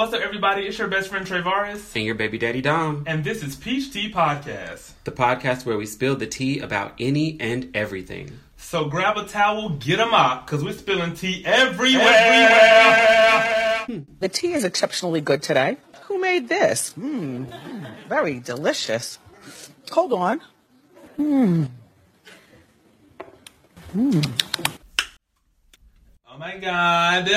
What's 0.00 0.14
up, 0.14 0.22
everybody? 0.22 0.62
It's 0.62 0.78
your 0.78 0.88
best 0.88 1.10
friend 1.10 1.26
Travaris, 1.26 1.94
and 1.94 2.06
your 2.06 2.14
baby 2.14 2.38
daddy 2.38 2.62
Dom. 2.62 3.04
and 3.06 3.22
this 3.22 3.42
is 3.42 3.54
Peach 3.54 3.92
Tea 3.92 4.10
Podcast. 4.10 4.92
The 5.04 5.10
podcast 5.10 5.66
where 5.66 5.76
we 5.76 5.84
spill 5.84 6.16
the 6.16 6.26
tea 6.26 6.58
about 6.58 6.94
any 6.98 7.38
and 7.38 7.70
everything. 7.76 8.38
So 8.56 8.86
grab 8.86 9.18
a 9.18 9.26
towel, 9.26 9.68
get 9.68 10.00
a 10.00 10.06
mop, 10.06 10.46
cause 10.46 10.64
we're 10.64 10.72
spilling 10.72 11.12
tea 11.12 11.42
everywhere. 11.44 12.08
everywhere. 12.08 14.06
The 14.20 14.30
tea 14.30 14.54
is 14.54 14.64
exceptionally 14.64 15.20
good 15.20 15.42
today. 15.42 15.76
Who 16.04 16.18
made 16.18 16.48
this? 16.48 16.94
Mmm, 16.94 18.08
very 18.08 18.40
delicious. 18.40 19.18
Hold 19.90 20.14
on. 20.14 20.40
Mmm. 21.18 21.68
Mmm. 23.94 24.42
Oh 26.26 26.38
my 26.38 26.56
God! 26.56 27.28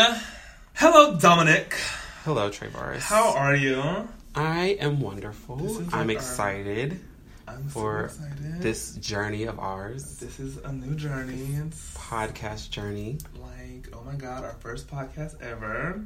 Hello, 0.76 1.18
Dominic. 1.20 1.76
Hello, 2.24 2.50
Travaris. 2.50 3.02
How 3.02 3.34
are 3.36 3.56
you? 3.56 3.82
I 4.36 4.78
am 4.80 5.00
wonderful. 5.02 5.84
I'm 5.94 6.10
excited 6.10 7.00
I'm 7.48 7.68
for 7.70 8.10
so 8.10 8.24
excited. 8.26 8.62
this 8.62 8.96
journey 8.96 9.44
of 9.44 9.60
ours, 9.60 10.18
This 10.20 10.40
is 10.40 10.58
a 10.58 10.72
new 10.72 10.96
journey. 10.96 11.44
It's 11.68 11.94
podcast 11.98 12.70
journey. 12.70 13.18
like, 13.40 13.90
oh 13.94 14.04
my 14.06 14.16
God, 14.16 14.44
our 14.44 14.54
first 14.60 14.88
podcast 14.88 15.42
ever. 15.42 16.04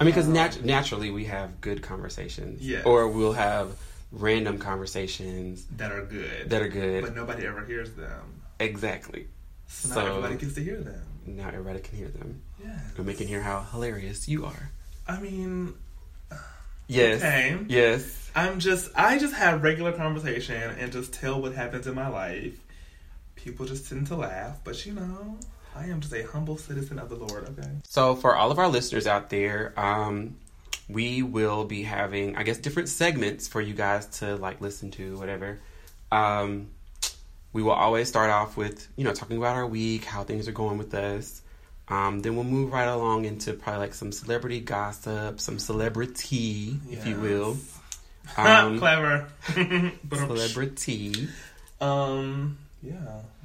I 0.00 0.04
mean, 0.04 0.12
because 0.12 0.26
um, 0.26 0.32
nat- 0.34 0.64
naturally 0.64 1.10
we 1.10 1.26
have 1.26 1.60
good 1.60 1.82
conversations, 1.82 2.60
Yes. 2.66 2.84
or 2.84 3.08
we'll 3.08 3.32
have 3.34 3.76
random 4.12 4.58
conversations 4.58 5.64
That 5.76 5.92
are 5.92 6.04
good. 6.04 6.50
that 6.50 6.62
are 6.62 6.68
good. 6.68 7.04
But 7.04 7.14
nobody 7.14 7.46
ever 7.46 7.64
hears 7.64 7.92
them. 7.94 8.42
exactly. 8.58 9.28
So, 9.68 9.88
So- 9.94 10.06
everybody 10.06 10.36
gets 10.36 10.54
to 10.54 10.64
hear 10.64 10.80
them. 10.80 11.02
Now 11.26 11.48
everybody 11.48 11.78
can 11.80 11.96
hear 11.96 12.08
them, 12.08 12.42
Yeah. 12.62 12.76
and 12.96 13.06
we 13.06 13.14
can 13.14 13.28
hear 13.28 13.42
how 13.42 13.62
hilarious 13.70 14.26
you 14.28 14.44
are. 14.46 14.70
I 15.10 15.20
mean, 15.20 15.74
Yes. 16.86 17.22
Okay. 17.22 17.58
Yes. 17.68 18.30
I'm 18.34 18.58
just 18.58 18.90
I 18.96 19.18
just 19.18 19.34
have 19.34 19.62
regular 19.62 19.92
conversation 19.92 20.74
and 20.78 20.92
just 20.92 21.12
tell 21.12 21.40
what 21.40 21.52
happens 21.52 21.86
in 21.86 21.94
my 21.94 22.08
life. 22.08 22.58
People 23.34 23.66
just 23.66 23.88
tend 23.88 24.08
to 24.08 24.16
laugh, 24.16 24.58
but 24.64 24.84
you 24.84 24.92
know, 24.92 25.38
I 25.74 25.86
am 25.86 26.00
just 26.00 26.12
a 26.12 26.22
humble 26.22 26.56
citizen 26.56 26.98
of 26.98 27.08
the 27.08 27.16
Lord, 27.16 27.48
okay? 27.48 27.70
So, 27.84 28.14
for 28.14 28.36
all 28.36 28.50
of 28.50 28.58
our 28.58 28.68
listeners 28.68 29.06
out 29.06 29.30
there, 29.30 29.72
um, 29.76 30.36
we 30.88 31.22
will 31.22 31.64
be 31.64 31.84
having, 31.84 32.36
I 32.36 32.42
guess, 32.42 32.58
different 32.58 32.88
segments 32.88 33.48
for 33.48 33.60
you 33.60 33.72
guys 33.72 34.06
to 34.18 34.36
like 34.36 34.60
listen 34.60 34.90
to, 34.92 35.16
whatever. 35.16 35.58
Um, 36.12 36.70
we 37.52 37.62
will 37.62 37.72
always 37.72 38.08
start 38.08 38.30
off 38.30 38.56
with, 38.56 38.86
you 38.96 39.04
know, 39.04 39.12
talking 39.12 39.38
about 39.38 39.56
our 39.56 39.66
week, 39.66 40.04
how 40.04 40.24
things 40.24 40.48
are 40.48 40.52
going 40.52 40.76
with 40.76 40.92
us. 40.94 41.40
Um, 41.90 42.20
then 42.20 42.36
we'll 42.36 42.44
move 42.44 42.72
right 42.72 42.86
along 42.86 43.24
into 43.24 43.52
probably 43.52 43.80
like 43.80 43.94
some 43.94 44.12
celebrity 44.12 44.60
gossip, 44.60 45.40
some 45.40 45.58
celebrity, 45.58 46.78
if 46.88 47.04
you 47.06 47.16
will. 47.16 47.56
Um, 48.36 48.78
Clever. 48.78 49.26
celebrity. 50.14 51.28
um 51.80 52.58
yeah. 52.82 52.96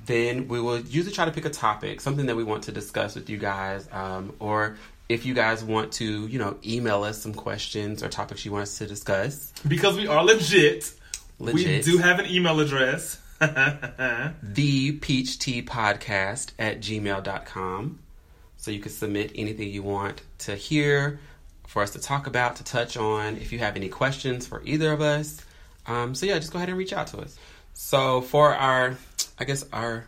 then 0.06 0.48
we 0.48 0.62
will 0.62 0.80
usually 0.80 1.14
try 1.14 1.26
to 1.26 1.32
pick 1.32 1.46
a 1.46 1.50
topic, 1.50 2.00
something 2.02 2.28
that 2.28 2.36
we 2.36 2.44
want 2.44 2.64
to 2.66 2.72
discuss 2.72 3.16
with 3.16 3.30
you 3.30 3.38
guys, 3.38 3.88
um, 3.92 4.34
or 4.40 4.78
if 5.10 5.26
you 5.26 5.34
guys 5.34 5.64
want 5.64 5.92
to, 5.94 6.28
you 6.28 6.40
know, 6.40 6.58
email 6.66 7.04
us 7.04 7.22
some 7.22 7.34
questions 7.34 8.04
or 8.04 8.10
topics 8.10 8.46
you 8.46 8.52
want 8.52 8.64
us 8.64 8.78
to 8.78 8.88
discuss. 8.88 9.52
Because 9.68 9.98
we 9.98 10.08
are 10.08 10.24
legit. 10.24 10.94
We 11.40 11.82
do 11.82 11.98
have 11.98 12.20
an 12.20 12.28
email 12.28 12.60
address. 12.60 13.20
The 14.42 14.94
Peach 14.94 15.40
Tea 15.40 15.62
Podcast 15.62 16.52
at 16.58 16.80
gmail.com. 16.80 18.00
So 18.66 18.72
you 18.72 18.80
can 18.80 18.92
submit 18.92 19.32
anything 19.36 19.70
you 19.70 19.84
want 19.84 20.24
to 20.40 20.56
hear, 20.56 21.20
for 21.68 21.84
us 21.84 21.92
to 21.92 22.00
talk 22.00 22.26
about, 22.26 22.56
to 22.56 22.64
touch 22.64 22.98
on. 22.98 23.38
If 23.38 23.52
you 23.52 23.60
have 23.60 23.76
any 23.76 23.90
questions 23.90 24.48
for 24.48 24.64
either 24.66 24.92
of 24.92 25.02
us, 25.02 25.46
um, 25.86 26.16
so 26.16 26.26
yeah, 26.26 26.40
just 26.40 26.52
go 26.52 26.58
ahead 26.58 26.70
and 26.70 26.78
reach 26.80 26.92
out 26.92 27.06
to 27.10 27.20
us. 27.20 27.38
So 27.76 28.22
for 28.22 28.56
our, 28.56 28.98
I 29.38 29.44
guess 29.44 29.66
our 29.72 30.08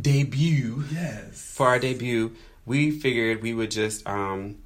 debut, 0.00 0.84
yes. 0.90 1.52
for 1.54 1.66
our 1.66 1.78
debut, 1.78 2.34
we 2.64 2.90
figured 2.90 3.42
we 3.42 3.52
would 3.52 3.70
just 3.70 4.08
um, 4.08 4.56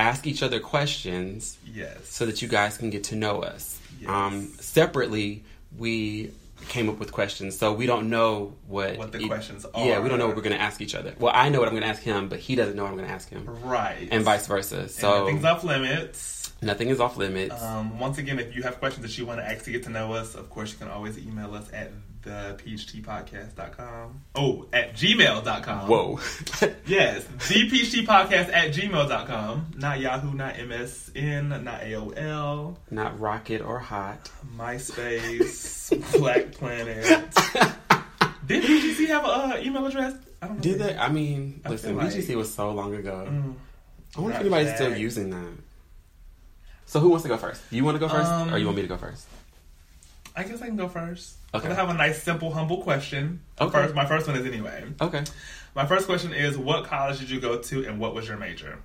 ask 0.00 0.26
each 0.26 0.42
other 0.42 0.58
questions 0.58 1.58
Yes. 1.64 2.08
so 2.08 2.26
that 2.26 2.42
you 2.42 2.48
guys 2.48 2.76
can 2.76 2.90
get 2.90 3.04
to 3.04 3.14
know 3.14 3.44
us. 3.44 3.80
Yes. 4.00 4.10
Um, 4.10 4.46
separately, 4.58 5.44
we 5.78 6.32
came 6.68 6.88
up 6.88 6.98
with 6.98 7.12
questions, 7.12 7.58
so 7.58 7.72
we 7.72 7.86
don't 7.86 8.08
know 8.10 8.54
what 8.66 8.96
What 8.98 9.12
the 9.12 9.18
e- 9.20 9.28
questions 9.28 9.64
are. 9.74 9.86
Yeah, 9.86 10.00
we 10.00 10.08
don't 10.08 10.18
know 10.18 10.26
what 10.26 10.36
we're 10.36 10.42
going 10.42 10.56
to 10.56 10.62
ask 10.62 10.80
each 10.80 10.94
other. 10.94 11.14
Well, 11.18 11.32
I 11.34 11.48
know 11.48 11.58
what 11.60 11.68
I'm 11.68 11.74
going 11.74 11.82
to 11.84 11.88
ask 11.88 12.02
him, 12.02 12.28
but 12.28 12.38
he 12.38 12.54
doesn't 12.56 12.76
know 12.76 12.82
what 12.84 12.90
I'm 12.90 12.96
going 12.96 13.08
to 13.08 13.14
ask 13.14 13.28
him, 13.28 13.46
right. 13.62 14.08
and 14.10 14.24
vice 14.24 14.46
versa. 14.46 14.80
And 14.80 14.90
So 14.90 15.20
nothing's 15.20 15.44
off 15.44 15.64
limits. 15.64 16.45
Nothing 16.66 16.88
is 16.90 17.00
off 17.00 17.16
limits. 17.16 17.60
Um, 17.62 17.98
once 17.98 18.18
again, 18.18 18.38
if 18.38 18.54
you 18.54 18.62
have 18.64 18.78
questions 18.78 19.06
that 19.06 19.16
you 19.16 19.24
want 19.26 19.40
to 19.40 19.46
ask 19.46 19.64
to 19.64 19.70
get 19.72 19.84
to 19.84 19.90
know 19.90 20.12
us, 20.12 20.34
of 20.34 20.50
course, 20.50 20.72
you 20.72 20.78
can 20.78 20.88
always 20.88 21.16
email 21.18 21.54
us 21.54 21.68
at 21.72 21.92
thepeachtpodcast.com. 22.22 24.20
Oh, 24.34 24.66
at 24.72 24.94
gmail.com. 24.94 25.88
Whoa. 25.88 26.18
Yes, 26.86 27.24
thepeachtpodcast 27.38 28.52
at 28.52 28.72
gmail.com. 28.72 29.66
Not 29.76 30.00
Yahoo, 30.00 30.34
not 30.34 30.54
MSN, 30.54 31.62
not 31.62 31.80
AOL, 31.80 32.76
Not 32.90 33.18
rocket 33.20 33.60
or 33.62 33.78
hot. 33.78 34.30
MySpace, 34.56 35.90
Black 36.18 36.52
Planet. 36.52 37.04
Did 38.46 38.62
VGC 38.64 39.06
have 39.08 39.24
an 39.24 39.52
uh, 39.52 39.58
email 39.60 39.86
address? 39.86 40.14
I 40.40 40.46
don't 40.46 40.56
know. 40.56 40.62
Did 40.62 40.78
they? 40.78 40.96
I 40.96 41.08
mean, 41.08 41.60
I 41.64 41.70
listen, 41.70 41.96
like- 41.96 42.12
VGC 42.12 42.36
was 42.36 42.52
so 42.54 42.70
long 42.70 42.94
ago. 42.94 43.26
Mm. 43.28 43.54
I 44.16 44.20
wonder 44.20 44.34
if 44.36 44.40
anybody's 44.40 44.74
still 44.74 44.96
using 44.96 45.30
that. 45.30 45.52
So 46.86 47.00
who 47.00 47.08
wants 47.08 47.24
to 47.24 47.28
go 47.28 47.36
first? 47.36 47.60
You 47.70 47.84
want 47.84 47.96
to 47.96 47.98
go 47.98 48.08
first, 48.08 48.30
Um, 48.30 48.52
or 48.54 48.58
you 48.58 48.64
want 48.66 48.76
me 48.76 48.82
to 48.82 48.88
go 48.88 48.96
first? 48.96 49.26
I 50.34 50.44
guess 50.44 50.60
I 50.62 50.66
can 50.66 50.76
go 50.76 50.88
first. 50.88 51.34
Okay. 51.54 51.68
I 51.68 51.74
have 51.74 51.88
a 51.88 51.94
nice, 51.94 52.22
simple, 52.22 52.52
humble 52.52 52.82
question. 52.82 53.40
Okay. 53.60 53.72
First, 53.72 53.94
my 53.94 54.04
first 54.06 54.26
one 54.26 54.36
is 54.36 54.46
anyway. 54.46 54.84
Okay. 55.00 55.24
My 55.74 55.86
first 55.86 56.06
question 56.06 56.32
is, 56.32 56.56
what 56.58 56.84
college 56.84 57.18
did 57.18 57.30
you 57.30 57.40
go 57.40 57.58
to, 57.58 57.86
and 57.86 57.98
what 57.98 58.14
was 58.14 58.28
your 58.28 58.36
major? 58.36 58.78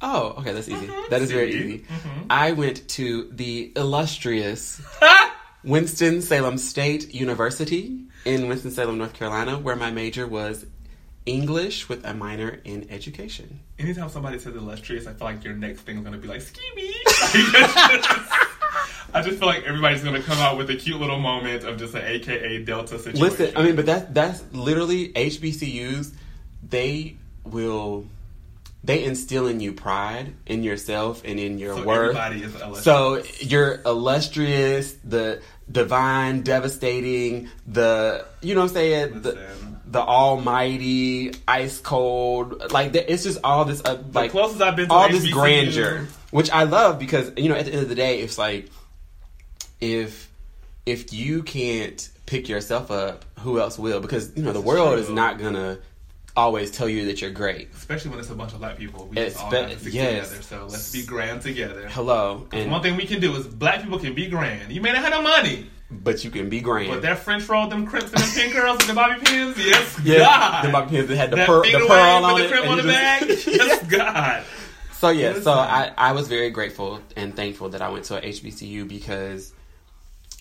Oh, 0.00 0.34
okay, 0.38 0.52
that's 0.52 0.68
easy. 0.68 0.86
Mhm. 0.86 1.08
That 1.10 1.22
is 1.22 1.30
very 1.30 1.54
easy. 1.54 1.78
Mhm. 1.88 2.26
I 2.30 2.52
went 2.52 2.88
to 2.90 3.28
the 3.32 3.72
illustrious 3.76 4.80
Winston-Salem 5.64 6.58
State 6.58 7.14
University 7.14 8.00
in 8.24 8.48
Winston-Salem, 8.48 8.98
North 8.98 9.12
Carolina, 9.12 9.58
where 9.58 9.76
my 9.76 9.90
major 9.90 10.26
was 10.26 10.66
English 11.26 11.88
with 11.88 12.04
a 12.04 12.14
minor 12.14 12.60
in 12.64 12.86
education. 12.90 13.60
Anytime 13.78 14.08
somebody 14.08 14.38
says 14.38 14.56
illustrious, 14.56 15.06
I 15.06 15.12
feel 15.12 15.28
like 15.28 15.44
your 15.44 15.54
next 15.54 15.82
thing 15.82 15.98
is 15.98 16.02
going 16.02 16.14
to 16.14 16.18
be 16.18 16.28
like, 16.28 16.40
ski. 16.40 16.60
I 19.14 19.20
just 19.22 19.38
feel 19.38 19.46
like 19.46 19.64
everybody's 19.64 20.02
going 20.02 20.20
to 20.20 20.26
come 20.26 20.38
out 20.38 20.56
with 20.56 20.70
a 20.70 20.76
cute 20.76 20.98
little 20.98 21.18
moment 21.18 21.64
of 21.64 21.76
just 21.76 21.94
an 21.94 22.02
AKA 22.02 22.64
Delta 22.64 22.98
situation. 22.98 23.20
Listen, 23.20 23.52
I 23.56 23.62
mean, 23.62 23.76
but 23.76 23.86
that's 23.86 24.10
that's 24.12 24.42
literally 24.52 25.12
HBCUs. 25.12 26.12
They 26.68 27.16
will 27.44 28.06
they 28.84 29.04
instill 29.04 29.46
in 29.46 29.60
you 29.60 29.72
pride 29.72 30.32
in 30.46 30.64
yourself 30.64 31.22
and 31.24 31.38
in 31.38 31.58
your 31.58 31.76
so 31.76 31.84
worth. 31.84 32.16
everybody 32.16 32.42
is 32.42 32.54
illustrious. 32.54 32.84
So 32.84 33.22
you're 33.46 33.80
illustrious, 33.86 34.92
the 35.04 35.40
divine, 35.72 36.42
devastating, 36.42 37.48
the 37.66 38.24
you 38.42 38.54
know 38.54 38.60
what 38.60 38.68
I'm 38.70 38.74
saying, 38.74 39.22
the, 39.22 39.38
the 39.86 40.00
almighty, 40.00 41.32
ice 41.48 41.80
cold. 41.80 42.70
Like 42.72 42.92
the- 42.92 43.10
it's 43.12 43.22
just 43.24 43.38
all 43.42 43.64
this 43.64 43.80
uh, 43.84 43.94
the 43.94 44.02
like 44.12 44.30
closest 44.30 44.60
I've 44.62 44.76
been 44.76 44.88
to 44.88 44.94
all 44.94 45.08
HBCU, 45.08 45.12
this 45.12 45.32
grandeur, 45.32 46.08
which 46.30 46.50
I 46.50 46.64
love 46.64 46.98
because 46.98 47.32
you 47.36 47.48
know 47.48 47.54
at 47.56 47.64
the 47.66 47.72
end 47.72 47.82
of 47.82 47.88
the 47.88 47.94
day, 47.94 48.20
it's 48.20 48.38
like 48.38 48.68
if 49.80 50.30
if 50.86 51.12
you 51.12 51.42
can't 51.42 52.08
pick 52.26 52.48
yourself 52.48 52.90
up, 52.90 53.24
who 53.40 53.60
else 53.60 53.78
will? 53.78 54.00
Because 54.00 54.32
you 54.36 54.42
know 54.42 54.52
the 54.52 54.60
This 54.60 54.62
is 54.62 54.66
world 54.66 54.98
is 54.98 55.06
true. 55.06 55.14
not 55.14 55.38
gonna 55.38 55.78
always 56.36 56.70
tell 56.70 56.88
you 56.88 57.06
that 57.06 57.20
you're 57.20 57.30
great. 57.30 57.70
Especially 57.74 58.10
when 58.10 58.18
it's 58.20 58.30
a 58.30 58.34
bunch 58.34 58.52
of 58.52 58.58
black 58.58 58.76
people. 58.76 59.06
We 59.06 59.16
just 59.16 59.38
all 59.38 59.50
have 59.50 59.70
to 59.70 59.78
stick 59.78 59.94
yes. 59.94 60.28
together. 60.28 60.42
So 60.42 60.66
let's 60.66 60.92
be 60.92 61.04
grand 61.04 61.42
together. 61.42 61.88
Hello, 61.88 62.46
and 62.52 62.70
One 62.70 62.82
thing 62.82 62.96
we 62.96 63.06
can 63.06 63.20
do 63.20 63.34
is 63.36 63.46
black 63.46 63.82
people 63.82 63.98
can 63.98 64.14
be 64.14 64.28
grand. 64.28 64.72
You 64.72 64.80
may 64.80 64.92
not 64.92 65.02
have 65.02 65.10
no 65.10 65.22
money, 65.22 65.70
but 65.90 66.24
you 66.24 66.30
can 66.30 66.48
be 66.48 66.60
grand. 66.60 66.88
but 66.90 67.02
that 67.02 67.18
French 67.18 67.48
roll, 67.48 67.66
them 67.68 67.86
crimson 67.86 68.20
and 68.20 68.32
pink 68.32 68.54
girls 68.54 68.80
and 68.80 68.90
the 68.90 68.94
bobby 68.94 69.20
pins, 69.24 69.56
yes, 69.58 70.00
Yeah, 70.02 70.18
God. 70.18 70.64
the 70.64 70.72
bobby 70.72 70.90
pins 70.96 71.08
that 71.08 71.16
had 71.16 71.30
the, 71.30 71.36
that 71.36 71.46
pearl, 71.46 71.62
the 71.62 71.84
pearl 71.86 72.24
on 72.24 72.40
it. 72.40 72.44
the 72.44 72.48
crimp 72.48 72.64
and 72.66 72.70
on 72.72 72.76
the 72.78 72.92
bag, 72.92 73.28
yes, 73.46 73.86
God. 73.86 74.44
So 74.92 75.10
yeah, 75.10 75.40
so 75.40 75.52
I, 75.52 75.92
I 75.98 76.12
was 76.12 76.28
very 76.28 76.50
grateful 76.50 77.00
and 77.16 77.34
thankful 77.34 77.70
that 77.70 77.82
I 77.82 77.88
went 77.88 78.04
to 78.06 78.18
a 78.18 78.20
HBCU 78.22 78.86
because, 78.86 79.52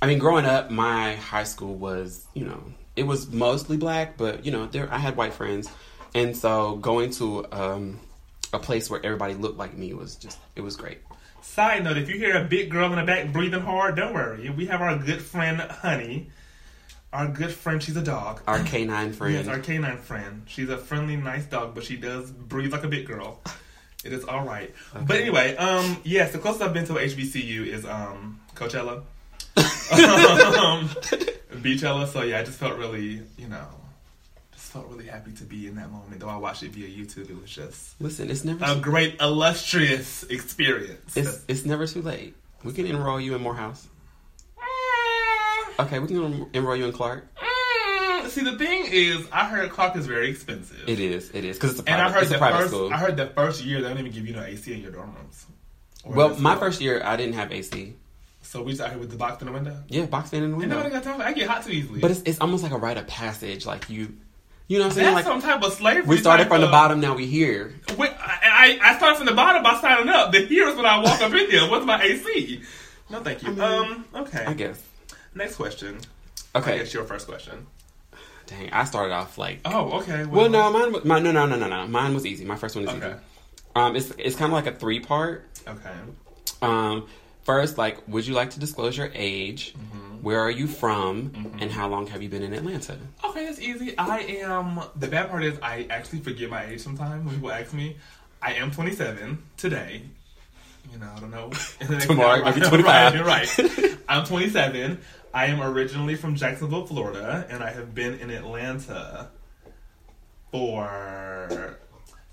I 0.01 0.05
mean, 0.05 0.19
growing 0.19 0.45
up, 0.45 0.69
my 0.69 1.15
high 1.15 1.45
school 1.45 1.73
was 1.75 2.25
you 2.35 2.45
know 2.45 2.63
it 2.95 3.03
was 3.03 3.29
mostly 3.31 3.77
black, 3.77 4.17
but 4.17 4.45
you 4.45 4.51
know 4.51 4.65
there 4.67 4.91
I 4.91 4.97
had 4.97 5.15
white 5.15 5.33
friends, 5.33 5.69
and 6.13 6.35
so 6.35 6.75
going 6.75 7.11
to 7.11 7.45
um, 7.51 7.99
a 8.53 8.59
place 8.59 8.89
where 8.89 9.03
everybody 9.05 9.33
looked 9.33 9.57
like 9.57 9.77
me 9.77 9.93
was 9.93 10.15
just 10.15 10.38
it 10.55 10.61
was 10.61 10.75
great. 10.75 10.99
Side 11.41 11.83
note: 11.83 11.97
If 11.97 12.09
you 12.09 12.17
hear 12.17 12.38
a 12.38 12.43
big 12.43 12.69
girl 12.69 12.91
in 12.91 12.99
the 12.99 13.05
back 13.05 13.31
breathing 13.31 13.61
hard, 13.61 13.95
don't 13.95 14.13
worry. 14.13 14.49
We 14.49 14.67
have 14.67 14.81
our 14.81 14.97
good 14.97 15.21
friend 15.21 15.59
Honey. 15.59 16.29
Our 17.13 17.27
good 17.27 17.51
friend, 17.51 17.83
she's 17.83 17.97
a 17.97 18.01
dog. 18.01 18.41
Our 18.47 18.63
canine 18.63 19.11
friend. 19.11 19.33
Yes, 19.33 19.47
our 19.49 19.59
canine 19.59 19.97
friend. 19.97 20.44
She's 20.45 20.69
a 20.69 20.77
friendly, 20.77 21.17
nice 21.17 21.44
dog, 21.44 21.75
but 21.75 21.83
she 21.83 21.97
does 21.97 22.31
breathe 22.31 22.71
like 22.71 22.83
a 22.83 22.87
big 22.87 23.07
girl. 23.07 23.39
It 24.03 24.13
is 24.13 24.23
all 24.23 24.44
right. 24.44 24.73
But 25.05 25.17
anyway, 25.17 25.55
um, 25.57 25.97
yes, 26.03 26.31
the 26.31 26.39
closest 26.39 26.63
I've 26.63 26.73
been 26.73 26.85
to 26.87 26.94
HBCU 26.94 27.67
is 27.67 27.85
um 27.85 28.39
Coachella, 28.55 29.03
um, 30.57 30.89
Beychella. 31.51 32.07
So 32.07 32.21
yeah, 32.24 32.39
I 32.39 32.44
just 32.44 32.57
felt 32.59 32.77
really, 32.77 33.21
you 33.38 33.48
know, 33.48 33.65
just 34.53 34.71
felt 34.71 34.88
really 34.88 35.06
happy 35.07 35.31
to 35.33 35.44
be 35.44 35.68
in 35.68 35.75
that 35.75 35.92
moment. 35.92 36.19
Though 36.19 36.30
I 36.30 36.38
watched 36.38 36.63
it 36.63 36.71
via 36.71 36.88
YouTube, 36.88 37.30
it 37.30 37.39
was 37.42 37.50
just 37.50 38.00
Listen, 38.01 38.30
it's 38.31 38.44
never 38.44 38.63
a 38.65 38.75
great, 38.75 39.19
illustrious 39.21 40.24
experience. 40.24 41.15
it's 41.18 41.44
it's 41.48 41.65
never 41.65 41.86
too 41.88 42.01
late. 42.01 42.36
We 42.63 42.74
can 42.74 42.86
enroll 42.86 43.19
you 43.19 43.36
in 43.36 43.42
Morehouse. 43.42 43.88
Okay, 45.80 46.00
we 46.00 46.07
can 46.07 46.48
enroll 46.53 46.75
you 46.75 46.86
in 46.86 46.92
Clark. 46.92 47.27
See, 48.27 48.44
the 48.44 48.56
thing 48.57 48.86
is, 48.88 49.27
I 49.31 49.45
heard 49.50 49.69
Clark 49.71 49.95
is 49.97 50.06
very 50.06 50.30
expensive. 50.30 50.88
It 50.88 51.00
is, 51.00 51.31
it 51.33 51.44
is, 51.44 51.57
because 51.57 51.80
it's 51.80 51.80
a 51.80 51.92
And 51.92 51.97
private, 52.00 52.06
I 52.07 52.12
heard 52.13 52.21
it's 52.24 52.31
the 52.31 52.38
first, 52.38 52.68
school. 52.69 52.94
I 52.94 52.97
heard 52.97 53.18
the 53.18 53.27
first 53.27 53.65
year 53.65 53.81
they 53.81 53.89
don't 53.89 53.97
even 54.00 54.12
give 54.12 54.25
you 54.27 54.33
no 54.33 54.44
AC 54.44 54.71
in 54.71 54.80
your 54.81 54.92
dorm 54.92 55.13
rooms. 55.15 55.45
Well, 56.06 56.30
my 56.39 56.51
school. 56.51 56.59
first 56.59 56.81
year, 56.81 57.01
I 57.04 57.18
didn't 57.18 57.33
have 57.33 57.51
AC. 57.51 57.95
So 58.43 58.63
we 58.63 58.71
just 58.71 58.81
out 58.81 58.89
here 58.89 58.99
with 58.99 59.11
the 59.11 59.17
box 59.17 59.41
in 59.41 59.47
the 59.47 59.53
window. 59.53 59.77
Yeah, 59.88 60.05
box 60.05 60.29
fan 60.31 60.43
in 60.43 60.51
the 60.51 60.57
nobody 60.57 60.75
window. 60.75 60.89
got 60.89 61.03
time. 61.03 61.17
for- 61.19 61.25
I 61.25 61.33
get 61.33 61.47
hot 61.49 61.63
too 61.63 61.71
easily. 61.71 61.99
But 62.01 62.11
it's, 62.11 62.21
it's 62.25 62.39
almost 62.41 62.63
like 62.63 62.71
a 62.71 62.77
rite 62.77 62.97
of 62.97 63.07
passage. 63.07 63.65
Like 63.65 63.89
you, 63.89 64.15
you 64.67 64.77
know 64.79 64.85
what 64.85 64.91
I'm 64.91 64.95
saying? 64.97 65.15
that's 65.15 65.25
Like 65.27 65.41
some 65.41 65.41
type 65.41 65.63
of 65.63 65.73
slavery. 65.73 66.03
we 66.07 66.17
started 66.17 66.47
from 66.47 66.61
the 66.61 66.67
bottom, 66.67 66.99
now 66.99 67.15
we 67.15 67.27
here. 67.27 67.73
I, 67.89 68.77
I 68.83 68.91
I 68.91 68.97
started 68.97 69.17
from 69.17 69.25
the 69.27 69.33
bottom 69.33 69.63
by 69.63 69.79
signing 69.79 70.09
up. 70.09 70.31
The 70.31 70.45
here's 70.45 70.75
when 70.75 70.85
I 70.85 70.97
walk 70.99 71.21
up 71.21 71.31
in 71.33 71.49
here. 71.49 71.69
What's 71.69 71.85
my 71.85 72.01
AC? 72.01 72.61
No, 73.09 73.21
thank 73.21 73.41
you. 73.43 73.49
I 73.49 73.51
mean, 73.51 73.61
um. 73.61 74.05
Okay. 74.15 74.44
I 74.45 74.53
guess. 74.53 74.81
Next 75.35 75.55
question. 75.55 75.99
I 76.55 76.59
Okay. 76.59 76.77
guess 76.79 76.94
your 76.94 77.03
first 77.05 77.27
question. 77.27 77.67
Dang, 78.47 78.69
I 78.73 78.83
started 78.85 79.13
off 79.13 79.37
like. 79.37 79.59
Oh, 79.65 79.99
okay. 80.01 80.25
Well, 80.25 80.49
no, 80.49 80.69
mine, 80.71 80.91
wa- 80.91 81.01
mine, 81.05 81.23
no, 81.23 81.31
no, 81.31 81.45
no, 81.45 81.55
no, 81.55 81.67
no. 81.69 81.87
Mine 81.87 82.13
was 82.13 82.25
easy. 82.25 82.44
My 82.44 82.55
first 82.57 82.75
one 82.75 82.85
was 82.85 82.95
Okay. 82.95 83.07
easy. 83.07 83.15
Um, 83.75 83.95
it's 83.95 84.11
it's 84.17 84.35
kind 84.35 84.51
of 84.51 84.53
like 84.53 84.67
a 84.67 84.77
three 84.77 84.99
part. 84.99 85.47
Okay. 85.67 85.91
Um, 86.61 87.07
first, 87.43 87.77
like, 87.77 87.97
would 88.07 88.25
you 88.25 88.33
like 88.33 88.51
to 88.51 88.59
disclose 88.59 88.97
your 88.97 89.11
age? 89.13 89.73
Mm-hmm. 89.73 90.23
Where 90.23 90.39
are 90.39 90.51
you 90.51 90.67
from? 90.67 91.31
And 91.59 91.71
how 91.71 91.88
long 91.88 92.05
have 92.07 92.21
you 92.21 92.29
been 92.29 92.43
in 92.43 92.53
Atlanta? 92.53 92.97
Okay, 93.23 93.45
that's 93.45 93.59
easy. 93.59 93.97
I 93.97 94.19
am. 94.19 94.79
The 94.95 95.07
bad 95.07 95.29
part 95.29 95.43
is 95.43 95.57
I 95.63 95.88
actually 95.89 96.19
forget 96.19 96.49
my 96.49 96.65
age 96.65 96.81
sometimes 96.81 97.25
when 97.25 97.35
people 97.35 97.51
ask 97.51 97.73
me. 97.73 97.97
I 98.41 98.53
am 98.53 98.71
27 98.71 99.41
today. 99.57 100.03
You 100.91 100.99
know, 100.99 101.09
I 101.15 101.19
don't 101.19 101.31
know. 101.31 101.51
Tomorrow, 101.99 102.41
right, 102.43 102.55
be 102.55 102.61
25. 102.61 103.13
Right, 103.25 103.57
right. 103.57 103.97
I'm 104.09 104.25
27. 104.25 104.99
I 105.33 105.45
am 105.45 105.61
originally 105.61 106.15
from 106.15 106.35
Jacksonville, 106.35 106.85
Florida, 106.85 107.47
and 107.49 107.63
I 107.63 107.71
have 107.71 107.95
been 107.95 108.19
in 108.19 108.29
Atlanta 108.29 109.29
for 110.51 111.77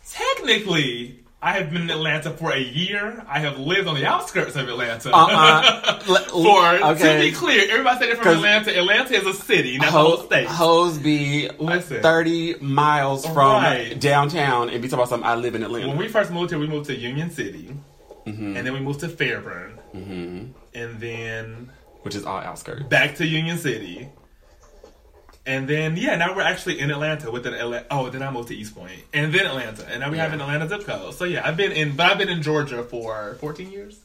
technically. 0.06 1.20
I 1.40 1.52
have 1.52 1.70
been 1.70 1.82
in 1.82 1.90
Atlanta 1.90 2.30
for 2.30 2.50
a 2.52 2.58
year. 2.60 3.24
I 3.28 3.38
have 3.38 3.58
lived 3.60 3.86
on 3.86 3.94
the 3.94 4.04
outskirts 4.04 4.56
of 4.56 4.68
Atlanta. 4.68 5.10
Uh-uh. 5.14 6.00
For 6.30 6.84
okay. 6.92 7.14
to 7.14 7.30
be 7.30 7.32
clear, 7.32 7.64
everybody 7.70 7.98
said 8.00 8.08
they're 8.08 8.16
from 8.16 8.34
Atlanta. 8.38 8.76
Atlanta 8.76 9.14
is 9.14 9.24
a 9.24 9.34
city, 9.34 9.78
not 9.78 9.88
a 9.88 9.90
whole 9.92 10.16
state. 10.18 10.48
Hoes 10.48 10.98
be 10.98 11.48
Listen. 11.60 12.02
30 12.02 12.56
miles 12.60 13.24
from 13.24 13.62
Right. 13.62 13.98
downtown 14.00 14.68
and 14.68 14.82
be 14.82 14.88
talking 14.88 14.94
about 14.98 15.08
something. 15.10 15.28
I 15.28 15.36
live 15.36 15.54
in 15.54 15.62
Atlanta. 15.62 15.86
When 15.88 15.96
we 15.96 16.08
first 16.08 16.32
moved 16.32 16.50
here, 16.50 16.58
we 16.58 16.66
moved 16.66 16.86
to 16.86 16.96
Union 16.96 17.30
City, 17.30 17.72
Mm-hmm. 18.26 18.56
and 18.56 18.66
then 18.66 18.72
we 18.74 18.80
moved 18.80 19.00
to 19.00 19.08
Fairburn, 19.08 19.78
mm-hmm. 19.94 20.44
and 20.74 21.00
then 21.00 21.70
which 22.02 22.14
is 22.16 22.24
all 22.26 22.38
outskirts. 22.38 22.82
back 22.88 23.14
to 23.16 23.26
Union 23.26 23.56
City, 23.58 24.08
and 25.48 25.66
then 25.66 25.96
yeah, 25.96 26.14
now 26.16 26.36
we're 26.36 26.42
actually 26.42 26.78
in 26.78 26.90
Atlanta 26.90 27.30
with 27.30 27.46
an 27.46 27.54
Atlanta. 27.54 27.86
Oh, 27.90 28.10
then 28.10 28.22
I 28.22 28.30
moved 28.30 28.48
to 28.48 28.54
East 28.54 28.74
Point, 28.76 29.00
and 29.14 29.32
then 29.32 29.46
Atlanta, 29.46 29.88
and 29.88 30.00
now 30.00 30.10
we 30.10 30.18
have 30.18 30.32
an 30.32 30.40
Atlanta 30.40 30.68
zip 30.68 30.84
code. 30.84 31.14
So 31.14 31.24
yeah, 31.24 31.46
I've 31.46 31.56
been 31.56 31.72
in, 31.72 31.96
but 31.96 32.12
I've 32.12 32.18
been 32.18 32.28
in 32.28 32.42
Georgia 32.42 32.82
for 32.84 33.34
14 33.40 33.72
years. 33.72 33.98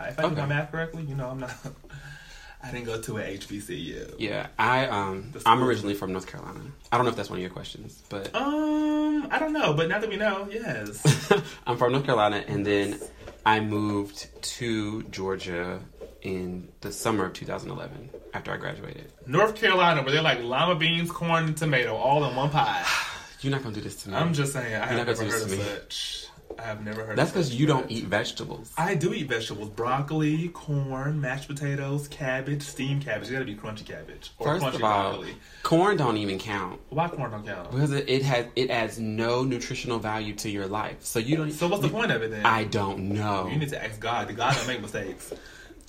If 0.00 0.18
I 0.18 0.28
do 0.28 0.34
my 0.34 0.44
math 0.44 0.72
correctly, 0.72 1.04
you 1.04 1.14
know, 1.14 1.28
I'm 1.30 1.40
not. 1.40 1.54
I 2.62 2.72
didn't 2.72 2.86
go 2.86 3.00
to 3.00 3.18
a 3.18 3.22
HBCU. 3.38 4.16
Yeah, 4.18 4.48
I 4.58 4.86
um 4.86 5.32
I'm 5.46 5.62
originally 5.62 5.94
from 5.94 6.10
North 6.12 6.26
Carolina. 6.26 6.60
I 6.90 6.96
don't 6.96 7.04
know 7.06 7.10
if 7.10 7.16
that's 7.16 7.30
one 7.30 7.38
of 7.38 7.42
your 7.42 7.52
questions, 7.52 8.02
but 8.08 8.34
Um, 8.34 9.28
I 9.30 9.38
don't 9.38 9.52
know, 9.52 9.72
but 9.72 9.88
now 9.88 10.00
that 10.00 10.10
we 10.10 10.16
know, 10.16 10.48
yes. 10.50 11.30
I'm 11.66 11.76
from 11.78 11.92
North 11.92 12.04
Carolina, 12.06 12.42
and 12.48 12.66
then 12.66 12.98
I 13.44 13.60
moved 13.60 14.28
to 14.58 15.02
Georgia 15.04 15.80
in 16.22 16.68
the 16.80 16.90
summer 16.92 17.24
of 17.26 17.32
2011 17.32 18.10
after 18.34 18.52
I 18.52 18.56
graduated. 18.56 19.12
North 19.26 19.54
Carolina, 19.54 20.02
where 20.02 20.12
they're 20.12 20.22
like 20.22 20.40
lima 20.42 20.74
beans, 20.74 21.10
corn, 21.10 21.44
and 21.44 21.56
tomato 21.56 21.94
all 21.94 22.24
in 22.28 22.34
one 22.36 22.50
pie. 22.50 22.84
You're 23.40 23.52
not 23.52 23.62
gonna 23.62 23.74
do 23.74 23.80
this 23.80 24.02
to 24.04 24.10
me. 24.10 24.16
I'm 24.16 24.32
just 24.32 24.52
saying, 24.52 24.74
I 24.74 24.78
You're 24.78 24.86
have 24.98 25.06
never 25.06 25.24
heard 25.24 25.42
of 25.42 25.48
this 25.48 25.52
to 25.52 25.56
me. 25.56 25.62
such. 25.62 26.22
I 26.58 26.62
have 26.62 26.82
never 26.82 27.04
heard. 27.04 27.18
That's 27.18 27.32
because 27.32 27.54
you 27.54 27.66
don't 27.66 27.90
eat 27.90 28.04
vegetables. 28.04 28.72
I 28.78 28.94
do 28.94 29.12
eat 29.12 29.28
vegetables: 29.28 29.68
broccoli, 29.68 30.48
corn, 30.48 31.20
mashed 31.20 31.48
potatoes, 31.48 32.08
cabbage, 32.08 32.62
steamed 32.62 33.04
cabbage. 33.04 33.28
It 33.28 33.32
got 33.32 33.38
to 33.40 33.44
be 33.44 33.54
crunchy 33.56 33.84
cabbage 33.84 34.30
or 34.38 34.46
First 34.46 34.64
crunchy 34.64 34.74
of 34.76 34.84
all, 34.84 35.10
broccoli. 35.16 35.34
corn 35.64 35.96
don't 35.98 36.16
even 36.16 36.38
count 36.38 36.80
Why 36.88 37.08
corn 37.08 37.30
don't 37.30 37.44
count? 37.46 37.70
because 37.72 37.92
it, 37.92 38.08
it 38.08 38.22
has 38.22 38.46
it 38.56 38.70
adds 38.70 38.98
no 38.98 39.44
nutritional 39.44 39.98
value 39.98 40.34
to 40.36 40.48
your 40.48 40.66
life. 40.66 40.96
So 41.04 41.18
you 41.18 41.36
don't. 41.36 41.52
So 41.52 41.68
what's 41.68 41.82
the 41.82 41.88
you- 41.88 41.92
point 41.92 42.10
of 42.10 42.22
it 42.22 42.30
then? 42.30 42.46
I 42.46 42.64
don't 42.64 43.10
know. 43.10 43.48
you 43.48 43.58
need 43.58 43.68
to 43.70 43.84
ask 43.84 44.00
God. 44.00 44.28
The 44.28 44.32
God 44.32 44.54
don't 44.56 44.66
make 44.68 44.80
mistakes. 44.80 45.34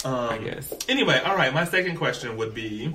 Um, 0.06 0.14
I 0.14 0.38
guess. 0.38 0.74
Anyway, 0.88 1.20
all 1.26 1.36
right. 1.36 1.54
My 1.54 1.66
second 1.66 1.98
question 1.98 2.38
would 2.38 2.54
be. 2.54 2.94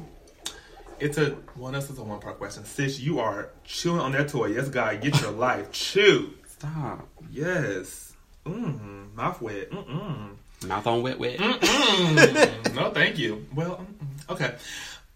It's 1.00 1.18
a 1.18 1.30
one. 1.56 1.72
This 1.74 1.90
is 1.90 1.98
a 1.98 2.02
one 2.04 2.20
part 2.20 2.38
question. 2.38 2.64
Sis, 2.64 3.00
you 3.00 3.18
are 3.18 3.50
chewing 3.64 3.98
on 4.00 4.12
that 4.12 4.28
toy. 4.28 4.46
Yes, 4.46 4.68
God, 4.68 5.00
get 5.00 5.20
your 5.20 5.30
life. 5.32 5.72
Chew. 5.72 6.34
Stop. 6.46 7.08
Yes. 7.30 8.12
Mm, 8.46 9.14
mouth 9.14 9.40
wet. 9.40 9.70
Mm-mm. 9.70 10.36
Mouth 10.66 10.86
on 10.86 11.02
wet 11.02 11.18
wet. 11.18 11.38
Mm, 11.38 12.74
no, 12.74 12.90
thank 12.90 13.18
you. 13.18 13.46
Well, 13.54 13.84
okay. 14.30 14.54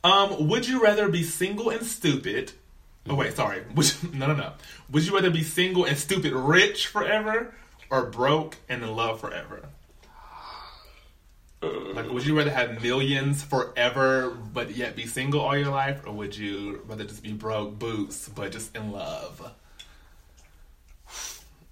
Um, 0.03 0.49
would 0.49 0.67
you 0.67 0.83
rather 0.83 1.09
be 1.09 1.23
single 1.23 1.71
and 1.71 1.85
stupid? 1.87 2.53
Oh 3.09 3.15
wait, 3.15 3.35
sorry. 3.37 3.63
Would 3.77 3.87
you, 4.03 4.11
no, 4.15 4.27
no, 4.27 4.35
no. 4.35 4.53
Would 4.91 5.07
you 5.07 5.15
rather 5.15 5.31
be 5.31 5.45
single 5.45 5.85
and 5.85 5.97
stupid 5.97 6.33
rich 6.33 6.89
forever, 6.89 7.55
or 7.91 8.07
broke 8.07 8.57
and 8.69 8.83
in 8.83 8.97
love 8.97 9.21
forever? 9.21 9.69
Like, 11.63 12.11
would 12.11 12.27
you 12.27 12.37
rather 12.37 12.51
have 12.51 12.83
millions 12.83 13.43
forever 13.43 14.31
but 14.31 14.77
yet 14.77 14.95
be 14.95 15.07
single 15.07 15.41
all 15.41 15.57
your 15.57 15.71
life, 15.71 16.03
or 16.07 16.13
would 16.13 16.37
you 16.37 16.83
rather 16.87 17.05
just 17.05 17.23
be 17.23 17.33
broke 17.33 17.79
boots 17.79 18.29
but 18.29 18.53
just 18.53 18.77
in 18.77 18.93
love? 18.93 19.53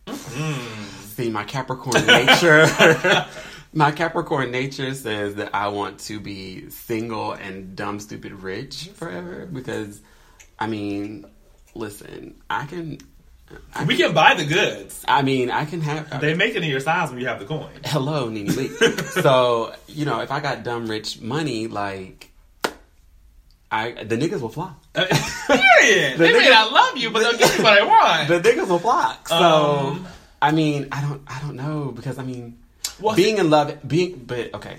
Mm. 0.06 0.84
See, 1.14 1.30
my 1.30 1.44
Capricorn 1.44 2.06
nature. 2.06 2.66
my 3.72 3.90
Capricorn 3.90 4.50
nature 4.50 4.94
says 4.94 5.36
that 5.36 5.54
I 5.54 5.68
want 5.68 6.00
to 6.00 6.20
be 6.20 6.70
single 6.70 7.32
and 7.32 7.76
dumb, 7.76 8.00
stupid, 8.00 8.32
rich 8.32 8.90
forever 8.94 9.46
because, 9.46 10.00
I 10.58 10.66
mean, 10.66 11.26
listen, 11.74 12.40
I 12.50 12.66
can. 12.66 12.98
I, 13.74 13.84
We 13.84 13.96
can 13.96 14.12
buy 14.14 14.34
the 14.34 14.44
goods. 14.44 15.04
I 15.06 15.22
mean, 15.22 15.50
I 15.50 15.64
can 15.64 15.80
have. 15.80 16.20
They 16.20 16.34
make 16.34 16.54
it 16.54 16.62
in 16.62 16.68
your 16.70 16.80
size 16.80 17.10
when 17.10 17.20
you 17.20 17.26
have 17.26 17.38
the 17.38 17.46
coin. 17.46 17.70
hello, 17.84 18.28
Nene 18.28 18.54
Lee. 18.54 18.68
so 19.22 19.74
you 19.88 20.04
know, 20.04 20.20
if 20.20 20.30
I 20.30 20.40
got 20.40 20.62
dumb, 20.64 20.86
rich 20.86 21.20
money, 21.20 21.66
like. 21.68 22.30
I, 23.70 24.04
the 24.04 24.16
niggas 24.16 24.40
will 24.40 24.50
flock. 24.50 24.80
Uh, 24.94 25.04
Period. 25.48 26.12
The 26.18 26.24
they 26.24 26.32
may 26.32 26.46
nigga- 26.46 26.50
not 26.50 26.72
love 26.72 26.96
you, 26.96 27.10
but 27.10 27.20
they'll 27.20 27.36
give 27.38 27.56
you 27.58 27.64
what 27.64 27.76
I 27.82 27.84
want. 27.84 28.28
The 28.28 28.40
niggas 28.48 28.68
will 28.68 28.78
flock. 28.78 29.26
So 29.28 29.34
Um, 29.36 30.06
I 30.40 30.52
mean, 30.52 30.86
I 30.92 31.00
don't, 31.00 31.20
I 31.26 31.40
don't 31.40 31.56
know 31.56 31.90
because 31.90 32.16
I 32.18 32.22
mean, 32.22 32.58
Well, 33.00 33.16
being 33.16 33.38
in 33.38 33.50
love, 33.50 33.76
being, 33.88 34.22
but 34.26 34.54
okay, 34.54 34.76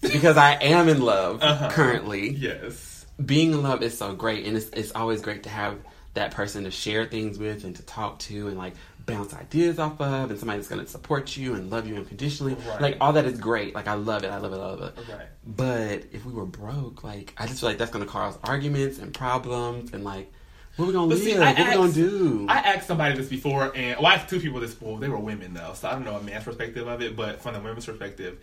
because 0.00 0.36
I 0.36 0.54
am 0.62 0.88
in 0.88 1.00
love 1.02 1.40
Mm-hmm. 1.40 1.44
Uh-huh. 1.64 1.70
currently. 1.70 2.30
yes. 2.30 3.04
Being 3.24 3.52
in 3.52 3.62
love 3.62 3.82
is 3.82 3.96
so 3.98 4.14
great, 4.14 4.46
and 4.46 4.56
it's 4.56 4.68
it's 4.70 4.92
always 4.92 5.20
great 5.22 5.42
to 5.44 5.48
have 5.50 5.76
that 6.14 6.30
person 6.32 6.64
to 6.64 6.70
share 6.70 7.06
things 7.06 7.38
with 7.38 7.64
and 7.64 7.74
to 7.76 7.82
talk 7.82 8.18
to 8.20 8.48
and 8.48 8.58
like 8.58 8.74
bounce 9.04 9.34
ideas 9.34 9.78
off 9.78 10.00
of, 10.00 10.30
and 10.30 10.38
somebody 10.38 10.58
that's 10.58 10.68
going 10.68 10.84
to 10.84 10.88
support 10.88 11.36
you 11.36 11.54
and 11.54 11.70
love 11.70 11.88
you 11.88 11.96
unconditionally. 11.96 12.54
Right. 12.54 12.80
Like 12.80 12.96
all 13.00 13.14
that 13.14 13.24
is 13.24 13.38
great. 13.38 13.74
Like 13.74 13.88
I 13.88 13.94
love 13.94 14.22
it. 14.24 14.30
I 14.30 14.38
love 14.38 14.52
it. 14.52 14.56
I 14.56 14.66
love 14.66 14.82
it. 14.82 14.94
Right. 15.12 15.26
But 15.44 16.04
if 16.12 16.24
we 16.24 16.32
were 16.32 16.44
broke, 16.46 17.02
like 17.02 17.34
I 17.36 17.46
just 17.46 17.60
feel 17.60 17.68
like 17.68 17.78
that's 17.78 17.90
going 17.90 18.04
to 18.04 18.10
cause 18.10 18.38
arguments 18.44 18.98
and 18.98 19.12
problems 19.12 19.92
and 19.92 20.04
like. 20.04 20.32
What 20.76 20.86
we 20.86 20.94
gonna 20.94 21.06
But 21.06 21.16
live? 21.18 21.24
see, 21.24 21.36
I 21.36 21.52
what 21.52 21.68
we 21.68 21.74
gonna 21.74 21.92
do? 21.92 22.46
I 22.48 22.56
asked 22.60 22.86
somebody 22.86 23.14
this 23.14 23.28
before, 23.28 23.72
and 23.76 23.98
well, 23.98 24.06
I 24.06 24.14
asked 24.14 24.30
two 24.30 24.40
people 24.40 24.58
this 24.58 24.72
before. 24.72 24.98
They 24.98 25.10
were 25.10 25.18
women 25.18 25.52
though, 25.52 25.74
so 25.74 25.86
I 25.86 25.92
don't 25.92 26.02
know 26.02 26.16
a 26.16 26.22
man's 26.22 26.44
perspective 26.44 26.88
of 26.88 27.02
it, 27.02 27.14
but 27.14 27.42
from 27.42 27.52
the 27.52 27.60
women's 27.60 27.84
perspective, 27.84 28.38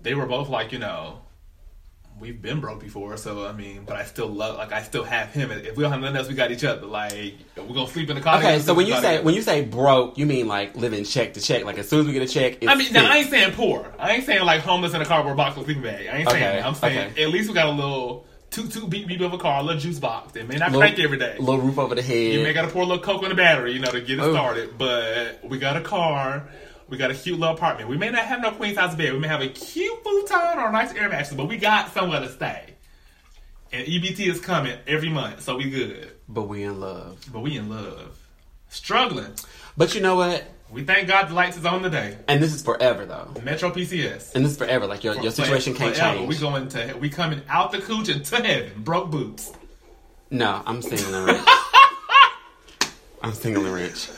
they 0.00 0.14
were 0.14 0.24
both 0.24 0.48
like, 0.48 0.72
you 0.72 0.78
know, 0.78 1.20
we've 2.26 2.42
been 2.42 2.60
broke 2.60 2.80
before, 2.80 3.16
so 3.16 3.46
I 3.46 3.52
mean, 3.52 3.84
but 3.86 3.96
I 3.96 4.04
still 4.04 4.26
love, 4.28 4.56
like, 4.58 4.72
I 4.72 4.82
still 4.82 5.04
have 5.04 5.32
him. 5.32 5.50
If 5.52 5.76
we 5.76 5.82
don't 5.82 5.92
have 5.92 6.00
nothing 6.00 6.16
else, 6.16 6.28
we 6.28 6.34
got 6.34 6.50
each 6.50 6.64
other. 6.64 6.84
Like, 6.86 7.34
we're 7.56 7.74
gonna 7.74 7.86
sleep 7.86 8.10
in 8.10 8.16
the 8.16 8.22
car. 8.22 8.38
Okay, 8.38 8.58
so 8.58 8.74
when 8.74 8.86
you 8.86 8.94
say 8.94 9.00
together. 9.00 9.22
when 9.22 9.34
you 9.34 9.42
say 9.42 9.62
broke, 9.62 10.18
you 10.18 10.26
mean 10.26 10.48
like 10.48 10.76
living 10.76 11.04
check 11.04 11.34
to 11.34 11.40
check. 11.40 11.64
Like 11.64 11.78
as 11.78 11.88
soon 11.88 12.00
as 12.00 12.06
we 12.06 12.12
get 12.12 12.22
a 12.22 12.28
check, 12.28 12.58
it's 12.60 12.66
I 12.70 12.74
mean, 12.74 12.92
now 12.92 13.10
I 13.10 13.18
ain't 13.18 13.30
saying 13.30 13.52
poor. 13.52 13.92
I 13.98 14.12
ain't 14.12 14.24
saying 14.26 14.44
like 14.44 14.60
homeless 14.62 14.92
in 14.94 15.00
a 15.00 15.04
cardboard 15.06 15.36
box 15.36 15.56
with 15.56 15.66
sleeping 15.66 15.84
bag. 15.84 16.08
I 16.08 16.18
ain't 16.18 16.28
saying 16.30 16.42
Okay, 16.44 16.56
that. 16.58 16.66
I'm 16.66 16.74
saying 16.74 17.10
okay. 17.12 17.22
at 17.24 17.30
least 17.30 17.48
we 17.48 17.54
got 17.54 17.66
a 17.66 17.70
little 17.72 18.26
two 18.50 18.66
two 18.68 18.86
beat 18.88 19.06
beat 19.06 19.20
of 19.20 19.32
a 19.32 19.38
car, 19.38 19.60
a 19.60 19.62
little 19.62 19.80
juice 19.80 19.98
box. 19.98 20.34
It 20.36 20.48
may 20.48 20.56
not 20.56 20.72
Little- 20.72 20.80
crank 20.80 20.98
every 20.98 21.18
day. 21.18 21.36
Little 21.38 21.60
roof 21.60 21.78
over 21.78 21.94
the 21.94 22.02
head. 22.02 22.32
You 22.32 22.42
may 22.42 22.52
gotta 22.52 22.68
pour 22.68 22.82
a 22.82 22.86
little 22.86 23.02
coke 23.02 23.22
on 23.22 23.28
the 23.28 23.34
battery, 23.34 23.72
you 23.72 23.78
know, 23.78 23.90
to 23.90 24.00
get 24.00 24.18
it 24.18 24.22
Oh. 24.22 24.32
started. 24.32 24.76
But 24.76 25.40
we 25.44 25.58
got 25.58 25.76
a 25.76 25.80
car. 25.80 26.48
We 26.88 26.96
got 26.96 27.10
a 27.10 27.14
cute 27.14 27.38
little 27.38 27.54
apartment. 27.54 27.88
We 27.88 27.96
may 27.96 28.10
not 28.10 28.24
have 28.24 28.40
no 28.40 28.52
queen 28.52 28.74
size 28.74 28.94
bed. 28.94 29.12
We 29.12 29.18
may 29.18 29.28
have 29.28 29.40
a 29.42 29.48
cute 29.48 30.02
futon 30.04 30.58
or 30.58 30.68
a 30.68 30.72
nice 30.72 30.92
air 30.94 31.08
mattress, 31.08 31.34
but 31.34 31.46
we 31.46 31.56
got 31.56 31.92
somewhere 31.92 32.20
to 32.20 32.30
stay. 32.30 32.74
And 33.72 33.86
EBT 33.86 34.20
is 34.28 34.40
coming 34.40 34.78
every 34.86 35.08
month, 35.08 35.42
so 35.42 35.56
we 35.56 35.68
good. 35.68 36.12
but 36.28 36.42
we 36.42 36.62
in 36.62 36.78
love. 36.80 37.18
But 37.32 37.40
we 37.40 37.56
in 37.56 37.68
love. 37.68 38.16
Struggling. 38.68 39.32
But 39.76 39.94
you 39.94 40.00
know 40.00 40.14
what? 40.16 40.44
We 40.70 40.84
thank 40.84 41.08
God 41.08 41.28
the 41.28 41.34
lights 41.34 41.56
is 41.56 41.64
on 41.64 41.82
today. 41.82 42.18
And 42.28 42.42
this 42.42 42.52
is 42.54 42.62
forever 42.62 43.04
though. 43.06 43.32
Metro 43.42 43.70
PCS. 43.70 44.34
And 44.34 44.44
this 44.44 44.52
is 44.52 44.58
forever. 44.58 44.86
Like 44.86 45.02
your, 45.04 45.14
your 45.20 45.30
situation 45.32 45.74
can't 45.74 45.94
Forever. 45.96 46.18
change. 46.18 46.28
We 46.28 46.38
going 46.38 46.68
to 46.70 46.96
we 47.00 47.08
coming 47.08 47.42
out 47.48 47.70
the 47.72 47.78
cooch 47.78 48.08
and 48.08 48.24
to 48.24 48.36
heaven. 48.36 48.82
Broke 48.82 49.10
boots. 49.10 49.52
no, 50.30 50.62
I'm 50.66 50.82
single 50.82 51.14
and 51.14 51.26
rich. 51.26 51.42
I'm 53.22 53.32
single 53.32 53.64
and 53.64 53.74
rich. 53.74 54.08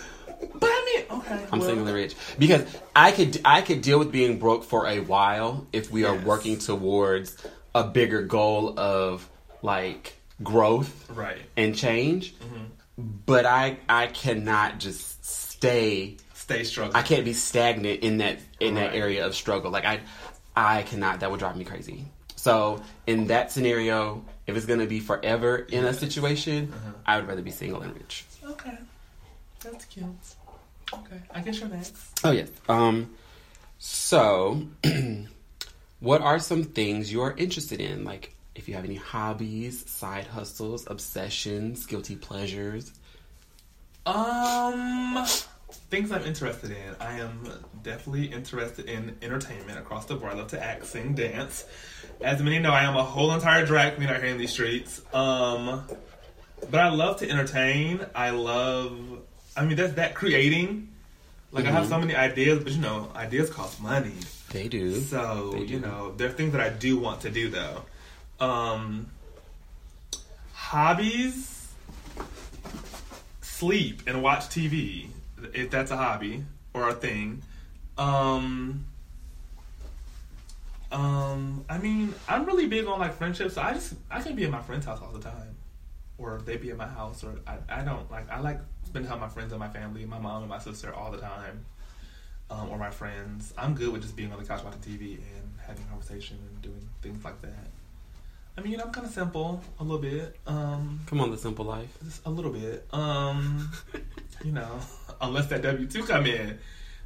But 1.08 1.14
I 1.14 1.14
mean, 1.14 1.20
okay. 1.22 1.46
I'm 1.52 1.58
well, 1.58 1.68
single 1.68 1.86
and 1.86 1.94
rich 1.96 2.14
because 2.38 2.64
I 2.94 3.12
could 3.12 3.40
I 3.44 3.62
could 3.62 3.82
deal 3.82 3.98
with 3.98 4.12
being 4.12 4.38
broke 4.38 4.64
for 4.64 4.86
a 4.86 5.00
while 5.00 5.66
if 5.72 5.90
we 5.90 6.04
are 6.04 6.14
working 6.14 6.58
towards 6.58 7.36
a 7.74 7.84
bigger 7.84 8.22
goal 8.22 8.78
of 8.78 9.28
like 9.62 10.14
growth 10.42 11.10
Right. 11.10 11.38
and 11.56 11.74
change. 11.76 12.34
Mm-hmm. 12.36 12.64
But 13.26 13.46
I 13.46 13.78
I 13.88 14.06
cannot 14.08 14.78
just 14.78 15.24
stay. 15.24 16.16
Stay 16.34 16.64
struggling. 16.64 16.96
I 16.96 17.02
can't 17.02 17.24
be 17.24 17.32
stagnant 17.34 18.00
in 18.00 18.18
that 18.18 18.38
in 18.58 18.74
that 18.74 18.94
area 18.94 19.26
of 19.26 19.34
struggle. 19.34 19.70
Like 19.70 19.84
I 19.84 20.00
I 20.56 20.82
cannot. 20.82 21.20
That 21.20 21.30
would 21.30 21.40
drive 21.40 21.56
me 21.56 21.64
crazy. 21.64 22.06
So 22.36 22.82
in 23.06 23.26
that 23.26 23.52
scenario, 23.52 24.24
if 24.46 24.56
it's 24.56 24.64
gonna 24.66 24.86
be 24.86 25.00
forever 25.00 25.58
in 25.58 25.84
a 25.84 25.92
situation, 25.92 26.72
uh-huh. 26.72 26.92
I 27.04 27.16
would 27.18 27.28
rather 27.28 27.42
be 27.42 27.50
single 27.50 27.82
and 27.82 27.94
rich. 27.94 28.24
Okay. 28.44 28.78
That's 29.62 29.84
cute. 29.86 30.06
Okay. 30.92 31.20
I 31.34 31.40
guess 31.40 31.60
you're 31.60 31.68
next. 31.68 31.94
Oh 32.24 32.30
yes. 32.30 32.50
Um. 32.68 33.14
So, 33.78 34.62
what 36.00 36.20
are 36.20 36.38
some 36.40 36.64
things 36.64 37.12
you 37.12 37.22
are 37.22 37.32
interested 37.36 37.80
in? 37.80 38.04
Like, 38.04 38.34
if 38.56 38.68
you 38.68 38.74
have 38.74 38.84
any 38.84 38.96
hobbies, 38.96 39.88
side 39.88 40.26
hustles, 40.26 40.84
obsessions, 40.88 41.86
guilty 41.86 42.16
pleasures. 42.16 42.92
Um, 44.04 45.24
things 45.90 46.10
I'm 46.10 46.22
interested 46.22 46.70
in. 46.72 46.96
I 47.00 47.20
am 47.20 47.48
definitely 47.82 48.26
interested 48.26 48.86
in 48.86 49.16
entertainment 49.22 49.78
across 49.78 50.06
the 50.06 50.16
board. 50.16 50.32
I 50.32 50.36
love 50.36 50.48
to 50.48 50.62
act, 50.62 50.86
sing, 50.86 51.14
dance. 51.14 51.64
As 52.20 52.42
many 52.42 52.58
know, 52.58 52.72
I 52.72 52.82
am 52.82 52.96
a 52.96 53.04
whole 53.04 53.32
entire 53.32 53.64
drag 53.64 53.96
queen 53.96 54.08
out 54.08 54.16
here 54.16 54.32
in 54.32 54.38
these 54.38 54.50
streets. 54.50 55.00
Um, 55.14 55.84
but 56.70 56.80
I 56.80 56.88
love 56.88 57.18
to 57.18 57.30
entertain. 57.30 58.04
I 58.14 58.30
love. 58.30 59.20
I 59.58 59.64
mean, 59.64 59.76
that's 59.76 59.94
that 59.94 60.14
creating. 60.14 60.88
Like 61.50 61.64
I 61.64 61.70
have 61.70 61.88
so 61.88 61.98
many 61.98 62.14
ideas, 62.14 62.62
but 62.62 62.72
you 62.72 62.80
know, 62.80 63.10
ideas 63.16 63.50
cost 63.50 63.82
money. 63.82 64.14
They 64.50 64.68
do. 64.68 64.94
So 65.00 65.50
They 65.54 65.62
you 65.62 65.80
know, 65.80 66.12
there 66.16 66.28
are 66.28 66.32
things 66.32 66.52
that 66.52 66.60
I 66.60 66.68
do 66.68 66.98
want 66.98 67.22
to 67.22 67.30
do 67.30 67.50
though. 67.50 67.82
Um, 68.38 69.08
hobbies: 70.52 71.72
sleep 73.40 74.02
and 74.06 74.22
watch 74.22 74.42
TV, 74.48 75.08
if 75.52 75.70
that's 75.70 75.90
a 75.90 75.96
hobby 75.96 76.44
or 76.72 76.88
a 76.88 76.94
thing. 76.94 77.42
Um, 77.96 78.84
um, 80.92 81.64
I 81.68 81.78
mean, 81.78 82.14
I'm 82.28 82.44
really 82.44 82.68
big 82.68 82.86
on 82.86 83.00
like 83.00 83.16
friendships. 83.16 83.54
So 83.54 83.62
I 83.62 83.72
just 83.72 83.94
I 84.08 84.20
can 84.20 84.36
be 84.36 84.44
at 84.44 84.50
my 84.50 84.62
friend's 84.62 84.86
house 84.86 85.00
all 85.02 85.10
the 85.10 85.20
time, 85.20 85.56
or 86.16 86.40
they 86.44 86.58
be 86.58 86.70
at 86.70 86.76
my 86.76 86.86
house, 86.86 87.24
or 87.24 87.40
I, 87.46 87.80
I 87.80 87.82
don't 87.82 88.08
like 88.10 88.30
I 88.30 88.38
like 88.38 88.60
spending 88.88 89.10
time 89.10 89.20
with 89.20 89.28
my 89.28 89.34
friends 89.34 89.52
and 89.52 89.60
my 89.60 89.68
family, 89.68 90.04
my 90.04 90.18
mom 90.18 90.42
and 90.42 90.50
my 90.50 90.58
sister 90.58 90.92
all 90.92 91.10
the 91.10 91.18
time 91.18 91.64
um, 92.50 92.70
or 92.70 92.78
my 92.78 92.90
friends. 92.90 93.52
I'm 93.56 93.74
good 93.74 93.92
with 93.92 94.02
just 94.02 94.16
being 94.16 94.32
on 94.32 94.38
the 94.38 94.44
couch 94.44 94.62
watching 94.64 94.80
TV 94.80 95.14
and 95.16 95.52
having 95.66 95.84
conversation 95.86 96.38
and 96.50 96.62
doing 96.62 96.88
things 97.02 97.24
like 97.24 97.40
that. 97.42 97.66
I 98.56 98.60
mean, 98.60 98.72
you 98.72 98.78
know, 98.78 98.84
I'm 98.84 98.92
kind 98.92 99.06
of 99.06 99.12
simple 99.12 99.62
a 99.78 99.84
little 99.84 100.00
bit, 100.00 100.36
um, 100.46 101.00
Come 101.06 101.20
on, 101.20 101.30
the 101.30 101.38
simple 101.38 101.64
life. 101.64 101.96
just 102.04 102.26
a 102.26 102.30
little 102.30 102.50
bit. 102.50 102.86
Um, 102.92 103.70
you 104.44 104.50
know, 104.52 104.80
unless 105.20 105.46
that 105.46 105.62
W 105.62 105.86
two 105.86 106.02
come 106.04 106.26
in, 106.26 106.58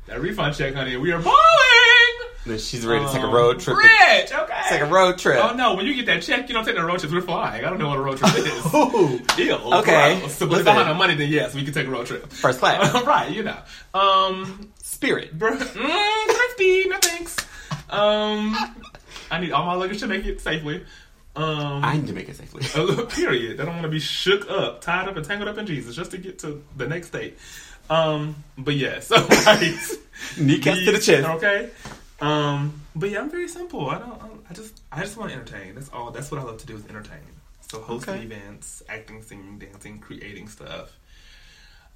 that 0.06 0.20
refund 0.20 0.54
check, 0.56 0.74
honey, 0.74 0.96
we 0.96 1.12
are 1.12 1.20
balling. 1.20 2.21
Then 2.44 2.58
she's 2.58 2.84
ready 2.84 3.04
to 3.04 3.12
take 3.12 3.22
a 3.22 3.26
Um, 3.26 3.32
road 3.32 3.61
trip. 3.61 3.76
Rich, 3.76 4.32
okay. 4.32 4.61
Take 4.68 4.80
a 4.80 4.87
road 4.87 5.16
trip. 5.18 5.38
Oh 5.44 5.54
no! 5.54 5.75
When 5.75 5.87
you 5.87 5.94
get 5.94 6.06
that 6.06 6.22
check, 6.22 6.49
you 6.49 6.54
don't 6.54 6.64
take 6.64 6.75
the 6.75 6.84
road 6.84 6.99
trips. 6.99 7.14
We're 7.14 7.20
flying. 7.20 7.64
I 7.64 7.68
don't 7.70 7.78
know 7.78 7.88
what 7.88 7.99
a 7.99 8.02
road 8.02 8.18
trip 8.18 8.34
is. 8.37 8.66
Ooh. 8.75 9.20
Ew, 9.38 9.54
Okay. 9.78 10.20
So, 10.28 10.49
but 10.49 10.61
if. 10.62 10.66
I 10.66 10.72
have 10.72 10.87
no 10.88 10.94
money, 10.94 11.14
then 11.14 11.28
yes, 11.30 11.54
we 11.54 11.62
can 11.64 11.72
take 11.72 11.87
a 11.87 11.90
road 11.90 12.06
trip. 12.06 12.32
First 12.32 12.58
class. 12.58 13.04
right? 13.06 13.30
You 13.30 13.44
know. 13.44 13.58
Um, 13.94 14.72
Spirit. 14.82 15.38
Br- 15.38 15.50
mm, 15.50 16.26
thrifty, 16.37 16.88
no 16.88 16.99
thanks. 16.99 17.37
Um, 17.90 18.56
I 19.30 19.38
need 19.40 19.52
all 19.52 19.66
my 19.66 19.75
luggage 19.75 20.00
to 20.00 20.06
make 20.08 20.25
it 20.26 20.40
safely. 20.40 20.84
Um, 21.37 21.84
I 21.84 21.96
need 21.96 22.08
to 22.08 22.12
make 22.12 22.28
it 22.28 22.37
safely. 22.37 22.64
a 22.75 22.84
little 22.84 23.06
period. 23.06 23.61
I 23.61 23.64
don't 23.64 23.75
want 23.75 23.84
to 23.84 23.88
be 23.88 24.00
shook 24.00 24.50
up, 24.50 24.80
tied 24.80 25.08
up, 25.08 25.16
and 25.16 25.25
tangled 25.25 25.49
up 25.49 25.58
in 25.58 25.66
Jesus 25.66 25.94
just 25.96 26.11
to 26.11 26.18
get 26.18 26.40
to 26.40 26.62
the 26.76 26.87
next 26.88 27.06
state. 27.08 27.38
Um, 27.88 28.37
but 28.58 28.75
yes, 28.75 29.11
all 29.12 29.26
right. 29.26 29.78
Kneecaps 30.38 30.84
to 30.84 30.92
the 30.92 30.99
chest. 31.00 31.26
Okay. 31.28 31.70
Um, 32.22 32.80
but 32.94 33.10
yeah, 33.10 33.20
I'm 33.20 33.30
very 33.30 33.48
simple. 33.48 33.90
I 33.90 33.98
don't. 33.98 34.44
I 34.48 34.54
just. 34.54 34.80
I 34.92 35.00
just 35.00 35.16
want 35.16 35.30
to 35.30 35.36
entertain. 35.36 35.74
That's 35.74 35.90
all. 35.92 36.10
That's 36.10 36.30
what 36.30 36.40
I 36.40 36.44
love 36.44 36.58
to 36.58 36.66
do 36.66 36.76
is 36.76 36.86
entertain. 36.86 37.18
So 37.70 37.80
hosting 37.80 38.14
Okay. 38.14 38.22
events, 38.24 38.82
acting, 38.88 39.22
singing, 39.22 39.58
dancing, 39.58 39.98
creating 39.98 40.48
stuff. 40.48 40.92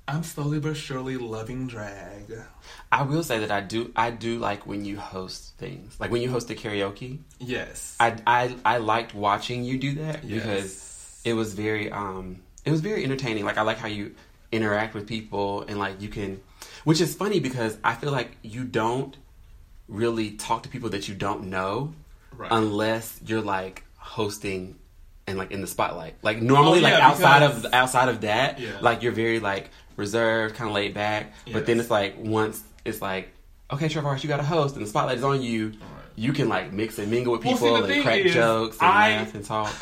I'm 0.08 0.22
slowly 0.22 0.60
but 0.60 0.76
surely 0.76 1.16
loving 1.16 1.66
drag. 1.66 2.32
I 2.92 3.02
will 3.02 3.22
say 3.24 3.40
that 3.40 3.50
I 3.50 3.60
do. 3.60 3.92
I 3.96 4.10
do 4.10 4.38
like 4.38 4.66
when 4.66 4.84
you 4.84 4.98
host 4.98 5.54
things, 5.58 5.98
like 5.98 6.10
when 6.10 6.22
you 6.22 6.30
host 6.30 6.48
the 6.48 6.54
karaoke. 6.54 7.18
Yes. 7.38 7.96
I 8.00 8.16
I 8.26 8.56
I 8.64 8.78
liked 8.78 9.14
watching 9.14 9.64
you 9.64 9.78
do 9.78 9.94
that 9.96 10.24
Yes. 10.24 10.42
because 10.42 11.20
it 11.24 11.32
was 11.34 11.54
very 11.54 11.90
um 11.90 12.40
it 12.64 12.70
was 12.70 12.80
very 12.80 13.02
entertaining. 13.04 13.44
Like 13.44 13.58
I 13.58 13.62
like 13.62 13.78
how 13.78 13.88
you 13.88 14.14
interact 14.52 14.94
with 14.94 15.06
people 15.08 15.62
and 15.62 15.78
like 15.78 16.00
you 16.00 16.08
can, 16.08 16.40
which 16.84 17.00
is 17.00 17.14
funny 17.14 17.40
because 17.40 17.76
I 17.84 17.94
feel 17.94 18.12
like 18.12 18.36
you 18.42 18.64
don't 18.64 19.16
really 19.88 20.32
talk 20.32 20.62
to 20.64 20.68
people 20.68 20.90
that 20.90 21.08
you 21.08 21.14
don't 21.14 21.44
know 21.44 21.94
Right. 22.32 22.48
unless 22.50 23.18
you're 23.24 23.40
like 23.40 23.84
hosting 23.96 24.76
and 25.26 25.38
like 25.38 25.50
in 25.50 25.60
the 25.60 25.66
spotlight. 25.66 26.14
Like 26.22 26.40
normally, 26.42 26.78
Oh, 26.84 26.88
yeah, 26.88 26.94
like 26.94 27.02
outside 27.02 27.40
because- 27.46 27.64
of 27.64 27.72
outside 27.74 28.08
of 28.08 28.20
that, 28.22 28.60
Yeah. 28.60 28.78
like 28.80 29.02
you're 29.02 29.12
very 29.12 29.40
like 29.40 29.70
reserved, 29.96 30.54
kind 30.54 30.68
of 30.68 30.74
laid 30.74 30.92
back. 30.94 31.32
But 31.52 31.66
then 31.66 31.80
it's 31.80 31.90
like 31.90 32.14
once 32.18 32.62
it's 32.84 33.00
like, 33.02 33.30
okay, 33.72 33.88
Trevor, 33.88 34.16
you 34.20 34.28
got 34.28 34.40
a 34.40 34.44
host 34.44 34.76
and 34.76 34.84
the 34.84 34.88
spotlight 34.90 35.18
is 35.18 35.24
on 35.24 35.42
you. 35.42 35.68
Right. 35.68 35.78
You 36.14 36.32
can 36.32 36.48
like 36.48 36.72
mix 36.72 36.98
and 36.98 37.10
mingle 37.10 37.32
with 37.32 37.44
Well, 37.44 37.56
see, 37.56 37.64
people 37.64 37.84
and 37.84 38.02
crack 38.02 38.18
is, 38.20 38.34
jokes 38.34 38.76
and 38.80 38.88
I- 38.90 39.16
laugh 39.16 39.34
and 39.34 39.44
talk. 39.44 39.72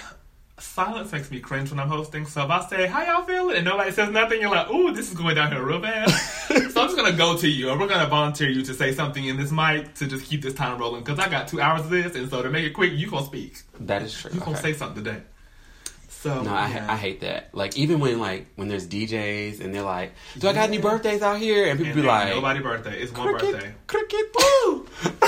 Silence 0.58 1.11
makes 1.11 1.30
me 1.30 1.40
cringe 1.40 1.70
when 1.70 1.80
I'm 1.80 1.88
hosting. 1.88 2.26
So 2.26 2.44
if 2.44 2.50
I 2.50 2.64
say, 2.68 2.87
"How 2.87 3.02
y'all 3.04 3.25
feeling?" 3.25 3.56
and 3.56 3.64
nobody 3.64 3.90
says 3.90 4.11
nothing, 4.11 4.40
you're 4.40 4.50
like, 4.50 4.70
"Ooh, 4.70 4.92
this 4.92 5.11
is 5.11 5.16
going 5.16 5.34
down 5.34 5.50
here 5.50 5.62
real 5.62 5.80
bad." 5.80 6.08
so 6.49 6.54
I'm 6.54 6.70
just 6.73 6.96
gonna 6.96 7.12
go 7.12 7.37
to 7.37 7.49
you, 7.49 7.70
and 7.70 7.80
we're 7.80 7.88
gonna 7.88 8.08
volunteer 8.08 8.49
you 8.49 8.62
to 8.64 8.75
say 8.75 8.92
something 8.92 9.25
in 9.25 9.37
this 9.37 9.50
mic 9.50 9.94
to 9.94 10.06
just 10.06 10.26
keep 10.26 10.42
this 10.42 10.54
time 10.54 10.78
rolling 10.78 11.02
because 11.02 11.18
I 11.18 11.28
got 11.28 11.49
two 11.49 11.61
hours 11.61 11.80
of 11.82 11.90
this, 11.90 12.14
and 12.14 12.30
so 12.30 12.42
to 12.42 12.50
make 12.50 12.64
it 12.64 12.70
quick, 12.70 12.92
you 12.92 13.11
gonna 13.11 13.26
speak. 13.26 13.62
That 13.80 14.02
is 14.02 14.14
true. 14.14 14.30
You 14.32 14.40
gonna 14.40 14.56
say 14.56 14.73
something 14.75 15.02
today. 15.02 15.23
So 16.25 16.40
No, 16.40 16.54
I, 16.54 16.71
yeah. 16.71 16.87
I 16.90 16.97
hate 16.97 17.21
that. 17.21 17.50
Like 17.54 17.76
even 17.76 18.00
when 18.00 18.19
like 18.19 18.47
when 18.57 18.69
there's 18.69 18.87
DJs 18.87 19.61
and 19.61 19.75
they're 19.75 19.83
like, 19.83 20.14
"Do 20.38 20.49
I 20.49 20.54
got 20.54 20.71
any 20.71 20.78
birthdays 20.78 21.21
out 21.21 21.37
here?" 21.38 21.66
and 21.69 21.78
people 21.78 21.93
And 21.93 22.00
be 22.00 22.09
like, 22.09 22.28
nobody 22.31 22.61
birthday. 22.61 22.99
It's 22.99 23.12
one 23.12 23.28
cricket, 23.28 23.52
birthday. 23.52 23.75
cricket, 23.87 24.35
woo! 24.35 24.87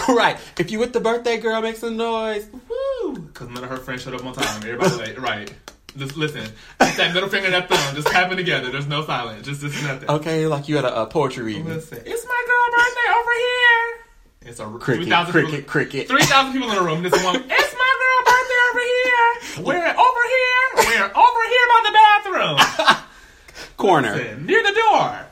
right. 0.17 0.39
If 0.59 0.71
you 0.71 0.79
with 0.79 0.95
the 0.95 1.01
birthday 1.01 1.37
girl, 1.37 1.61
make 1.61 1.77
some 1.77 1.99
noise. 1.99 2.49
Woo! 2.51 3.13
Because 3.13 3.51
none 3.51 3.63
of 3.63 3.69
her 3.69 3.77
friends 3.77 4.05
showed 4.05 4.15
up 4.15 4.25
on 4.25 4.33
time. 4.33 4.57
Everybody 4.65 4.97
late. 4.97 5.19
Right. 5.21 5.53
Just 5.99 6.17
listen. 6.17 6.49
Just 6.81 6.97
that 6.97 7.13
middle 7.13 7.29
finger 7.29 7.45
and 7.45 7.55
that 7.55 7.69
thumb. 7.69 7.95
Just 7.95 8.09
tapping 8.09 8.39
together. 8.39 8.71
There's 8.71 8.87
no 8.87 9.05
silence. 9.05 9.45
Just 9.47 9.61
just 9.61 9.83
nothing. 9.83 10.09
Okay, 10.09 10.47
like 10.47 10.67
you 10.67 10.77
had 10.77 10.87
a, 10.87 11.03
a 11.03 11.07
poetry 11.07 11.45
reading. 11.45 11.67
Listen. 11.67 11.99
It's 12.07 12.25
my 12.25 12.43
girl 12.47 12.67
birthday 12.73 13.09
over 13.21 13.35
here. 13.45 14.49
It's 14.49 14.61
a 14.61 14.67
Cricket, 14.79 15.05
3,000 15.09 15.33
cricket, 15.33 15.67
cricket. 15.67 16.09
3,000 16.09 16.53
people 16.55 16.71
in 16.71 16.75
the 16.77 16.83
room. 16.83 17.03
This 17.03 17.13
one. 17.23 17.37
It's 17.51 17.75
my 17.75 17.93
girl 18.01 18.33
birthday 18.33 18.36
over 18.77 18.85
here. 18.85 19.65
We're 19.65 19.89
over 19.89 20.23
here. 20.37 20.67
We're 20.77 21.05
over 21.05 21.43
here 21.49 21.67
by 21.69 21.81
the 21.85 21.93
bathroom. 21.93 23.05
Corner. 23.77 24.15
Listen, 24.17 24.47
near 24.47 24.63
the 24.63 24.73
door. 24.91 25.27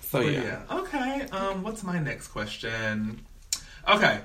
So 0.00 0.20
yeah. 0.20 0.42
yeah. 0.42 0.76
Okay. 0.78 1.26
Um. 1.32 1.62
What's 1.62 1.82
my 1.82 1.98
next 1.98 2.28
question? 2.28 3.20
Okay. 3.88 4.20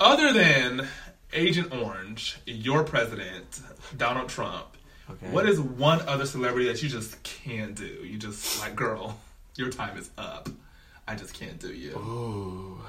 Other 0.00 0.32
than 0.32 0.86
Agent 1.32 1.72
Orange, 1.72 2.38
your 2.46 2.82
president, 2.84 3.60
Donald 3.96 4.28
Trump, 4.28 4.66
Okay. 5.10 5.28
what 5.30 5.48
is 5.48 5.60
one 5.60 6.00
other 6.08 6.26
celebrity 6.26 6.66
that 6.68 6.82
you 6.82 6.88
just 6.88 7.22
can't 7.22 7.74
do? 7.74 7.84
You 7.84 8.18
just 8.18 8.60
like, 8.60 8.74
girl, 8.74 9.18
your 9.56 9.70
time 9.70 9.96
is 9.98 10.10
up. 10.18 10.48
I 11.06 11.14
just 11.14 11.34
can't 11.34 11.58
do 11.60 11.72
you. 11.72 11.90
Ooh. 11.96 12.80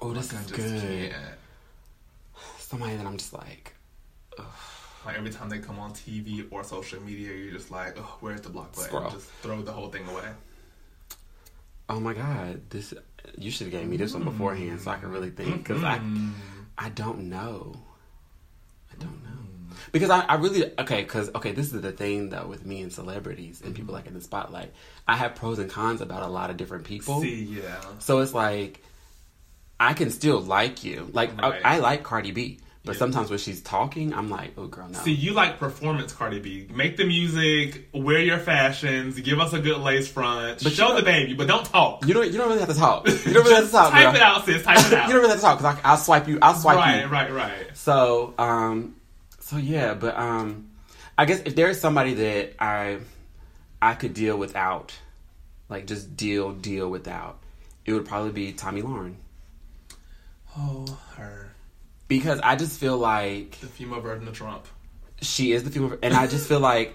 Oh, 0.00 0.12
this 0.12 0.32
I 0.34 0.40
is 0.40 0.46
just 0.46 0.54
good. 0.54 1.12
can't. 1.12 1.34
Somebody 2.72 2.96
that 2.96 3.06
I'm 3.06 3.18
just 3.18 3.34
like, 3.34 3.74
Like 5.04 5.18
every 5.18 5.30
time 5.30 5.48
they 5.50 5.58
come 5.58 5.78
on 5.78 5.92
TV 5.92 6.46
or 6.50 6.64
social 6.64 7.00
media, 7.02 7.30
you're 7.32 7.52
just 7.52 7.70
like, 7.70 7.98
oh, 7.98 8.16
where's 8.20 8.40
the 8.40 8.48
block 8.48 8.70
button? 8.74 8.88
Scroll. 8.88 9.10
Just 9.10 9.28
throw 9.42 9.60
the 9.60 9.72
whole 9.72 9.88
thing 9.88 10.06
away. 10.08 10.28
oh 11.90 12.00
my 12.00 12.14
god, 12.14 12.62
this 12.70 12.94
you 13.36 13.50
should 13.50 13.66
have 13.66 13.72
gave 13.78 13.86
me 13.88 13.96
this 13.98 14.14
one 14.14 14.24
beforehand 14.24 14.80
so 14.80 14.90
I 14.90 14.96
could 14.96 15.10
really 15.10 15.30
think 15.30 15.58
because 15.58 15.84
I 15.84 15.98
Mm. 15.98 16.32
I 16.78 16.88
don't 16.88 17.28
know, 17.28 17.76
I 18.92 18.96
don't 19.04 19.22
know 19.22 19.76
because 19.92 20.08
I, 20.10 20.20
I 20.20 20.34
really 20.36 20.64
okay 20.78 21.02
because 21.02 21.28
okay 21.34 21.52
this 21.52 21.72
is 21.74 21.80
the 21.82 21.92
thing 21.92 22.30
though 22.30 22.46
with 22.46 22.64
me 22.64 22.80
and 22.80 22.92
celebrities 22.92 23.60
and 23.64 23.74
people 23.74 23.92
like 23.92 24.06
in 24.06 24.14
the 24.14 24.20
spotlight 24.20 24.72
I 25.06 25.16
have 25.16 25.34
pros 25.34 25.58
and 25.58 25.70
cons 25.70 26.00
about 26.00 26.22
a 26.22 26.28
lot 26.28 26.48
of 26.50 26.56
different 26.56 26.84
people 26.84 27.20
See, 27.20 27.44
yeah. 27.60 27.80
so 27.98 28.20
it's 28.20 28.32
like 28.34 28.82
I 29.90 29.94
can 29.94 30.10
still 30.10 30.40
like 30.40 30.84
you 30.84 31.08
like 31.12 31.30
Right. 31.40 31.60
I, 31.64 31.76
I 31.76 31.78
like 31.78 32.02
Cardi 32.02 32.30
B 32.30 32.58
but 32.84 32.92
Yeah. 32.94 32.98
sometimes 32.98 33.30
when 33.30 33.38
she's 33.38 33.60
talking 33.62 34.12
I'm 34.12 34.28
like 34.28 34.52
oh 34.56 34.66
girl 34.66 34.88
no 34.88 34.98
See, 34.98 35.12
you 35.12 35.32
like 35.32 35.58
performance, 35.58 36.12
Cardi 36.12 36.40
B. 36.40 36.66
Make 36.74 36.96
the 36.96 37.04
music, 37.04 37.88
wear 37.94 38.18
your 38.20 38.38
fashions, 38.38 39.18
give 39.20 39.38
us 39.40 39.52
a 39.52 39.60
good 39.60 39.78
lace 39.78 40.08
front, 40.08 40.62
But 40.64 40.72
show 40.72 40.94
the 40.96 41.02
baby, 41.02 41.34
but 41.34 41.46
don't 41.46 41.64
talk. 41.64 42.06
you 42.06 42.12
don't 42.14 42.26
you 42.32 42.38
don't 42.38 42.48
really 42.48 42.60
have 42.60 42.68
to 42.68 42.74
talk 42.86 43.06
you 43.26 43.32
don't 43.34 43.44
really 43.44 43.54
have 43.54 43.66
to 43.66 43.70
talk 43.72 43.92
type 43.92 44.04
girl. 44.06 44.14
it 44.16 44.22
out, 44.22 44.44
sis. 44.46 44.62
Type 44.64 44.78
it 44.78 44.92
out. 44.98 45.06
you 45.06 45.12
don't 45.14 45.22
really 45.22 45.28
have 45.28 45.38
to 45.38 45.42
talk 45.42 45.58
because 45.58 45.80
I'll 45.84 45.96
swipe 45.96 46.26
you 46.28 46.38
I'll 46.42 46.54
swipe 46.54 46.76
right, 46.78 47.02
you 47.02 47.06
right, 47.08 47.32
right. 47.32 47.66
So, 47.74 48.34
um, 48.38 48.96
so 49.40 49.56
yeah, 49.58 49.94
but 49.94 50.16
um, 50.16 50.68
I 51.18 51.24
guess 51.24 51.40
if 51.44 51.54
there's 51.54 51.78
somebody 51.80 52.14
that 52.14 52.54
I 52.58 52.98
I 53.80 53.94
could 53.94 54.14
deal 54.14 54.36
without, 54.36 54.92
like 55.68 55.86
just 55.86 56.16
deal 56.16 56.52
deal 56.52 56.88
without, 56.88 57.38
it 57.84 57.92
would 57.92 58.06
probably 58.06 58.32
be 58.32 58.52
Tomi 58.52 58.82
Lahren 58.82 59.14
Oh, 60.58 60.98
her. 61.16 61.54
because 62.08 62.40
I 62.40 62.56
just 62.56 62.78
feel 62.78 62.98
like 62.98 63.58
The 63.60 63.66
female 63.68 64.00
version 64.00 64.28
of 64.28 64.34
Trump. 64.34 64.66
she 65.20 65.52
is 65.52 65.64
the 65.64 65.70
female, 65.70 65.96
and 66.02 66.14
I 66.14 66.26
just 66.26 66.48
feel 66.48 66.60
like 66.60 66.94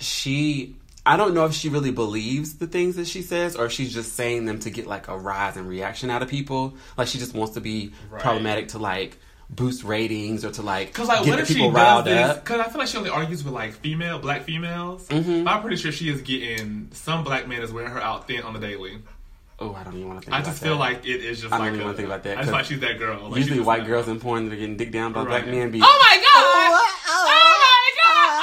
she. 0.00 0.76
I 1.06 1.16
don't 1.16 1.32
know 1.32 1.46
if 1.46 1.54
she 1.54 1.70
really 1.70 1.90
believes 1.90 2.56
the 2.56 2.66
things 2.66 2.96
that 2.96 3.06
she 3.06 3.22
says, 3.22 3.56
or 3.56 3.66
if 3.66 3.72
she's 3.72 3.94
just 3.94 4.14
saying 4.14 4.44
them 4.44 4.58
to 4.60 4.70
get 4.70 4.86
like 4.86 5.08
a 5.08 5.16
rise 5.16 5.56
and 5.56 5.66
reaction 5.66 6.10
out 6.10 6.22
of 6.22 6.28
people. 6.28 6.74
Like 6.98 7.08
she 7.08 7.18
just 7.18 7.34
wants 7.34 7.54
to 7.54 7.60
be 7.62 7.92
Right. 8.10 8.20
problematic 8.20 8.68
to 8.68 8.78
like 8.78 9.16
boost 9.48 9.84
ratings 9.84 10.44
or 10.44 10.50
to 10.50 10.60
like 10.62 10.88
Because 10.88 11.08
like, 11.08 11.24
get 11.24 11.30
what 11.30 11.36
the 11.36 11.42
if 11.42 11.48
she 11.48 11.54
people 11.54 11.70
does 11.70 11.76
riled 11.76 12.04
this? 12.04 12.28
up. 12.30 12.44
Because 12.44 12.60
I 12.60 12.68
feel 12.68 12.78
like 12.80 12.88
she 12.88 12.98
only 12.98 13.08
argues 13.08 13.42
with 13.42 13.54
like 13.54 13.72
female, 13.72 14.18
black 14.18 14.42
females. 14.44 15.08
Mhm. 15.08 15.44
But 15.44 15.50
I'm 15.50 15.60
pretty 15.62 15.76
sure 15.76 15.92
she 15.92 16.10
is 16.10 16.20
getting 16.20 16.90
some 16.92 17.24
black 17.24 17.48
man 17.48 17.62
is 17.62 17.72
wearing 17.72 17.90
her 17.90 18.00
out 18.02 18.26
thin 18.26 18.42
on 18.42 18.52
the 18.52 18.60
daily. 18.60 18.98
Oh, 19.60 19.74
I 19.74 19.82
don't 19.82 19.94
even 19.96 20.06
want 20.08 20.20
to 20.20 20.24
think. 20.26 20.34
I 20.36 20.38
about 20.40 20.50
just 20.50 20.62
feel 20.62 20.74
that. 20.74 20.78
like 20.80 21.04
it 21.06 21.24
is 21.24 21.40
just 21.40 21.52
I 21.52 21.58
don't 21.58 21.66
like 21.66 21.72
even 21.74 21.80
a- 21.80 21.84
wanna 21.86 21.96
think 21.96 22.06
about 22.06 22.22
that, 22.22 22.32
I 22.38 22.40
just 22.42 22.46
'cause 22.46 22.52
like 22.52 22.64
she's 22.66 22.80
that 22.80 22.98
girl. 22.98 23.28
Like, 23.28 23.38
Usually, 23.38 23.58
white 23.60 23.86
girls 23.86 24.06
in 24.06 24.20
porn 24.20 24.44
that 24.48 24.52
are 24.54 24.56
getting 24.56 24.76
dicked 24.76 24.92
down 24.92 25.12
by 25.12 25.24
black 25.24 25.42
Right. 25.46 25.50
men 25.54 25.70
be. 25.72 25.80
Oh 25.82 25.98
my 26.00 26.16
god! 26.16 26.44
Uh, 26.44 26.76
uh, 26.76 26.80
oh 27.08 27.24
my 27.66 27.90
uh, 28.04 28.38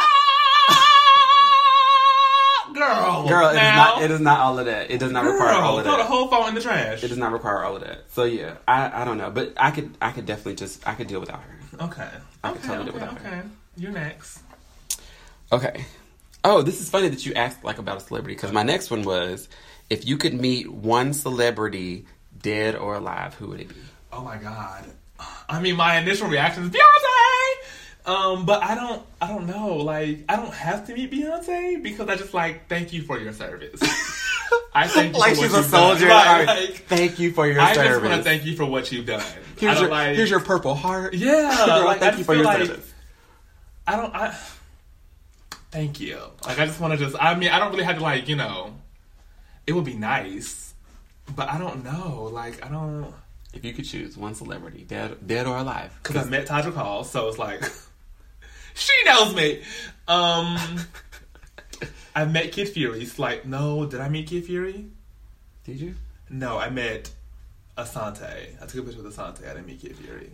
god! 2.75 2.75
Girl, 2.75 3.27
Girl, 3.27 3.47
it 3.49 3.51
is 3.51 3.55
now. 3.61 3.75
not. 3.75 4.01
It 4.01 4.11
is 4.11 4.19
not 4.19 4.39
all 4.39 4.59
of 4.59 4.65
that. 4.65 4.91
It 4.91 4.99
does 4.99 5.11
not 5.11 5.23
require 5.23 5.53
all 5.53 5.77
of 5.77 5.85
that. 5.85 5.89
throw 5.89 5.97
the 5.97 6.03
whole 6.03 6.27
phone 6.27 6.49
in 6.49 6.55
the 6.55 6.61
trash. 6.61 7.03
It 7.03 7.07
does 7.07 7.17
not 7.17 7.31
require 7.31 7.63
all 7.63 7.75
of 7.77 7.81
that. 7.83 8.03
So 8.11 8.25
yeah, 8.25 8.55
I 8.67 9.01
I 9.01 9.05
don't 9.05 9.17
know, 9.17 9.29
but 9.31 9.53
I 9.57 9.71
could 9.71 9.95
I 10.01 10.11
could 10.11 10.25
definitely 10.25 10.55
just 10.55 10.85
I 10.87 10.93
could 10.95 11.07
deal 11.07 11.19
without 11.21 11.41
her. 11.41 11.57
Okay. 11.85 12.09
I 12.43 12.49
could 12.49 12.57
okay, 12.59 12.67
totally 12.67 12.85
live 12.91 12.95
okay, 12.95 13.05
without 13.05 13.21
her. 13.21 13.29
okay. 13.39 13.41
You're 13.77 13.91
next. 13.91 14.39
Okay. 15.51 15.85
Oh, 16.43 16.61
this 16.61 16.81
is 16.81 16.89
funny 16.89 17.07
that 17.09 17.25
you 17.25 17.33
asked 17.33 17.63
like 17.63 17.77
about 17.77 17.97
a 17.97 17.99
celebrity 18.01 18.35
because 18.35 18.51
my 18.51 18.63
next 18.63 18.91
one 18.91 19.03
was 19.03 19.47
if 19.89 20.07
you 20.07 20.17
could 20.17 20.33
meet 20.33 20.71
one 20.71 21.13
celebrity, 21.13 22.05
dead 22.41 22.75
or 22.75 22.95
alive, 22.95 23.35
who 23.35 23.47
would 23.47 23.61
it 23.61 23.69
be? 23.69 23.75
Oh 24.11 24.21
my 24.21 24.37
god. 24.37 24.85
I 25.47 25.59
mean, 25.59 25.75
my 25.75 25.97
initial 25.97 26.27
reaction 26.27 26.63
is 26.63 26.69
Beyonce. 26.69 28.11
Um, 28.11 28.45
but 28.45 28.61
I 28.61 28.75
don't, 28.75 29.03
I 29.19 29.27
don't 29.27 29.47
know. 29.47 29.77
Like, 29.77 30.25
I 30.29 30.35
don't 30.35 30.53
have 30.53 30.85
to 30.87 30.93
meet 30.93 31.11
Beyonce 31.11 31.81
because 31.81 32.07
I 32.07 32.15
just 32.15 32.33
like 32.33 32.67
thank 32.67 32.93
you 32.93 33.01
for 33.01 33.19
your 33.19 33.33
service. 33.33 33.81
I 34.73 34.87
thank 34.87 35.13
you 35.13 35.19
like 35.19 35.35
she's 35.35 35.53
a 35.53 35.63
soldier. 35.63 36.07
Right. 36.07 36.45
like, 36.45 36.75
thank 36.87 37.17
you 37.17 37.31
for 37.31 37.47
your 37.47 37.61
I 37.61 37.73
service. 37.73 37.91
just 37.91 38.03
want 38.03 38.15
to 38.17 38.23
thank 38.23 38.45
you 38.45 38.55
for 38.55 38.65
what 38.65 38.91
you've 38.91 39.05
done. 39.05 39.23
Here's 39.57 39.79
your 39.79 39.89
like, 39.89 40.15
here's 40.15 40.29
your 40.29 40.41
purple 40.41 40.75
heart. 40.75 41.13
yeah. 41.13 41.65
Girl, 41.65 41.85
like, 41.85 41.97
I 41.97 41.99
thank 41.99 42.17
you 42.19 42.23
for 42.25 42.35
your 42.35 42.43
like, 42.43 42.65
service. 42.65 42.93
I 43.87 43.95
don't. 43.95 44.13
I 44.13 44.35
thank 45.71 45.99
you. 45.99 46.19
Like 46.45 46.59
I 46.59 46.65
just 46.65 46.79
want 46.79 46.93
to 46.93 46.99
just. 47.03 47.15
I 47.19 47.35
mean, 47.35 47.49
I 47.49 47.59
don't 47.59 47.71
really 47.71 47.85
have 47.85 47.97
to 47.97 48.03
like 48.03 48.27
you 48.27 48.35
know. 48.35 48.73
It 49.67 49.73
would 49.73 49.85
be 49.85 49.95
nice, 49.95 50.73
but 51.35 51.49
I 51.49 51.57
don't 51.57 51.83
know. 51.83 52.29
Like 52.31 52.63
I 52.65 52.69
don't. 52.69 53.13
If 53.53 53.63
you 53.63 53.73
could 53.73 53.85
choose 53.85 54.17
one 54.17 54.35
celebrity, 54.35 54.83
dead 54.87 55.25
dead 55.25 55.47
or 55.47 55.57
alive, 55.57 55.97
Because 56.03 56.25
I 56.25 56.29
met 56.29 56.45
Tadra 56.47 56.73
Call, 56.73 57.03
so 57.03 57.27
it's 57.29 57.37
like 57.39 57.63
she 58.73 58.93
knows 59.05 59.33
me. 59.35 59.61
Um, 60.07 60.57
I 62.15 62.25
met 62.25 62.51
Kid 62.51 62.69
Fury. 62.69 63.01
It's 63.01 63.17
like, 63.19 63.45
no, 63.45 63.85
did 63.85 63.99
I 64.01 64.09
meet 64.09 64.27
Kid 64.27 64.45
Fury? 64.45 64.85
did 65.63 65.79
you? 65.79 65.95
No, 66.29 66.57
I 66.59 66.69
met 66.69 67.09
Asante. 67.77 68.61
I 68.61 68.65
took 68.67 68.75
a 68.75 68.83
picture 68.83 69.01
with 69.01 69.15
Asante. 69.15 69.43
I 69.49 69.53
didn't 69.53 69.67
meet 69.67 69.81
Kid 69.81 69.95
Fury. 69.97 70.29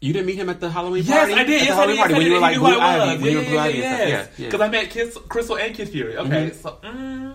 You 0.00 0.12
didn't 0.14 0.26
meet 0.26 0.36
him 0.36 0.48
at 0.48 0.60
the 0.60 0.70
Halloween 0.70 1.04
Yes, 1.04 1.18
party. 1.28 1.32
I 1.34 1.36
did. 1.36 1.40
At 1.40 1.46
the 1.46 1.52
Yes, 1.66 1.70
I 1.70 1.74
Halloween 1.74 1.96
did. 1.96 1.98
party 2.00 2.14
Yes, 2.14 2.14
I 2.14 2.18
when 2.18 2.26
you 2.26 2.32
were 2.32 2.40
like 2.40 2.58
Blue 2.58 2.78
I 2.80 3.12
Ivy. 3.12 3.22
When 3.22 3.32
you 3.32 3.38
were 3.38 3.44
Blue 3.44 3.54
yeah, 3.54 3.62
Ivy 3.62 3.78
yeah, 3.78 3.96
stuff. 3.96 4.08
Yeah, 4.08 4.26
yeah. 4.44 4.46
Because 4.50 4.60
I 4.60 4.68
met 4.68 4.90
Kids, 4.90 5.16
Crissle 5.16 5.60
and 5.60 5.74
Kid 5.74 5.88
Fury. 5.90 6.16
Okay, 6.16 6.50
Mhm. 6.50 6.54
so 6.54 6.78
mm, 6.82 7.34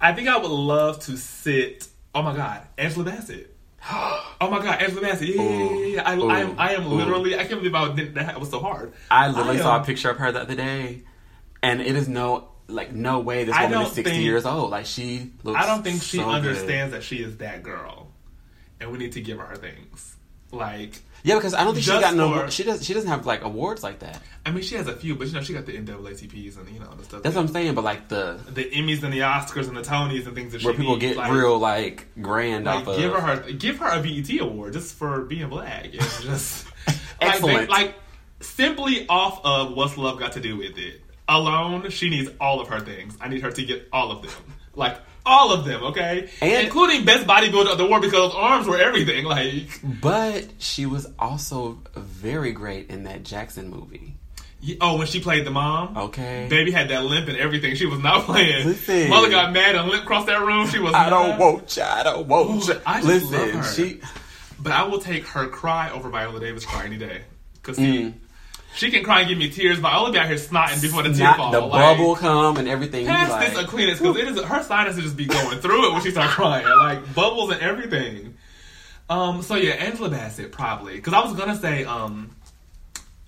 I 0.00 0.12
think 0.12 0.28
I 0.28 0.36
would 0.36 0.50
love 0.50 1.00
to 1.00 1.16
sit. 1.16 1.88
Oh 2.14 2.22
my 2.22 2.34
God, 2.36 2.62
Angela 2.78 3.04
Bassett. 3.04 3.50
Oh 4.40 4.50
my 4.50 4.58
God, 4.62 4.82
Angela 4.82 5.00
Bassett. 5.00 5.28
Yeah, 5.28 5.42
yeah, 5.42 5.86
yeah. 5.86 6.02
I, 6.02 6.16
Ooh. 6.16 6.28
I 6.28 6.40
am. 6.40 6.54
I 6.58 6.74
am 6.74 6.86
Ooh. 6.86 6.96
literally. 6.96 7.34
I 7.34 7.44
can't 7.44 7.60
believe 7.60 7.74
I 7.74 7.94
did 7.94 8.16
that. 8.16 8.38
Was 8.38 8.50
so 8.50 8.60
hard. 8.60 8.92
I 9.10 9.28
literally 9.28 9.58
I 9.58 9.62
saw 9.62 9.80
a 9.80 9.84
picture 9.84 10.10
of 10.10 10.18
her 10.18 10.32
the 10.32 10.40
other 10.42 10.54
day, 10.54 11.02
and 11.62 11.80
it 11.80 11.94
is 11.96 12.08
no 12.08 12.48
like 12.66 12.92
no 12.92 13.20
way 13.20 13.44
this 13.44 13.54
woman 13.58 13.82
is 13.82 13.92
sixty 13.92 14.10
think- 14.16 14.24
years 14.24 14.44
old. 14.44 14.70
Like 14.70 14.86
she 14.86 15.30
looks. 15.44 15.58
I 15.58 15.66
don't 15.66 15.82
think 15.82 16.02
she 16.02 16.18
so 16.18 16.24
good. 16.24 16.34
understands 16.34 16.92
that 16.92 17.04
she 17.04 17.22
is 17.22 17.38
that 17.38 17.62
girl, 17.62 18.08
and 18.80 18.90
we 18.90 18.98
need 18.98 19.12
to 19.12 19.20
give 19.20 19.38
her 19.38 19.54
things. 19.56 20.16
Like, 20.50 21.00
Yeah, 21.24 21.36
because 21.36 21.54
I 21.54 21.64
don't 21.64 21.72
think 21.72 21.84
she 21.86 21.90
got 21.90 22.14
no. 22.14 22.32
for- 22.40 22.50
She 22.50 22.62
does. 22.64 22.84
She 22.84 22.92
doesn't 22.92 23.08
have 23.08 23.24
like 23.24 23.42
awards 23.44 23.82
like 23.82 24.00
that. 24.00 24.20
I 24.44 24.50
mean, 24.50 24.62
she 24.62 24.74
has 24.76 24.86
a 24.88 24.94
few, 24.94 25.14
but 25.16 25.26
you 25.26 25.32
know, 25.32 25.40
she 25.40 25.54
got 25.54 25.64
the 25.64 25.72
NAACP's 25.72 26.58
and 26.58 26.68
you 26.68 26.78
know 26.80 26.94
the 26.94 27.02
stuff. 27.04 27.22
That's 27.22 27.34
that- 27.34 27.40
what 27.40 27.48
I'm 27.48 27.52
saying. 27.54 27.74
But 27.74 27.82
like 27.84 28.08
the 28.08 28.38
the 28.50 28.64
Emmys 28.70 29.02
and 29.02 29.10
the 29.12 29.20
Oscars 29.20 29.66
and 29.68 29.76
the 29.76 29.80
Tonys 29.82 30.26
and 30.26 30.34
things 30.34 30.52
that 30.52 30.62
where 30.62 30.74
people 30.74 30.92
needs, 30.96 31.00
get 31.00 31.16
like, 31.16 31.32
real 31.32 31.58
like 31.58 32.08
grand 32.20 32.66
Like, 32.66 32.76
off 32.82 32.88
of. 32.88 32.96
give 32.98 33.12
her 33.12 33.20
her 33.20 33.52
give 33.52 33.78
her 33.78 33.88
a 33.88 34.02
BET 34.02 34.38
award 34.40 34.74
just 34.74 34.94
for 34.96 35.22
being 35.22 35.48
black. 35.48 35.86
It's 35.94 36.22
just 36.22 36.66
Excellent. 37.20 37.70
Like, 37.70 37.86
like 37.86 37.94
simply 38.40 39.06
off 39.08 39.40
of 39.44 39.74
what's 39.74 39.96
love 39.96 40.18
got 40.18 40.32
to 40.32 40.40
do 40.40 40.56
with 40.58 40.76
it 40.76 41.00
alone. 41.28 41.88
She 41.90 42.10
needs 42.10 42.30
all 42.40 42.60
of 42.60 42.68
her 42.68 42.80
things. 42.80 43.16
I 43.20 43.28
need 43.28 43.40
her 43.42 43.50
to 43.50 43.64
get 43.64 43.88
all 43.92 44.10
of 44.10 44.20
them, 44.22 44.30
like 44.74 44.98
all 45.26 45.52
of 45.52 45.64
them. 45.64 45.82
Okay, 45.84 46.28
And- 46.40 46.64
including 46.66 47.04
best 47.04 47.26
bodybuilder 47.26 47.70
of 47.72 47.78
the 47.78 47.86
world 47.86 48.02
because 48.02 48.34
arms 48.34 48.66
were 48.66 48.78
everything. 48.78 49.24
Like, 49.24 49.80
But 49.82 50.46
she 50.58 50.86
was 50.86 51.06
also 51.18 51.78
very 51.96 52.52
great 52.52 52.90
in 52.90 53.04
that 53.04 53.22
Jackson 53.22 53.70
movie. 53.70 54.14
oh, 54.80 54.96
when 54.96 55.06
she 55.06 55.20
played 55.20 55.44
the 55.44 55.50
mom. 55.50 55.96
Okay. 55.96 56.46
Baby 56.48 56.70
had 56.70 56.88
that 56.88 57.04
limp 57.04 57.28
and 57.28 57.36
everything. 57.36 57.74
She 57.76 57.86
was 57.86 58.00
not 58.00 58.24
playing. 58.26 58.66
Listen. 58.66 59.10
Mother 59.10 59.28
got 59.30 59.52
mad 59.52 59.74
and 59.76 59.88
limp 59.90 60.04
across 60.04 60.26
that 60.26 60.40
room. 60.40 60.66
She 60.68 60.78
was. 60.78 60.94
I 60.94 61.10
don't 61.10 61.30
not. 61.30 61.38
want 61.38 61.76
you. 61.76 61.82
I 61.82 62.02
don't 62.02 62.26
want 62.26 62.66
you. 62.68 62.80
I 62.86 62.96
just 63.02 63.06
Listen, 63.06 63.32
love 63.32 63.50
her. 63.66 63.72
she. 63.74 64.00
But 64.60 64.72
I 64.72 64.84
will 64.84 65.00
take 65.00 65.26
her 65.28 65.48
cry 65.48 65.90
over 65.90 66.08
Viola 66.08 66.40
Davis 66.40 66.64
cry 66.64 66.84
any 66.86 66.96
day. 66.96 67.22
Cause 67.62 67.76
Mm. 67.76 67.80
see, 68.12 68.14
she 68.74 68.90
can 68.90 69.04
cry 69.04 69.20
and 69.20 69.28
give 69.28 69.38
me 69.38 69.48
tears, 69.50 69.80
but 69.80 69.88
I'll 69.92 70.10
be 70.12 70.18
out 70.18 70.26
here 70.26 70.36
snotting 70.36 70.82
before 70.82 71.02
the 71.02 71.12
tear 71.12 71.34
fall. 71.34 71.50
the 71.52 71.60
like, 71.60 71.70
bubble 71.96 72.16
come 72.16 72.56
and 72.56 72.68
everything. 72.68 73.06
Pass 73.06 73.30
like, 73.30 73.50
this 73.54 73.58
a 73.58 73.64
Kleenex 73.64 73.98
because 73.98 74.16
it 74.16 74.28
is 74.28 74.40
her 74.42 74.62
sinuses 74.62 75.04
just 75.04 75.16
be 75.16 75.26
going 75.26 75.58
through 75.60 75.88
it 75.88 75.92
when 75.92 76.02
she 76.02 76.10
start 76.10 76.30
crying, 76.30 76.66
like 76.66 77.14
bubbles 77.14 77.50
and 77.50 77.60
everything. 77.60 78.36
Um. 79.08 79.42
So 79.42 79.54
yeah, 79.56 79.72
Angela 79.72 80.08
Bassett 80.10 80.50
probably 80.52 80.96
because 80.96 81.12
I 81.12 81.20
was 81.24 81.34
gonna 81.34 81.56
say 81.56 81.84
um. 81.84 82.34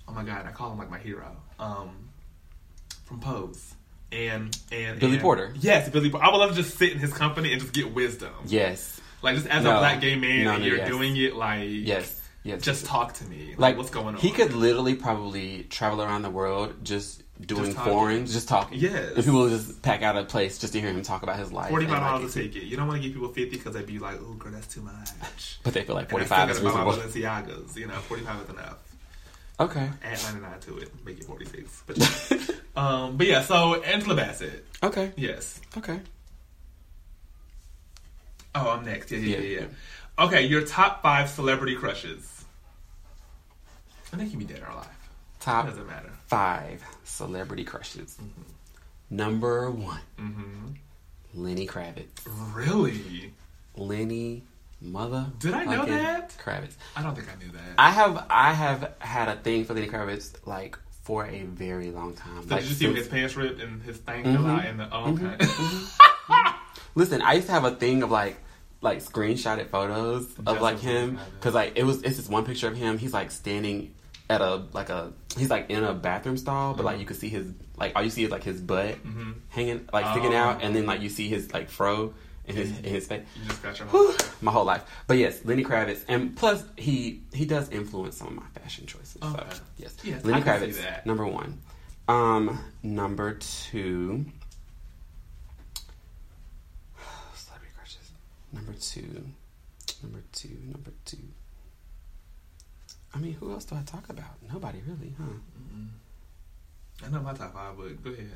Oh 0.07 0.13
my 0.13 0.23
god, 0.23 0.45
I 0.45 0.51
call 0.51 0.71
him 0.71 0.77
like 0.77 0.89
my 0.89 0.99
hero. 0.99 1.35
Um, 1.59 2.09
from 3.05 3.19
Pose. 3.19 3.73
And 4.11 4.57
and 4.71 4.99
Billy 4.99 5.13
and- 5.13 5.21
Porter. 5.21 5.53
Yes, 5.59 5.89
Billy. 5.89 6.09
Porter. 6.09 6.25
I 6.25 6.31
would 6.31 6.37
love 6.37 6.49
to 6.51 6.55
just 6.55 6.77
sit 6.77 6.93
in 6.93 6.99
his 6.99 7.13
company 7.13 7.51
and 7.51 7.61
just 7.61 7.73
get 7.73 7.93
wisdom. 7.93 8.31
yes, 8.45 9.01
Like 9.21 9.35
just 9.35 9.47
as 9.47 9.63
No. 9.65 9.75
a 9.75 9.79
black 9.79 9.99
gay 10.01 10.15
man, 10.15 10.45
No, 10.45 10.53
and 10.55 10.63
you're 10.63 10.77
yes. 10.77 10.87
doing 10.87 11.17
it 11.17 11.35
like 11.35 11.67
yes, 11.69 12.21
yes. 12.47 12.61
just 12.61 12.85
talk 12.85 13.13
to 13.15 13.25
me. 13.25 13.49
Like, 13.49 13.59
like 13.59 13.77
what's 13.77 13.89
going 13.89 14.15
on? 14.15 14.15
He 14.15 14.31
could 14.31 14.53
literally 14.53 14.95
probably 14.95 15.63
travel 15.63 16.01
around 16.01 16.21
the 16.23 16.29
world 16.29 16.83
just 16.83 17.23
doing 17.39 17.65
Just 17.73 17.77
foreigns, 17.77 18.33
just 18.33 18.47
talking. 18.47 18.79
Yes. 18.79 19.13
and 19.15 19.23
people 19.23 19.41
would 19.41 19.51
just 19.51 19.81
pack 19.83 20.01
out 20.01 20.17
a 20.17 20.23
place 20.23 20.57
just 20.57 20.73
to 20.73 20.79
hear 20.81 20.89
him 20.89 21.01
talk 21.03 21.21
about 21.23 21.37
his 21.37 21.51
life. 21.51 21.69
forty 21.69 21.85
five 21.85 21.95
and, 21.95 22.03
like, 22.03 22.13
dollars 22.21 22.35
a 22.35 22.41
ticket. 22.43 22.63
You 22.63 22.77
don't 22.77 22.87
want 22.87 23.01
to 23.01 23.07
give 23.07 23.13
people 23.13 23.29
fifty 23.29 23.57
because 23.57 23.73
they'd 23.75 23.85
be 23.85 23.99
like, 23.99 24.17
"Oh, 24.19 24.33
girl, 24.33 24.51
that's 24.51 24.73
too 24.73 24.81
much." 24.81 25.59
But 25.63 25.73
they 25.73 25.83
feel 25.83 25.95
like 25.95 26.11
And 26.11 26.27
forty 26.27 26.51
is 26.51 26.57
still 26.57 26.73
my 26.73 26.83
reasonable. 26.85 26.93
Balenciagas. 27.21 27.75
You 27.75 27.87
know, 27.87 27.93
forty 27.95 28.23
five 28.23 28.41
is 28.41 28.49
enough. 28.49 28.77
Okay, 29.59 29.89
Add 30.03 30.23
ninety 30.23 30.41
nine 30.41 30.59
to 30.61 30.77
it, 30.77 30.91
make 31.05 31.17
it 31.19 31.23
forty 31.25 31.45
six. 31.45 31.83
But 31.87 31.97
um, 32.75 33.17
but 33.17 33.25
yeah. 33.27 33.41
So 33.41 33.81
Angela 33.81 34.15
Bassett, 34.15 34.65
okay, 34.83 35.11
yes. 35.15 35.59
okay. 35.77 35.99
Oh, 38.55 38.71
I'm 38.71 38.85
next. 38.85 39.11
Yeah, 39.11 39.19
yeah, 39.19 39.37
yeah, 39.37 39.41
Yeah, 39.41 39.59
yeah. 39.61 40.25
Okay, 40.25 40.43
your 40.47 40.63
top 40.65 41.03
five 41.03 41.29
celebrity 41.29 41.75
crushes. 41.75 42.36
And 44.11 44.21
they 44.21 44.27
can 44.29 44.39
be 44.39 44.45
dead 44.45 44.61
or 44.63 44.71
alive. 44.71 44.87
Top 45.39 45.67
Doesn't 45.67 45.85
matter. 45.87 46.09
five 46.27 46.83
celebrity 47.03 47.63
crushes. 47.63 48.17
Mm-hmm. 48.21 49.15
Number 49.15 49.69
one, 49.71 49.99
hmm 50.17 50.71
Lenny 51.33 51.67
Kravitz. 51.67 52.07
Really? 52.53 53.33
Lenny 53.75 54.43
mother. 54.81 55.27
Did 55.39 55.53
I 55.53 55.65
know 55.65 55.85
that? 55.85 56.35
Kravitz. 56.43 56.73
I 56.95 57.03
don't 57.03 57.15
think 57.15 57.27
I 57.31 57.35
knew 57.43 57.51
that. 57.51 57.61
I 57.77 57.91
have 57.91 58.25
I 58.29 58.53
have 58.53 58.93
had 58.99 59.29
a 59.29 59.35
thing 59.35 59.65
for 59.65 59.73
Lenny 59.73 59.87
Kravitz 59.87 60.33
like 60.45 60.77
for 61.03 61.25
a 61.25 61.43
very 61.43 61.91
long 61.91 62.13
time. 62.15 62.43
so 62.47 62.55
like, 62.55 62.61
did 62.63 62.69
you 62.69 62.75
see 62.75 62.85
since- 62.85 62.97
his 62.97 63.07
pants 63.07 63.35
ripped 63.35 63.61
and 63.61 63.81
his 63.83 63.97
thing 63.97 64.23
Mhm. 64.25 64.33
fell 64.35 64.47
out 64.47 64.65
in 64.65 64.77
the 64.77 64.89
oh, 64.91 65.13
okay? 65.13 65.37
Listen, 66.95 67.21
I 67.21 67.33
used 67.33 67.47
to 67.47 67.53
have 67.53 67.63
a 67.65 67.71
thing 67.75 68.03
of 68.03 68.11
like 68.11 68.37
like 68.81 68.99
screenshotted 68.99 69.67
photos 69.69 70.25
of 70.39 70.45
Just 70.45 70.61
like 70.61 70.79
him 70.79 71.19
because 71.39 71.53
like 71.53 71.73
it 71.75 71.83
was 71.83 72.01
it's 72.03 72.17
this 72.17 72.27
one 72.29 72.45
picture 72.45 72.67
of 72.67 72.75
him. 72.75 72.97
He's 72.97 73.13
like 73.13 73.31
standing 73.31 73.93
at 74.29 74.41
a 74.41 74.63
like 74.73 74.89
a 74.89 75.13
he's 75.37 75.49
like 75.49 75.69
in 75.69 75.83
a 75.83 75.93
bathroom 75.93 76.37
stall, 76.37 76.73
but 76.73 76.85
like 76.85 76.99
you 76.99 77.05
could 77.05 77.17
see 77.17 77.29
his 77.29 77.47
like 77.77 77.93
all 77.95 78.03
you 78.03 78.09
see 78.09 78.23
is 78.25 78.31
like 78.31 78.43
his 78.43 78.59
butt 78.61 78.95
Mhm. 79.05 79.35
hanging 79.49 79.87
like 79.93 80.05
sticking 80.11 80.33
Oh. 80.33 80.37
out, 80.37 80.61
and 80.63 80.75
then 80.75 80.85
like 80.85 81.01
you 81.01 81.09
see 81.09 81.27
his 81.29 81.53
like 81.53 81.69
fro 81.69 82.13
in 82.45 82.55
his 82.55 82.69
in 82.79 82.83
his 82.85 83.07
face. 83.07 83.23
You 83.41 83.47
just 83.49 83.63
got 83.63 83.77
your 83.79 83.87
Whew, 83.89 84.15
my 84.41 84.51
whole 84.51 84.65
life, 84.65 84.83
but 85.07 85.17
yes, 85.17 85.43
Lenny 85.45 85.63
Kravitz, 85.63 86.03
and 86.07 86.35
plus 86.35 86.63
he 86.77 87.21
he 87.33 87.45
does 87.45 87.69
influence 87.69 88.17
some 88.17 88.27
of 88.27 88.33
my 88.35 88.45
fashion 88.61 88.85
choices. 88.85 89.17
So 89.21 89.45
yes, 89.77 89.95
Yes, 90.03 90.23
Lenny 90.25 90.39
I 90.39 90.41
can 90.41 90.73
see 90.73 90.79
Kravitz, 90.81 91.05
number 91.05 91.25
one. 91.25 91.59
Um, 92.09 92.59
number 92.83 93.33
two. 93.33 94.25
Celebrity 97.35 97.73
crushes. 97.77 98.11
Number 98.53 98.73
two. 98.73 99.25
Number 100.03 100.23
two. 100.31 100.57
Number 100.65 100.91
two. 101.05 101.17
I 103.17 103.19
mean, 103.19 103.33
who 103.33 103.51
else 103.51 103.65
do 103.65 103.75
I 103.75 103.81
talk 103.81 104.09
about? 104.09 104.35
Nobody 104.53 104.79
really, 104.87 105.11
huh? 105.17 105.23
I 107.03 107.09
know 107.09 107.19
my 107.19 107.33
top 107.33 107.51
five, 107.51 107.75
but 107.75 108.03
go 108.03 108.11
ahead. 108.11 108.29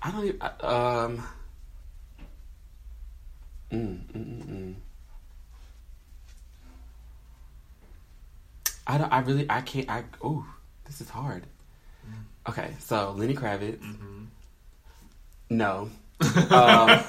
I 0.00 0.10
don't 0.12 0.24
even. 0.24 0.40
I, 0.40 0.46
um. 1.06 1.22
Mm, 3.72 3.98
mm, 3.98 4.14
mm, 4.14 4.44
mm. 4.46 4.74
I 8.86 8.98
don't. 8.98 9.12
I 9.12 9.18
really. 9.18 9.46
I 9.50 9.62
can't. 9.62 9.90
I. 9.90 10.04
Oh, 10.22 10.46
this 10.84 11.00
is 11.00 11.08
hard. 11.10 11.44
Okay, 12.48 12.70
so 12.78 13.12
Lenny 13.16 13.34
Kravitz. 13.34 13.78
Mm-hmm. 13.78 14.24
No. 15.50 15.90
Um, 16.20 17.04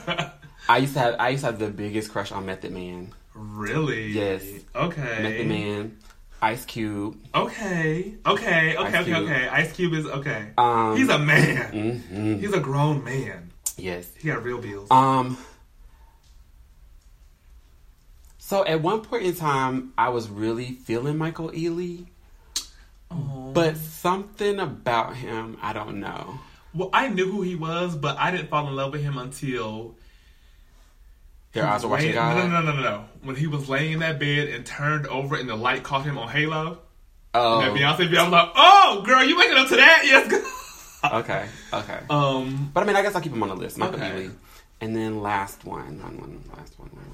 I 0.68 0.78
used 0.80 0.94
to 0.94 1.00
have. 1.00 1.16
I 1.20 1.30
used 1.30 1.42
to 1.42 1.48
have 1.48 1.60
the 1.60 1.70
biggest 1.70 2.12
crush 2.12 2.32
on 2.32 2.46
Method 2.48 2.72
Man. 2.72 3.14
Really? 3.34 4.08
Yes. 4.08 4.44
Okay. 4.76 5.20
Method 5.22 5.48
Man, 5.48 5.98
Ice 6.42 6.66
Cube. 6.66 7.18
Okay. 7.36 8.16
Okay. 8.26 8.76
Okay. 8.76 8.76
Ice 8.78 8.94
Okay. 8.96 9.04
Cube. 9.04 9.18
Okay. 9.18 9.48
Ice 9.50 9.72
Cube 9.74 9.94
is 9.94 10.06
okay. 10.06 10.50
Um, 10.58 10.96
He's 10.98 11.10
a 11.10 11.20
man. 11.20 11.72
mhm, 12.12 12.40
He's 12.40 12.54
a 12.54 12.60
grown 12.60 13.04
man. 13.04 13.52
yes. 13.78 14.10
He 14.18 14.28
got 14.30 14.44
real 14.44 14.60
bills. 14.60 14.90
Um. 14.92 15.38
So 18.38 18.66
at 18.66 18.82
one 18.82 19.02
point 19.02 19.24
in 19.24 19.36
time, 19.36 19.94
I 19.98 20.10
was 20.10 20.28
really 20.30 20.72
feeling 20.72 21.18
Michael 21.18 21.52
Ealy, 21.52 22.08
Oh. 23.12 23.52
but 23.54 23.78
something 23.78 24.60
about 24.60 25.16
him, 25.16 25.58
I 25.62 25.74
don't 25.74 26.00
know. 26.00 26.40
well, 26.74 26.90
I 26.94 27.10
knew 27.10 27.32
who 27.32 27.42
he 27.42 27.56
was, 27.56 27.96
but 27.96 28.18
I 28.18 28.32
didn't 28.32 28.50
fall 28.50 28.68
in 28.68 28.76
love 28.76 28.92
with 28.94 29.02
him 29.04 29.18
until 29.18 29.96
Their 31.54 31.66
eyes 31.66 31.84
was 31.84 31.86
are 31.86 31.88
watching 31.90 32.14
God. 32.14 32.38
No, 32.38 32.48
no, 32.48 32.62
no, 32.62 32.74
no, 32.74 32.82
no. 32.82 33.06
When 33.24 33.36
he 33.36 33.48
was 33.48 33.68
laying 33.68 33.94
in 33.94 34.00
that 34.00 34.20
bed 34.20 34.50
and 34.50 34.66
turned 34.66 35.08
over, 35.08 35.36
and 35.36 35.50
the 35.50 35.56
light 35.56 35.84
caught 35.84 36.06
him 36.06 36.18
on 36.18 36.30
Halo. 36.30 36.80
Oh, 37.34 37.62
That 37.62 37.72
Beyonce 37.72 37.98
video, 37.98 38.24
I'm 38.24 38.32
like, 38.32 38.50
oh, 38.56 39.04
girl, 39.06 39.24
you 39.24 39.38
waking 39.38 39.58
up 39.58 39.68
to 39.70 39.76
that? 39.76 40.02
Yes. 41.02 41.12
okay, 41.14 41.48
okay. 41.72 42.00
um. 42.10 42.72
But 42.74 42.84
I 42.84 42.86
mean, 42.86 42.98
I 42.98 43.02
guess 43.02 43.16
I'll 43.16 43.22
keep 43.22 43.32
him 43.32 43.42
on 43.42 43.48
the 43.50 43.56
list. 43.56 43.78
Michael 43.78 43.96
Okay. 43.96 44.30
And 44.82 44.96
then 44.96 45.22
last 45.22 45.64
one, 45.64 46.02
one, 46.02 46.20
one, 46.20 46.44
last 46.58 46.78
one, 46.78 46.90
one, 46.90 47.06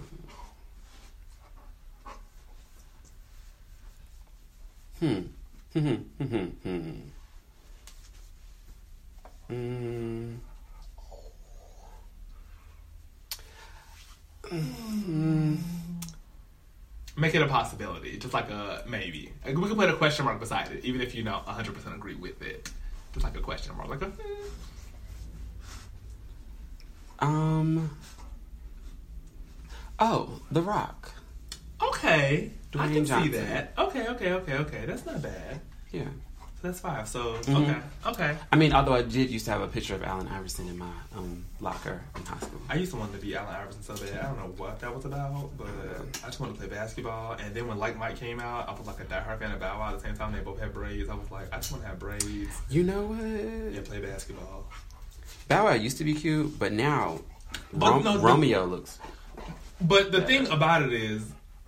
one. 4.99 5.29
Hmm. 5.73 5.79
Hmm. 5.79 5.95
Hmm. 6.23 6.25
Hmm. 6.25 6.49
Hmm. 6.63 6.91
Hmm. 9.49 10.35
Hmm. 14.49 15.55
Make 17.17 17.33
it 17.33 17.41
a 17.41 17.47
possibility, 17.47 18.17
just 18.17 18.33
like 18.33 18.49
a 18.49 18.83
maybe. 18.87 19.31
Like, 19.45 19.55
we 19.55 19.67
can 19.67 19.75
put 19.75 19.89
a 19.89 19.93
question 19.93 20.25
mark 20.25 20.39
beside 20.39 20.71
it, 20.71 20.83
even 20.83 21.01
if 21.01 21.15
you 21.15 21.23
don't 21.23 21.45
100% 21.45 21.95
agree 21.95 22.15
with 22.15 22.41
it. 22.41 22.69
Just 23.13 23.23
like 23.23 23.37
a 23.37 23.41
question 23.41 23.75
mark, 23.77 23.89
like 23.89 24.01
a. 24.01 24.05
hmm. 24.05 24.49
Um. 27.19 27.97
Oh, 29.97 30.41
The 30.51 30.61
Rock. 30.61 31.11
Okay, 31.81 32.51
I 32.73 32.77
Dwayne 32.77 33.07
can 33.07 33.23
see 33.23 33.29
that. 33.29 33.73
Okay, 33.77 34.07
okay, 34.09 34.33
okay, 34.33 34.53
okay. 34.55 34.85
That's 34.85 35.05
not 35.05 35.21
bad. 35.21 35.61
Yeah. 35.91 36.03
That's 36.61 36.79
five. 36.79 37.07
So 37.07 37.35
Mhm. 37.43 37.61
okay, 37.63 37.79
okay. 38.07 38.37
I 38.51 38.55
mean, 38.55 38.73
although 38.73 38.95
I 38.95 39.03
did 39.03 39.29
used 39.29 39.45
to 39.45 39.51
have 39.51 39.61
a 39.61 39.67
picture 39.67 39.93
of 39.93 40.03
Allen 40.03 40.27
Iverson 40.27 40.67
in 40.67 40.77
my 40.77 40.89
um, 41.15 41.45
locker 41.59 42.01
in 42.15 42.25
high 42.25 42.39
school. 42.39 42.59
I 42.69 42.75
used 42.75 42.91
to 42.93 42.97
want 42.97 43.11
to 43.13 43.19
be 43.19 43.35
Allen 43.35 43.53
Iverson 43.55 43.83
so 43.83 43.95
bad. 43.95 44.19
I 44.19 44.27
don't 44.29 44.37
know 44.39 44.53
what 44.57 44.79
that 44.79 44.93
was 44.95 45.05
about, 45.05 45.51
but 45.57 45.67
I 46.23 46.25
just 46.25 46.39
wanted 46.39 46.53
to 46.53 46.59
play 46.59 46.67
basketball. 46.69 47.33
And 47.33 47.53
then 47.53 47.67
when 47.67 47.77
Like 47.77 47.97
Mike 47.99 48.17
came 48.17 48.39
out, 48.39 48.67
I 48.67 48.71
was 48.73 48.87
like 48.87 48.99
a 48.99 49.05
diehard 49.05 49.37
fan 49.39 49.51
of 49.51 49.59
Bow 49.59 49.77
Wow. 49.79 49.89
At 49.89 49.97
the 49.99 50.03
same 50.05 50.17
time, 50.17 50.31
they 50.33 50.39
both 50.39 50.59
had 50.59 50.73
braids. 50.73 51.07
I 51.07 51.13
was 51.13 51.29
like, 51.29 51.53
I 51.53 51.57
just 51.57 51.71
want 51.71 51.83
to 51.83 51.89
have 51.89 51.99
braids 51.99 52.25
You 52.69 52.83
know 52.83 53.03
what? 53.05 53.19
and 53.19 53.75
what? 53.75 53.85
play 53.85 53.99
basketball. 54.01 54.65
Bow 55.47 55.65
Wow 55.65 55.73
used 55.73 55.97
to 55.99 56.03
be 56.03 56.15
cute, 56.15 56.57
but 56.57 56.71
now 56.71 57.19
But 57.73 57.91
Rom- 57.91 58.03
no, 58.03 58.17
the- 58.17 58.23
Romeo 58.23 58.65
looks. 58.65 58.97
But 59.81 60.11
the 60.11 60.19
Yeah. 60.21 60.25
thing 60.25 60.47
about 60.47 60.81
it 60.81 60.93
is, 60.93 61.23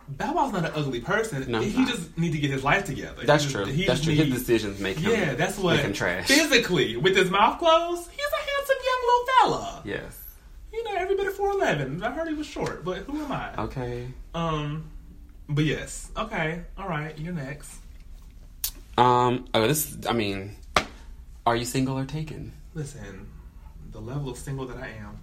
Bow 0.10 0.34
Wow's 0.34 0.54
not 0.54 0.66
an 0.66 0.72
ugly 0.74 1.02
person. 1.02 1.52
No, 1.52 1.60
he 1.60 1.78
not. 1.78 1.90
just 1.90 2.18
need 2.18 2.32
to 2.32 2.38
get 2.38 2.50
his 2.50 2.64
life 2.64 2.86
together. 2.86 3.26
That's 3.26 3.44
he 3.44 3.52
true. 3.52 3.66
Just, 3.66 3.76
he 3.78 3.86
That's 3.86 4.02
true. 4.02 4.14
His 4.14 4.30
decisions 4.34 4.80
make 4.80 4.98
him. 4.98 5.12
yeah, 5.12 5.34
that's 5.34 5.58
what. 5.58 5.76
make 5.76 5.86
him 5.86 5.94
trash. 5.94 6.28
Physically, 6.28 6.96
with 6.96 7.16
his 7.16 7.30
mouth 7.30 7.60
closed, 7.60 8.10
he's 8.10 8.20
a 8.20 8.38
handsome 8.38 8.76
young 8.86 9.02
little 9.02 9.26
fella. 9.60 9.82
Yes. 9.86 10.24
You 10.72 10.84
know, 10.84 10.96
every 10.96 11.16
bit 11.16 11.28
of 11.28 11.34
four 11.34 11.50
eleven. 11.52 12.02
I 12.04 12.12
heard 12.12 12.28
he 12.28 12.34
was 12.34 12.48
short, 12.48 12.86
but 12.86 13.00
who 13.00 13.22
am 13.22 13.32
I? 13.32 13.56
Okay. 13.64 14.08
Um, 14.34 14.90
but 15.50 15.66
yes. 15.66 16.10
Okay. 16.16 16.62
All 16.78 16.88
right. 16.88 17.18
You're 17.20 17.34
next. 17.34 17.76
Um. 18.98 19.46
Oh, 19.54 19.68
this. 19.68 19.98
I 20.08 20.14
mean, 20.14 20.56
are 21.46 21.56
you 21.56 21.66
single 21.66 21.98
or 21.98 22.06
taken? 22.06 22.54
Listen, 22.74 23.28
the 23.92 24.00
level 24.00 24.30
of 24.30 24.38
single 24.38 24.66
that 24.68 24.78
I 24.78 24.88
am 24.88 25.20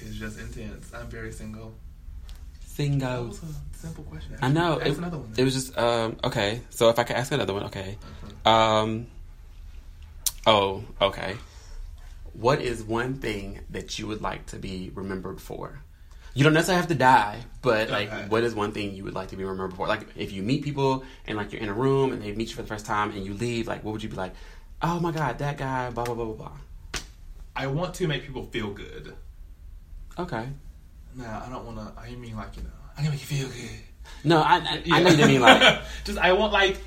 is 0.00 0.16
just 0.16 0.38
intense. 0.38 0.92
I'm 0.94 1.08
very 1.08 1.32
single. 1.32 1.74
Was 2.78 3.42
a 3.42 3.76
simple 3.76 4.04
question. 4.04 4.36
I 4.42 4.48
know. 4.48 4.78
It, 4.78 4.96
another 4.98 5.18
one. 5.18 5.32
it 5.36 5.44
was 5.44 5.54
just 5.54 5.76
um. 5.78 6.16
Okay. 6.24 6.60
So 6.70 6.88
if 6.88 6.98
I 6.98 7.04
could 7.04 7.16
ask 7.16 7.30
another 7.32 7.54
one, 7.54 7.64
okay. 7.64 7.96
Um. 8.44 9.06
Oh, 10.46 10.84
okay. 11.00 11.36
What 12.32 12.60
is 12.60 12.82
one 12.82 13.14
thing 13.14 13.60
that 13.70 13.98
you 13.98 14.06
would 14.08 14.20
like 14.20 14.46
to 14.46 14.56
be 14.56 14.90
remembered 14.94 15.40
for? 15.40 15.80
You 16.34 16.42
don't 16.42 16.52
necessarily 16.52 16.80
have 16.80 16.88
to 16.88 16.96
die, 16.96 17.38
but 17.62 17.90
like, 17.90 18.12
Okay. 18.12 18.26
what 18.28 18.42
is 18.42 18.56
one 18.56 18.72
thing 18.72 18.92
you 18.92 19.04
would 19.04 19.14
like 19.14 19.28
to 19.28 19.36
be 19.36 19.44
remembered 19.44 19.76
for? 19.76 19.86
Like, 19.86 20.04
if 20.16 20.32
you 20.32 20.42
meet 20.42 20.64
people 20.64 21.04
and 21.26 21.38
like 21.38 21.52
you're 21.52 21.62
in 21.62 21.68
a 21.68 21.72
room 21.72 22.12
and 22.12 22.20
they 22.20 22.32
meet 22.32 22.48
you 22.48 22.56
for 22.56 22.62
the 22.62 22.68
first 22.68 22.86
time 22.86 23.12
and 23.12 23.24
you 23.24 23.34
leave, 23.34 23.68
like, 23.68 23.84
what 23.84 23.92
would 23.92 24.02
you 24.02 24.08
be 24.08 24.16
like? 24.16 24.34
Oh 24.82 24.98
my 24.98 25.12
god, 25.12 25.38
that 25.38 25.56
guy, 25.58 25.90
blah 25.90 26.02
blah 26.04 26.14
blah 26.14 26.24
blah 26.24 26.34
blah. 26.34 26.52
I 27.54 27.68
want 27.68 27.94
to 27.94 28.08
make 28.08 28.24
people 28.24 28.42
feel 28.46 28.70
good. 28.72 29.14
Okay. 30.18 30.48
Now, 31.16 31.42
I 31.46 31.50
don't 31.50 31.64
want 31.64 31.78
to. 31.78 32.00
I 32.00 32.14
mean, 32.14 32.36
like 32.36 32.56
you 32.56 32.62
know, 32.62 32.70
I 32.96 33.02
can 33.02 33.10
make 33.10 33.20
you 33.20 33.26
feel 33.26 33.48
good. 33.48 33.80
No, 34.22 34.40
I 34.40 34.56
I, 34.56 34.82
I 34.90 35.02
know 35.02 35.10
you 35.10 35.16
didn't 35.16 35.28
mean 35.28 35.40
like 35.40 35.82
just 36.04 36.18
I 36.18 36.32
want 36.32 36.52
like 36.52 36.78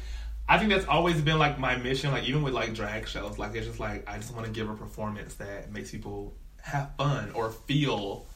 I 0.50 0.58
think 0.58 0.70
that's 0.70 0.86
always 0.86 1.22
been 1.22 1.40
like 1.40 1.60
my 1.60 1.76
mission. 1.76 2.12
Like 2.12 2.24
even 2.24 2.44
with 2.44 2.54
like 2.54 2.74
drag 2.74 3.08
shows, 3.08 3.38
like 3.38 3.56
it's 3.56 3.68
just 3.68 3.80
like 3.80 4.10
I 4.10 4.18
just 4.18 4.34
want 4.34 4.46
to 4.46 4.52
give 4.52 4.70
a 4.70 4.76
performance 4.76 5.36
that 5.36 5.72
makes 5.72 5.92
people 5.92 6.36
have 6.62 6.92
fun 6.98 7.32
or 7.32 7.52
feel 7.52 8.28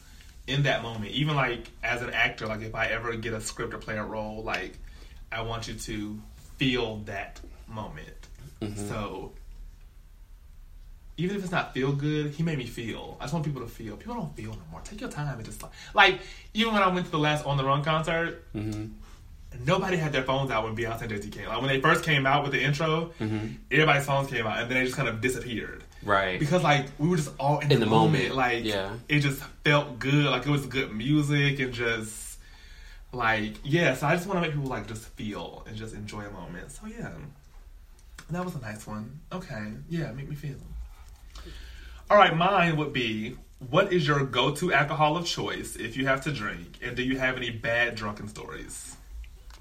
in 0.47 0.63
that 0.63 0.83
moment. 0.83 1.11
Even 1.11 1.35
like 1.35 1.69
as 1.83 2.01
an 2.01 2.11
actor, 2.11 2.47
like 2.47 2.61
if 2.61 2.75
I 2.75 2.87
ever 2.87 3.15
get 3.15 3.33
a 3.33 3.41
script 3.41 3.73
or 3.73 3.77
play 3.77 3.97
a 3.97 4.03
role, 4.03 4.43
like 4.43 4.77
I 5.31 5.41
want 5.41 5.67
you 5.67 5.75
to 5.75 6.21
feel 6.57 6.97
that 7.05 7.39
moment. 7.67 8.27
Mm-hmm. 8.61 8.87
So 8.89 9.33
even 11.17 11.35
if 11.35 11.43
it's 11.43 11.51
not 11.51 11.73
feel 11.73 11.91
good, 11.91 12.31
he 12.31 12.41
made 12.43 12.57
me 12.57 12.65
feel. 12.65 13.17
I 13.19 13.23
just 13.25 13.33
want 13.33 13.45
people 13.45 13.61
to 13.61 13.67
feel. 13.67 13.95
People 13.97 14.15
don't 14.15 14.35
feel 14.35 14.51
no 14.51 14.61
more. 14.71 14.81
Take 14.81 15.01
your 15.01 15.09
time 15.09 15.35
and 15.37 15.45
just 15.45 15.61
like 15.61 15.71
like 15.93 16.21
even 16.53 16.73
when 16.73 16.81
I 16.81 16.87
went 16.87 17.05
to 17.05 17.11
the 17.11 17.19
last 17.19 17.45
On 17.45 17.57
the 17.57 17.63
Run 17.65 17.83
concert, 17.83 18.43
hmm 18.53 18.85
nobody 19.65 19.97
had 19.97 20.13
their 20.13 20.23
phones 20.23 20.49
out 20.49 20.63
when 20.63 20.75
Beyonce 20.77 21.01
and 21.01 21.09
Jay 21.09 21.19
Z 21.21 21.29
came. 21.29 21.47
Like 21.49 21.59
when 21.59 21.67
they 21.67 21.81
first 21.81 22.05
came 22.05 22.25
out 22.25 22.41
with 22.43 22.53
the 22.53 22.63
intro, 22.63 23.11
Mhm. 23.19 23.57
everybody's 23.69 24.05
phones 24.05 24.29
came 24.29 24.47
out, 24.47 24.59
and 24.59 24.71
then 24.71 24.77
they 24.77 24.85
just 24.85 24.95
kind 24.95 25.09
of 25.09 25.19
disappeared 25.19 25.83
right. 26.03 26.39
because 26.39 26.63
like 26.63 26.85
we 26.97 27.09
were 27.09 27.17
just 27.17 27.31
all 27.37 27.59
in, 27.59 27.63
In 27.69 27.79
the, 27.79 27.85
the 27.85 27.91
moment. 27.91 28.23
moment, 28.29 28.35
Like 28.35 28.63
yeah. 28.63 28.93
it 29.09 29.19
just 29.19 29.41
felt 29.65 29.99
good. 29.99 30.25
Like 30.25 30.45
it 30.47 30.49
was 30.49 30.65
good 30.65 30.93
music 30.95 31.59
and 31.59 31.73
just 31.73 32.39
like 33.11 33.55
yeah. 33.65 33.93
So 33.93 34.07
I 34.07 34.15
just 34.15 34.25
want 34.25 34.37
to 34.37 34.41
make 34.47 34.51
people 34.55 34.69
like 34.69 34.87
just 34.87 35.05
feel 35.09 35.65
and 35.67 35.75
just 35.75 35.93
enjoy 35.95 36.21
a 36.21 36.31
moment. 36.31 36.71
So 36.71 36.87
yeah, 36.87 37.11
That 38.29 38.45
was 38.45 38.55
a 38.55 38.61
nice 38.61 38.87
one. 38.87 39.19
Okay. 39.33 39.73
Yeah, 39.89 40.13
make 40.13 40.29
me 40.29 40.35
feel. 40.35 40.55
All 42.11 42.17
right, 42.17 42.35
mine 42.35 42.75
would 42.75 42.91
be 42.91 43.37
what 43.69 43.93
is 43.93 44.05
your 44.05 44.25
go 44.25 44.53
to 44.55 44.73
alcohol 44.73 45.15
of 45.15 45.25
choice 45.25 45.77
if 45.77 45.95
you 45.95 46.07
have 46.07 46.19
to 46.25 46.31
drink? 46.33 46.77
And 46.81 46.93
do 46.93 47.03
you 47.03 47.17
have 47.17 47.37
any 47.37 47.51
bad 47.51 47.95
drunken 47.95 48.27
stories? 48.27 48.97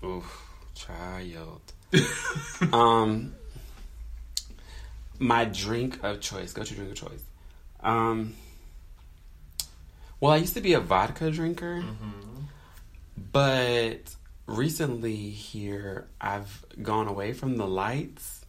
Oof, 0.05 0.51
child. 0.75 1.61
um, 2.73 3.37
my 5.21 5.45
drink 5.45 6.03
of 6.03 6.21
choice, 6.21 6.53
go 6.53 6.65
to 6.65 6.75
drink 6.75 6.91
of 6.91 6.97
choice. 6.97 7.23
Um, 7.85 8.35
well, 10.19 10.33
I 10.33 10.39
used 10.39 10.55
to 10.55 10.61
be 10.61 10.73
a 10.73 10.81
vodka 10.81 11.31
drinker, 11.31 11.85
but 13.31 14.13
recently 14.49 15.31
here 15.31 16.09
I've 16.21 16.65
gone 16.83 17.07
away 17.07 17.33
from 17.33 17.59
the 17.59 17.69
lights 17.69 18.45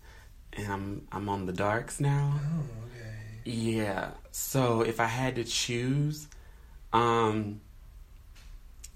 and 0.53 0.73
I'm 0.73 1.07
I'm 1.11 1.29
on 1.29 1.45
the 1.45 1.53
darks 1.53 1.99
now. 1.99 2.33
Oh. 2.43 2.90
Yeah. 3.45 4.11
So 4.31 4.81
if 4.81 4.99
I 4.99 5.05
had 5.05 5.35
to 5.35 5.43
choose, 5.43 6.27
um, 6.93 7.61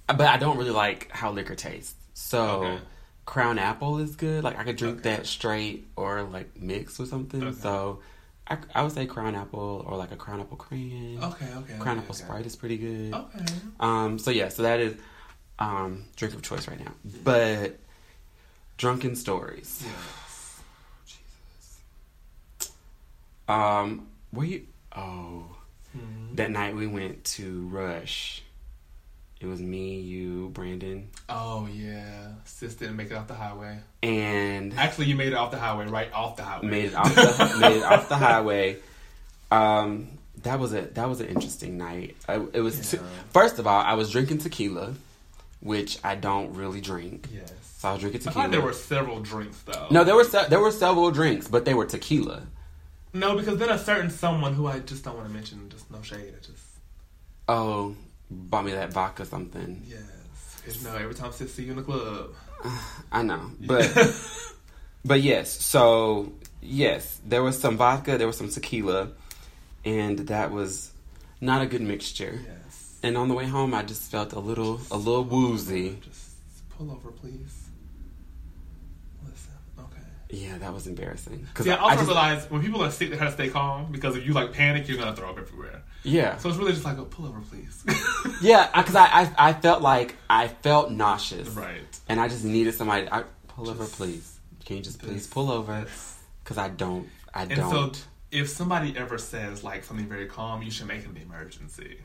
but 0.08 0.21
I 0.21 0.38
don't 0.38 0.58
really 0.58 0.71
like 0.71 1.10
how 1.12 1.31
liquor 1.31 1.55
tastes. 1.55 1.95
So 2.13 2.63
Okay. 2.63 2.79
Crown 3.25 3.58
Apple 3.58 3.97
is 3.97 4.15
good. 4.15 4.43
Like 4.43 4.58
I 4.60 4.63
could 4.63 4.75
drink 4.75 4.99
Okay. 4.99 5.15
that 5.15 5.25
straight 5.25 5.88
or 5.95 6.21
like 6.23 6.55
mixed 6.62 6.99
with 6.99 7.10
something. 7.10 7.43
Okay. 7.43 7.58
So 7.60 7.99
I, 8.47 8.58
I 8.75 8.84
would 8.84 8.91
say 8.91 9.08
Crown 9.08 9.34
Apple 9.34 9.84
or 9.88 9.97
like 9.97 10.12
a 10.12 10.15
Crown 10.15 10.39
Apple 10.39 10.58
Cream. 10.58 11.19
Okay, 11.23 11.47
okay. 11.55 11.73
Crown 11.79 11.97
Apple. 11.97 12.13
Sprite 12.13 12.45
is 12.45 12.55
pretty 12.55 12.77
good. 12.77 13.13
Okay. 13.15 13.45
Um, 13.79 14.19
so 14.19 14.29
yeah, 14.29 14.49
so 14.49 14.62
that 14.63 14.79
is 14.79 14.95
um 15.58 16.05
drink 16.15 16.36
of 16.36 16.43
choice 16.43 16.67
right 16.67 16.79
now. 16.79 16.91
But 17.23 17.79
drunken 18.77 19.15
stories. 19.15 19.84
Yes. 19.84 20.62
Um, 23.47 24.08
were 24.36 24.45
you? 24.45 24.67
Oh, 24.95 25.45
Mhm. 25.98 26.36
that 26.36 26.52
night 26.52 26.76
we 26.76 26.88
went 26.88 27.24
to 27.36 27.67
Rush. 27.67 28.41
It 29.41 29.48
was 29.48 29.60
me, 29.62 30.00
you, 30.00 30.50
Brandon, 30.54 31.10
Oh 31.30 31.67
yeah. 31.71 32.30
Sis 32.45 32.76
didn't 32.76 32.95
make 32.95 33.12
it 33.12 33.15
off 33.15 33.28
the 33.28 33.34
highway. 33.36 33.80
and 34.02 34.74
Actually, 34.78 35.08
you 35.08 35.15
made 35.15 35.28
it 35.34 35.36
off 35.36 35.52
the 35.52 35.60
highway, 35.60 35.88
right 35.88 36.12
off 36.13 36.38
the 36.38 36.43
highway. 36.43 36.67
made 36.67 36.86
it 36.86 36.95
off 36.95 37.13
the 37.13 37.58
made 37.60 37.78
it 37.78 37.84
off 37.84 38.08
the 38.10 38.15
highway. 38.30 38.78
Um, 39.52 40.08
that 40.43 40.60
was 40.60 40.74
a 40.74 40.82
that 40.82 41.08
was 41.10 41.19
an 41.21 41.28
interesting 41.28 41.78
night. 41.78 42.15
I, 42.28 42.36
it 42.54 42.62
was 42.62 42.93
Yeah. 42.93 43.00
first 43.32 43.60
of 43.60 43.67
all, 43.67 43.82
I 43.82 43.93
was 43.93 44.10
drinking 44.12 44.39
tequila, 44.39 44.93
which 45.60 45.98
I 46.04 46.15
don't 46.15 46.54
really 46.56 46.82
drink. 46.82 47.28
Yes. 47.34 47.52
So 47.78 47.89
I 47.89 47.91
was 47.93 48.02
drinking 48.02 48.21
I 48.21 48.24
tequila. 48.26 48.43
thought 48.45 48.52
there 48.52 48.62
were 48.62 48.74
several 48.74 49.19
drinks 49.21 49.60
though. 49.62 49.88
no, 49.91 50.04
there 50.04 50.15
were 50.15 50.24
se- 50.24 50.48
there 50.50 50.60
were 50.60 50.71
several 50.71 51.12
drinks, 51.12 51.48
but 51.48 51.65
they 51.65 51.74
were 51.74 51.86
tequila. 51.86 52.43
No, 53.15 53.36
because 53.38 53.58
then 53.58 53.69
a 53.69 53.80
certain 53.80 54.10
someone 54.10 54.54
who 54.54 54.67
I 54.67 54.80
just 54.80 55.04
don't 55.06 55.15
want 55.15 55.28
to 55.28 55.34
mention, 55.34 55.69
just 55.69 55.89
no 55.89 56.01
shade. 56.01 56.34
I 56.38 56.45
just 56.45 56.63
Oh, 57.47 57.95
bought 58.30 58.65
me 58.65 58.71
that 58.73 58.91
vodka 58.91 59.23
something. 59.25 59.84
yes. 59.88 60.84
know, 60.84 60.95
every 60.95 61.15
time 61.15 61.32
Sis 61.32 61.54
see 61.54 61.63
you 61.63 61.71
in 61.71 61.78
the 61.78 61.84
club. 61.84 62.32
I 63.12 63.21
know, 63.23 63.51
but 63.62 63.89
but 65.06 65.21
yes. 65.21 65.51
So 65.63 66.34
yes, 66.62 67.21
there 67.25 67.41
was 67.43 67.58
some 67.58 67.78
vodka, 67.78 68.17
there 68.17 68.28
was 68.28 68.38
some 68.38 68.49
tequila, 68.49 69.10
and 69.86 70.19
that 70.28 70.51
was 70.51 70.91
not 71.39 71.62
a 71.62 71.67
good 71.67 71.82
mixture. 71.82 72.41
yes. 72.45 72.99
And 73.04 73.15
on 73.17 73.28
the 73.30 73.36
way 73.36 73.45
home, 73.45 73.73
I 73.75 73.84
just 73.84 74.10
felt 74.12 74.34
a 74.34 74.39
little 74.39 74.82
a 74.91 74.97
little 74.97 75.23
woozy. 75.23 75.99
Just 76.01 76.32
pull 76.71 76.91
over, 76.91 77.12
please. 77.12 77.64
Yeah, 80.36 80.58
that 80.58 80.74
was 80.74 80.86
embarrassing. 80.88 81.48
Cause 81.54 81.65
See, 81.65 81.71
I 81.71 81.76
also 81.78 81.93
I 81.93 81.95
just, 81.95 82.08
realize 82.08 82.50
when 82.52 82.62
people 82.62 82.84
are 82.84 82.91
sick, 82.91 83.10
they 83.12 83.17
have 83.17 83.30
to 83.30 83.34
stay 83.34 83.50
calm 83.50 83.91
because 83.91 84.15
if 84.17 84.26
you 84.26 84.34
like 84.34 84.52
panic, 84.54 84.88
you're 84.88 84.98
gonna 84.98 85.15
throw 85.15 85.30
up 85.30 85.38
everywhere. 85.39 85.84
yeah, 86.04 86.38
So 86.38 86.50
it's 86.50 86.58
really 86.58 86.74
just 86.74 86.84
like, 86.86 86.98
oh, 86.98 87.06
pull 87.06 87.26
over, 87.28 87.39
please. 87.41 87.84
yeah, 88.41 88.69
because 88.76 88.95
I, 88.95 89.06
I 89.21 89.32
I 89.50 89.54
felt 89.54 89.82
like 89.82 90.15
I 90.30 90.48
felt 90.50 90.91
nauseous, 90.91 91.48
right. 91.50 92.00
and 92.10 92.19
I 92.19 92.28
just 92.28 92.43
needed 92.43 92.74
somebody. 92.74 93.08
I 93.10 93.24
pull 93.48 93.69
over, 93.69 93.86
please. 93.86 94.39
Can 94.65 94.78
you 94.78 94.84
just 94.84 95.00
please 95.00 95.26
pull 95.28 95.52
over? 95.52 95.86
Because 96.43 96.58
I 96.58 96.69
don't. 96.69 97.08
I 97.34 97.43
And 97.43 97.56
don't. 97.56 97.95
so, 97.95 98.02
if 98.32 98.50
somebody 98.50 98.98
ever 98.98 99.17
says 99.17 99.63
like 99.63 99.84
something 99.84 100.08
very 100.08 100.26
calm, 100.28 100.62
you 100.63 100.71
should 100.71 100.88
make 100.88 101.04
it 101.04 101.10
an 101.10 101.17
emergency. 101.17 102.00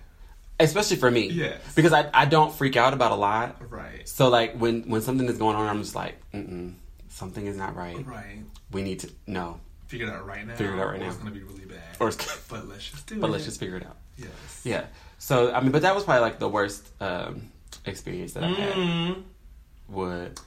Especially 0.61 0.97
for 0.99 1.11
me. 1.11 1.29
Yes. 1.31 1.59
Because 1.75 1.93
I, 1.95 2.11
I 2.13 2.27
don't 2.27 2.53
freak 2.55 2.77
out 2.77 2.93
about 2.93 3.13
a 3.13 3.17
lot. 3.17 3.57
Right. 3.71 4.07
So 4.07 4.29
like 4.29 4.55
when 4.55 4.83
when 4.91 5.01
something 5.01 5.27
is 5.27 5.39
going 5.39 5.57
on, 5.57 5.67
I'm 5.67 5.83
just 5.83 5.95
like, 5.97 6.17
mm 6.33 6.75
something 7.11 7.47
is 7.47 7.57
not 7.57 7.77
right. 7.77 8.05
Right. 8.07 8.43
We 8.73 8.83
need 8.83 9.01
to 9.01 9.11
no, 9.27 9.61
Figure 9.91 10.07
it 10.07 10.13
out 10.13 10.25
right 10.25 10.47
now. 10.47 10.55
Figure 10.55 10.75
it 10.77 10.81
out 10.81 10.87
right 10.91 11.03
or 11.03 11.07
It's 11.07 11.17
gonna 11.17 11.33
be 11.33 11.43
really 11.43 11.65
bad. 11.65 11.81
or 11.99 12.11
but 12.49 12.69
let's 12.69 12.89
just 12.91 13.07
do 13.09 13.17
it. 13.17 13.21
but 13.23 13.31
let's 13.31 13.45
just 13.45 13.59
figure 13.59 13.77
it 13.77 13.85
out. 13.85 13.97
Yes. 14.17 14.31
Yeah. 14.63 14.85
So 15.19 15.53
I 15.53 15.61
mean, 15.61 15.73
but 15.73 15.83
that 15.83 15.95
was 15.95 16.05
probably 16.05 16.23
like 16.23 16.39
the 16.39 16.49
worst 16.49 16.89
um, 17.01 17.51
experience 17.85 18.33
that 18.35 18.45
I 18.45 18.49
had. 18.49 18.75
Mm. 18.75 19.23
Would 19.89 20.41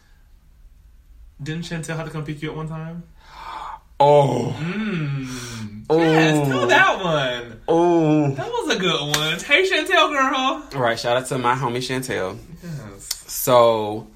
Didn't 1.41 1.63
Chantel 1.65 1.97
have 1.97 2.06
to 2.06 2.12
come 2.12 2.23
pick 2.23 2.41
you 2.41 2.52
up 2.52 2.56
one 2.58 2.69
time? 2.69 3.04
oh 3.99 4.56
Mm. 4.58 5.86
Oh. 5.89 5.99
Yes, 5.99 6.47
tell 6.47 6.67
that 6.67 7.04
one. 7.04 7.60
oh 7.67 8.32
That 8.32 8.47
was 8.47 8.76
a 8.76 8.80
good 8.80 9.02
one. 9.17 9.39
Hey, 9.39 9.69
Chantel, 9.69 10.10
girl. 10.10 10.63
all 10.73 10.82
right. 10.82 10.97
Shout 10.97 11.17
out 11.17 11.26
to 11.28 11.38
my 11.38 11.56
homie 11.56 11.78
Chantel. 11.78 12.38
Yes. 12.63 13.10
So 13.28 14.08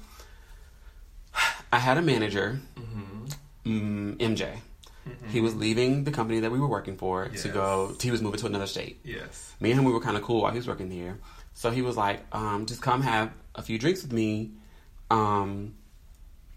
I 1.72 1.78
had 1.78 1.98
a 1.98 2.02
manager, 2.02 2.60
Mm-hmm. 2.76 4.14
mm, 4.14 4.16
MJ. 4.16 4.56
He 5.30 5.40
was 5.40 5.54
leaving 5.54 6.04
the 6.04 6.10
company 6.10 6.40
that 6.40 6.50
we 6.52 6.58
were 6.58 6.66
working 6.68 6.96
for 6.98 7.28
to 7.28 7.48
go. 7.48 7.94
He 8.00 8.10
was 8.10 8.20
moving 8.20 8.38
to 8.40 8.46
another 8.46 8.66
state. 8.66 9.00
Yes. 9.04 9.54
me 9.58 9.70
and 9.70 9.78
him 9.80 9.84
we 9.86 9.92
were 9.92 10.00
kind 10.00 10.16
of 10.18 10.22
cool 10.22 10.42
while 10.42 10.52
he 10.52 10.58
was 10.58 10.68
working 10.68 10.90
here. 10.90 11.18
So 11.54 11.70
he 11.70 11.80
was 11.82 11.96
like, 11.96 12.20
um, 12.32 12.66
just 12.66 12.82
come 12.82 13.00
have 13.02 13.32
a 13.54 13.62
few 13.62 13.78
drinks 13.78 14.02
with 14.02 14.12
me, 14.12 14.52
um, 15.10 15.74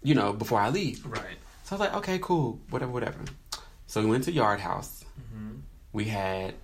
you 0.02 0.14
know, 0.14 0.32
before 0.34 0.60
I 0.60 0.68
leave. 0.68 1.04
Right. 1.06 1.38
So 1.64 1.74
I 1.76 1.78
was 1.78 1.80
like, 1.80 1.94
okay, 1.96 2.18
cool, 2.20 2.60
whatever, 2.70 2.92
whatever. 2.92 3.18
So 3.86 4.00
we 4.02 4.06
went 4.06 4.24
to 4.24 4.32
Yard 4.32 4.60
House. 4.60 5.02
Mm-hmm. 5.18 5.56
We 5.94 6.04
had, 6.04 6.54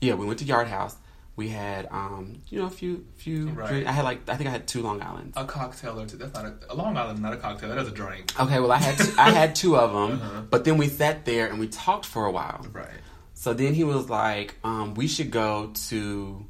yeah, 0.00 0.14
we 0.14 0.24
went 0.26 0.38
to 0.38 0.44
Yard 0.44 0.68
House. 0.68 0.96
We 1.36 1.48
had, 1.48 1.86
um, 1.90 2.40
you 2.48 2.58
know, 2.60 2.66
a 2.66 2.70
few, 2.70 3.04
few. 3.16 3.50
Right. 3.50 3.68
Drinks. 3.68 3.88
I 3.88 3.92
had 3.92 4.04
like, 4.06 4.26
I 4.28 4.36
think 4.36 4.48
I 4.48 4.52
had 4.52 4.66
two 4.66 4.80
Long 4.82 5.02
Islands. 5.02 5.34
A 5.36 5.44
cocktail 5.44 6.00
or 6.00 6.06
two. 6.06 6.16
That's 6.16 6.32
not 6.32 6.46
a, 6.46 6.54
a 6.70 6.74
Long 6.74 6.96
Island. 6.96 7.20
Not 7.20 7.34
a 7.34 7.36
cocktail. 7.36 7.68
That 7.68 7.78
is 7.78 7.88
a 7.88 7.90
drink. 7.90 8.32
Okay, 8.40 8.58
well, 8.58 8.72
I 8.72 8.78
had, 8.78 8.96
two, 8.96 9.12
I 9.18 9.30
had 9.30 9.54
two 9.54 9.76
of 9.76 9.92
them, 9.92 10.18
Uh-huh. 10.20 10.42
but 10.48 10.64
then 10.64 10.78
we 10.78 10.88
sat 10.88 11.26
there 11.26 11.46
and 11.48 11.60
we 11.60 11.68
talked 11.68 12.06
for 12.06 12.24
a 12.24 12.30
while. 12.32 12.64
Right. 12.72 12.88
So 13.34 13.52
then 13.52 13.74
he 13.74 13.84
was 13.84 14.08
like, 14.08 14.54
um, 14.64 14.94
we 14.94 15.08
should 15.08 15.30
go 15.30 15.72
to, 15.88 16.46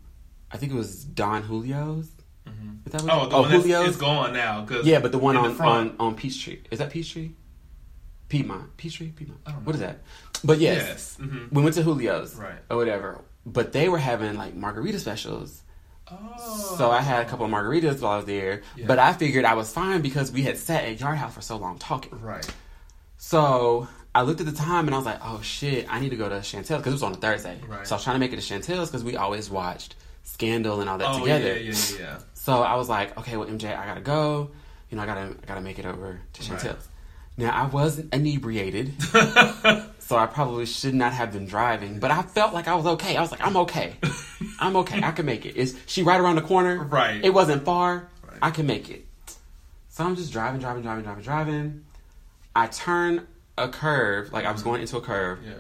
I 0.53 0.57
think 0.57 0.71
it 0.71 0.77
was 0.77 1.03
Don 1.05 1.45
Julio's. 1.45 2.07
Is 2.87 2.93
that 2.93 3.03
what 3.03 3.11
Oh, 3.13 3.29
the 3.29 3.37
one 3.41 3.51
that's 3.51 3.89
it's 3.89 3.97
gone 3.97 4.33
now. 4.33 4.65
Cause 4.65 4.87
Yeah, 4.87 5.01
but 5.01 5.11
the 5.11 5.19
one 5.19 5.37
on, 5.37 5.53
front. 5.57 5.97
on 5.99 6.07
on 6.11 6.15
Peachtree. 6.15 6.61
Is 6.71 6.79
that 6.79 6.91
Peachtree? 6.91 7.33
Piedmont. 8.29 8.77
Peachtree? 8.77 9.09
Piedmont. 9.11 9.41
I 9.47 9.51
don't 9.51 9.61
know. 9.63 9.67
What 9.67 9.75
is 9.75 9.81
that? 9.81 9.99
But 10.45 10.59
yes, 10.61 10.87
Yes. 10.87 11.19
Mhm. 11.21 11.53
we 11.53 11.63
went 11.63 11.75
to 11.75 11.83
Julio's. 11.83 12.37
Right. 12.37 12.59
Or 12.71 12.77
whatever. 12.77 13.21
But 13.47 13.73
they 13.73 13.89
were 13.89 13.99
having 13.99 14.37
like 14.37 14.55
margarita 14.55 14.99
specials. 14.99 15.63
Oh. 16.11 16.75
So 16.77 16.91
I 16.91 17.01
had 17.01 17.23
a 17.23 17.27
oh. 17.27 17.31
couple 17.31 17.47
of 17.47 17.53
margaritas 17.53 18.01
while 18.01 18.13
I 18.13 18.17
was 18.17 18.27
there. 18.27 18.63
Yeah. 18.77 18.87
But 18.87 18.99
I 18.99 19.13
figured 19.13 19.45
I 19.45 19.55
was 19.55 19.73
fine 19.73 20.03
because 20.03 20.31
we 20.33 20.43
had 20.43 20.59
sat 20.59 20.85
at 20.85 21.01
Yard 21.01 21.17
House 21.17 21.35
for 21.35 21.41
so 21.41 21.57
long 21.57 21.79
talking. 21.79 22.21
Right. 22.21 22.47
So 23.19 23.89
I 24.15 24.23
looked 24.23 24.41
at 24.41 24.47
the 24.47 24.53
time 24.53 24.87
and 24.87 24.95
I 24.95 24.99
was 24.99 25.07
like, 25.07 25.21
oh 25.23 25.41
shit, 25.43 25.87
I 25.93 26.01
need 26.01 26.11
to 26.11 26.17
go 26.17 26.29
to 26.29 26.37
Chantel's 26.37 26.69
because 26.69 26.87
it 26.87 26.93
was 26.93 27.03
on 27.03 27.13
a 27.13 27.17
Thursday. 27.17 27.59
Right. 27.67 27.87
So 27.87 27.95
I 27.95 27.97
was 27.97 28.05
trying 28.05 28.15
to 28.15 28.21
make 28.21 28.33
it 28.33 28.41
to 28.41 28.55
Chantel's 28.55 28.91
because 28.91 29.05
we 29.05 29.17
always 29.17 29.51
watched 29.51 29.95
Scandal 30.23 30.81
and 30.81 30.91
all 30.91 30.99
that 30.99 31.09
oh 31.15 31.21
together. 31.21 31.49
yeah, 31.49 31.55
yeah, 31.55 31.73
yeah, 31.73 31.99
yeah. 31.99 32.19
So 32.35 32.63
I 32.63 32.75
was 32.77 32.89
like, 32.89 33.17
okay, 33.19 33.37
well, 33.37 33.49
MJ, 33.49 33.77
I 33.77 33.87
gotta 33.87 34.01
go. 34.01 34.51
You 34.91 34.97
know, 34.97 35.03
I 35.03 35.07
gotta, 35.07 35.37
I 35.43 35.47
gotta 35.47 35.61
make 35.61 35.79
it 35.79 35.87
over 35.87 36.21
to 36.33 36.51
Right. 36.51 36.61
Chantel's. 36.61 36.89
Now 37.37 37.51
I 37.51 37.67
wasn't 37.67 38.15
inebriated, 38.15 38.95
so 40.07 40.17
I 40.17 40.27
probably 40.27 40.67
should 40.67 40.95
not 40.95 41.13
have 41.13 41.33
been 41.33 41.47
driving. 41.47 41.99
But 41.99 42.13
I 42.13 42.23
felt 42.23 42.55
like 42.55 42.69
I 42.69 42.77
was 42.77 42.87
okay. 42.87 43.17
I 43.17 43.21
was 43.21 43.33
like, 43.33 43.45
I'm 43.45 43.57
okay. 43.59 43.95
I'm 44.61 44.77
okay. 44.77 45.03
I 45.03 45.11
can 45.11 45.27
make 45.27 45.45
it. 45.45 45.57
Is 45.57 45.77
she 45.87 46.03
right 46.05 46.21
around 46.21 46.37
the 46.37 46.43
corner? 46.43 46.85
Right. 46.85 47.25
It 47.25 47.31
wasn't 47.35 47.65
far. 47.65 48.09
Right. 48.25 48.39
I 48.41 48.51
can 48.53 48.67
make 48.67 48.89
it. 48.89 49.05
So 49.89 50.05
I'm 50.05 50.15
just 50.15 50.33
driving, 50.33 50.61
driving, 50.61 50.83
driving, 50.83 51.03
driving, 51.03 51.25
driving. 51.25 51.85
I 52.55 52.69
turn 52.69 53.27
a 53.59 53.69
curve, 53.69 54.33
like 54.33 54.45
I 54.45 54.53
was 54.53 54.63
going 54.63 54.81
into 54.81 54.97
a 54.97 55.01
curve. 55.01 55.41
Yeah. 55.45 55.55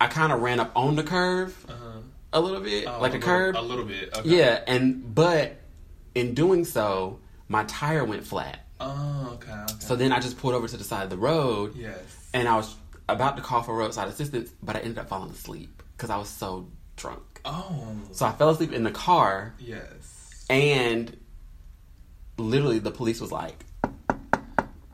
I 0.00 0.08
kind 0.08 0.32
of 0.32 0.40
ran 0.42 0.58
up 0.58 0.72
on 0.74 0.96
the 0.96 1.04
curve 1.04 1.54
Uh-huh. 1.68 2.00
a 2.32 2.40
little 2.40 2.60
bit, 2.62 2.86
Oh, 2.88 2.98
like 3.00 3.12
a 3.12 3.16
a 3.16 3.18
little- 3.18 3.20
curve. 3.20 3.54
A 3.54 3.60
little 3.62 3.84
bit. 3.84 4.16
Okay. 4.18 4.28
Yeah, 4.28 4.60
and 4.66 5.14
but 5.14 5.60
in 6.16 6.34
doing 6.34 6.64
so, 6.64 7.20
my 7.48 7.62
tire 7.64 8.04
went 8.04 8.26
flat. 8.26 8.66
Oh, 8.80 9.30
okay. 9.34 9.52
okay. 9.52 9.74
So 9.78 9.94
then 9.94 10.10
I 10.10 10.18
just 10.18 10.36
pulled 10.36 10.54
over 10.54 10.66
to 10.66 10.76
the 10.76 10.82
side 10.84 11.04
of 11.04 11.10
the 11.10 11.16
road, 11.16 11.76
Yes. 11.76 11.96
and 12.34 12.48
I 12.48 12.56
was 12.56 12.74
about 13.08 13.36
to 13.36 13.42
call 13.42 13.62
for 13.62 13.74
roadside 13.74 14.08
assistance, 14.08 14.50
but 14.62 14.76
I 14.76 14.80
ended 14.80 14.98
up 14.98 15.08
falling 15.08 15.30
asleep 15.30 15.82
because 15.96 16.10
I 16.10 16.16
was 16.16 16.28
so 16.28 16.68
drunk. 16.96 17.40
Oh. 17.44 17.96
So 18.12 18.24
I 18.26 18.32
fell 18.32 18.50
asleep 18.50 18.72
in 18.72 18.84
the 18.84 18.90
car, 18.90 19.54
Yes. 19.58 20.46
and 20.48 21.16
literally 22.38 22.78
the 22.78 22.90
police 22.90 23.20
was 23.20 23.30
like, 23.32 23.64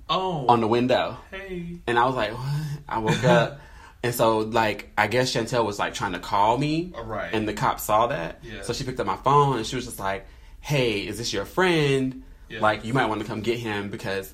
Oh. 0.08 0.46
on 0.48 0.60
the 0.60 0.66
window. 0.66 1.16
Hey. 1.30 1.76
And 1.86 1.98
I 1.98 2.04
was 2.06 2.16
like, 2.16 2.32
what? 2.32 2.66
I 2.88 2.98
woke 2.98 3.24
up. 3.24 3.60
And 4.02 4.14
so, 4.14 4.38
like, 4.38 4.88
I 4.96 5.08
guess 5.08 5.30
Chantel 5.30 5.66
was 5.66 5.78
like 5.78 5.92
trying 5.92 6.12
to 6.12 6.18
call 6.18 6.56
me. 6.56 6.90
Right. 6.98 7.28
And 7.34 7.46
the 7.46 7.52
cop 7.52 7.78
saw 7.78 8.06
that. 8.06 8.38
Yeah. 8.42 8.62
So 8.62 8.72
she 8.72 8.82
picked 8.82 8.98
up 8.98 9.06
my 9.06 9.16
phone 9.16 9.58
and 9.58 9.66
she 9.66 9.76
was 9.76 9.84
just 9.84 10.00
like, 10.00 10.26
hey, 10.60 11.06
is 11.06 11.18
this 11.18 11.34
your 11.34 11.44
friend? 11.44 12.22
Yeah. 12.48 12.60
Like, 12.60 12.86
you 12.86 12.94
might 12.94 13.10
want 13.10 13.20
to 13.20 13.26
come 13.26 13.42
get 13.42 13.58
him 13.58 13.90
because 13.90 14.32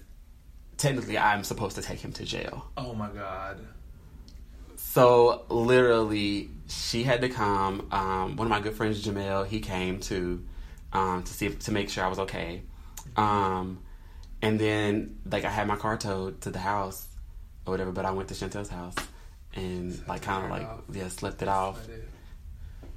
technically 0.79 1.19
I'm 1.19 1.45
supposed 1.45 1.77
to 1.77 1.83
take 1.83 2.01
him 2.01 2.13
to 2.15 2.25
jail. 2.25 2.71
Oh 2.77 2.95
my 2.95 3.09
god. 3.09 3.61
So, 4.77 5.45
literally, 5.49 6.51
she 6.69 7.03
had 7.03 7.21
to 7.23 7.29
come. 7.29 7.87
Um, 7.91 8.37
one 8.37 8.47
of 8.47 8.51
my 8.51 8.61
good 8.61 8.75
friends, 8.75 9.05
Jamel, 9.05 9.47
he 9.47 9.61
came 9.61 10.01
to 10.01 10.43
um, 10.93 11.23
to 11.23 11.33
see 11.33 11.47
if, 11.47 11.59
to 11.61 11.73
make 11.73 11.91
sure 11.91 12.05
I 12.05 12.09
was 12.09 12.19
okay. 12.21 12.63
Um, 13.17 13.81
and 14.43 14.59
then, 14.59 15.19
like, 15.31 15.45
I 15.45 15.51
had 15.51 15.67
my 15.67 15.77
car 15.77 15.97
towed 15.99 16.41
to 16.43 16.51
the 16.51 16.59
house 16.59 17.09
or 17.67 17.73
whatever, 17.73 17.93
but 17.93 18.05
I 18.07 18.11
went 18.13 18.29
to 18.31 18.35
Chantel's 18.35 18.69
house 18.71 18.95
and, 19.55 20.01
like, 20.09 20.23
kind 20.23 20.45
of 20.45 20.51
like, 20.51 20.67
off. 20.67 20.81
yeah, 20.93 21.09
slept 21.09 21.43
it 21.43 21.49
off. 21.49 21.79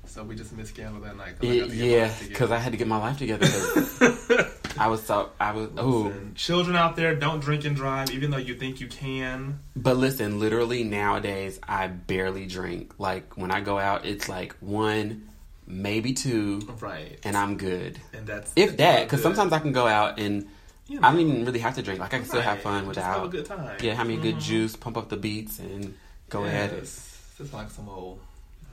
So 0.05 0.23
we 0.23 0.35
just 0.35 0.55
missed 0.55 0.73
Scandal 0.73 1.01
that 1.01 1.15
night. 1.17 1.39
'cause 1.39 1.49
I 1.49 1.53
Y- 1.53 1.59
got 1.59 1.69
to 1.69 1.75
get 1.75 1.79
my 1.79 1.85
Yeah, 1.85 2.13
because 2.29 2.51
I 2.51 2.57
had 2.59 2.71
to 2.71 2.77
get 2.77 2.87
my 2.87 2.97
life 2.97 3.17
together. 3.17 3.47
I 4.79 4.87
was 4.87 5.03
so, 5.05 5.29
I 5.39 5.51
was, 5.51 5.67
ooh. 5.79 6.07
Listen, 6.07 6.33
Children 6.35 6.75
out 6.77 6.95
there, 6.95 7.13
don't 7.15 7.39
drink 7.41 7.65
and 7.65 7.75
drive, 7.75 8.11
even 8.11 8.31
though 8.31 8.37
you 8.37 8.55
think 8.55 8.79
you 8.79 8.87
can. 8.87 9.59
But 9.75 9.97
listen, 9.97 10.39
literally 10.39 10.83
nowadays, 10.83 11.59
I 11.67 11.87
barely 11.87 12.45
drink. 12.47 12.93
Like, 12.97 13.35
when 13.37 13.51
I 13.51 13.59
go 13.61 13.77
out, 13.77 14.05
it's 14.05 14.29
like 14.29 14.55
one, 14.61 15.27
maybe 15.67 16.13
two, 16.13 16.61
Right. 16.79 17.19
and 17.23 17.35
I'm 17.37 17.57
good. 17.57 17.99
And 18.13 18.25
that's 18.25 18.51
If 18.55 18.77
that, 18.77 19.03
because 19.03 19.21
sometimes 19.21 19.51
I 19.53 19.59
can 19.59 19.71
go 19.73 19.85
out 19.87 20.17
and 20.19 20.47
You 20.87 20.99
I 21.03 21.11
don't 21.11 21.19
even 21.19 21.45
really 21.45 21.59
have 21.59 21.75
to 21.75 21.83
drink. 21.83 21.99
Like 21.99 22.13
I 22.15 22.17
can 22.17 22.25
still 22.27 22.41
have 22.41 22.55
Right. 22.55 22.63
fun 22.63 22.79
Just 22.85 22.87
without. 22.87 23.19
have 23.19 23.25
a 23.25 23.29
good 23.29 23.45
time. 23.45 23.77
Yeah, 23.79 23.93
have 23.93 24.07
me 24.07 24.15
a 24.15 24.19
good 24.19 24.37
Mhm. 24.37 24.41
juice, 24.41 24.75
pump 24.75 24.97
up 24.97 25.09
the 25.09 25.17
beats, 25.17 25.59
and 25.59 25.93
go. 26.29 26.45
Yes. 26.45 27.15
It's 27.39 27.53
like 27.53 27.69
some 27.69 27.87
old. 27.87 28.19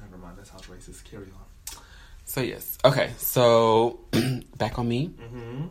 Never 0.01 0.17
mind. 0.17 0.39
That 0.39 0.47
sounds 0.47 0.63
racist. 0.63 1.05
Carry 1.05 1.25
on. 1.27 1.79
So 2.25 2.41
yes, 2.41 2.79
okay. 2.87 3.11
So 3.19 4.01
back 4.57 4.79
on 4.79 4.89
me. 4.89 5.11
Mm-hmm. 5.21 5.65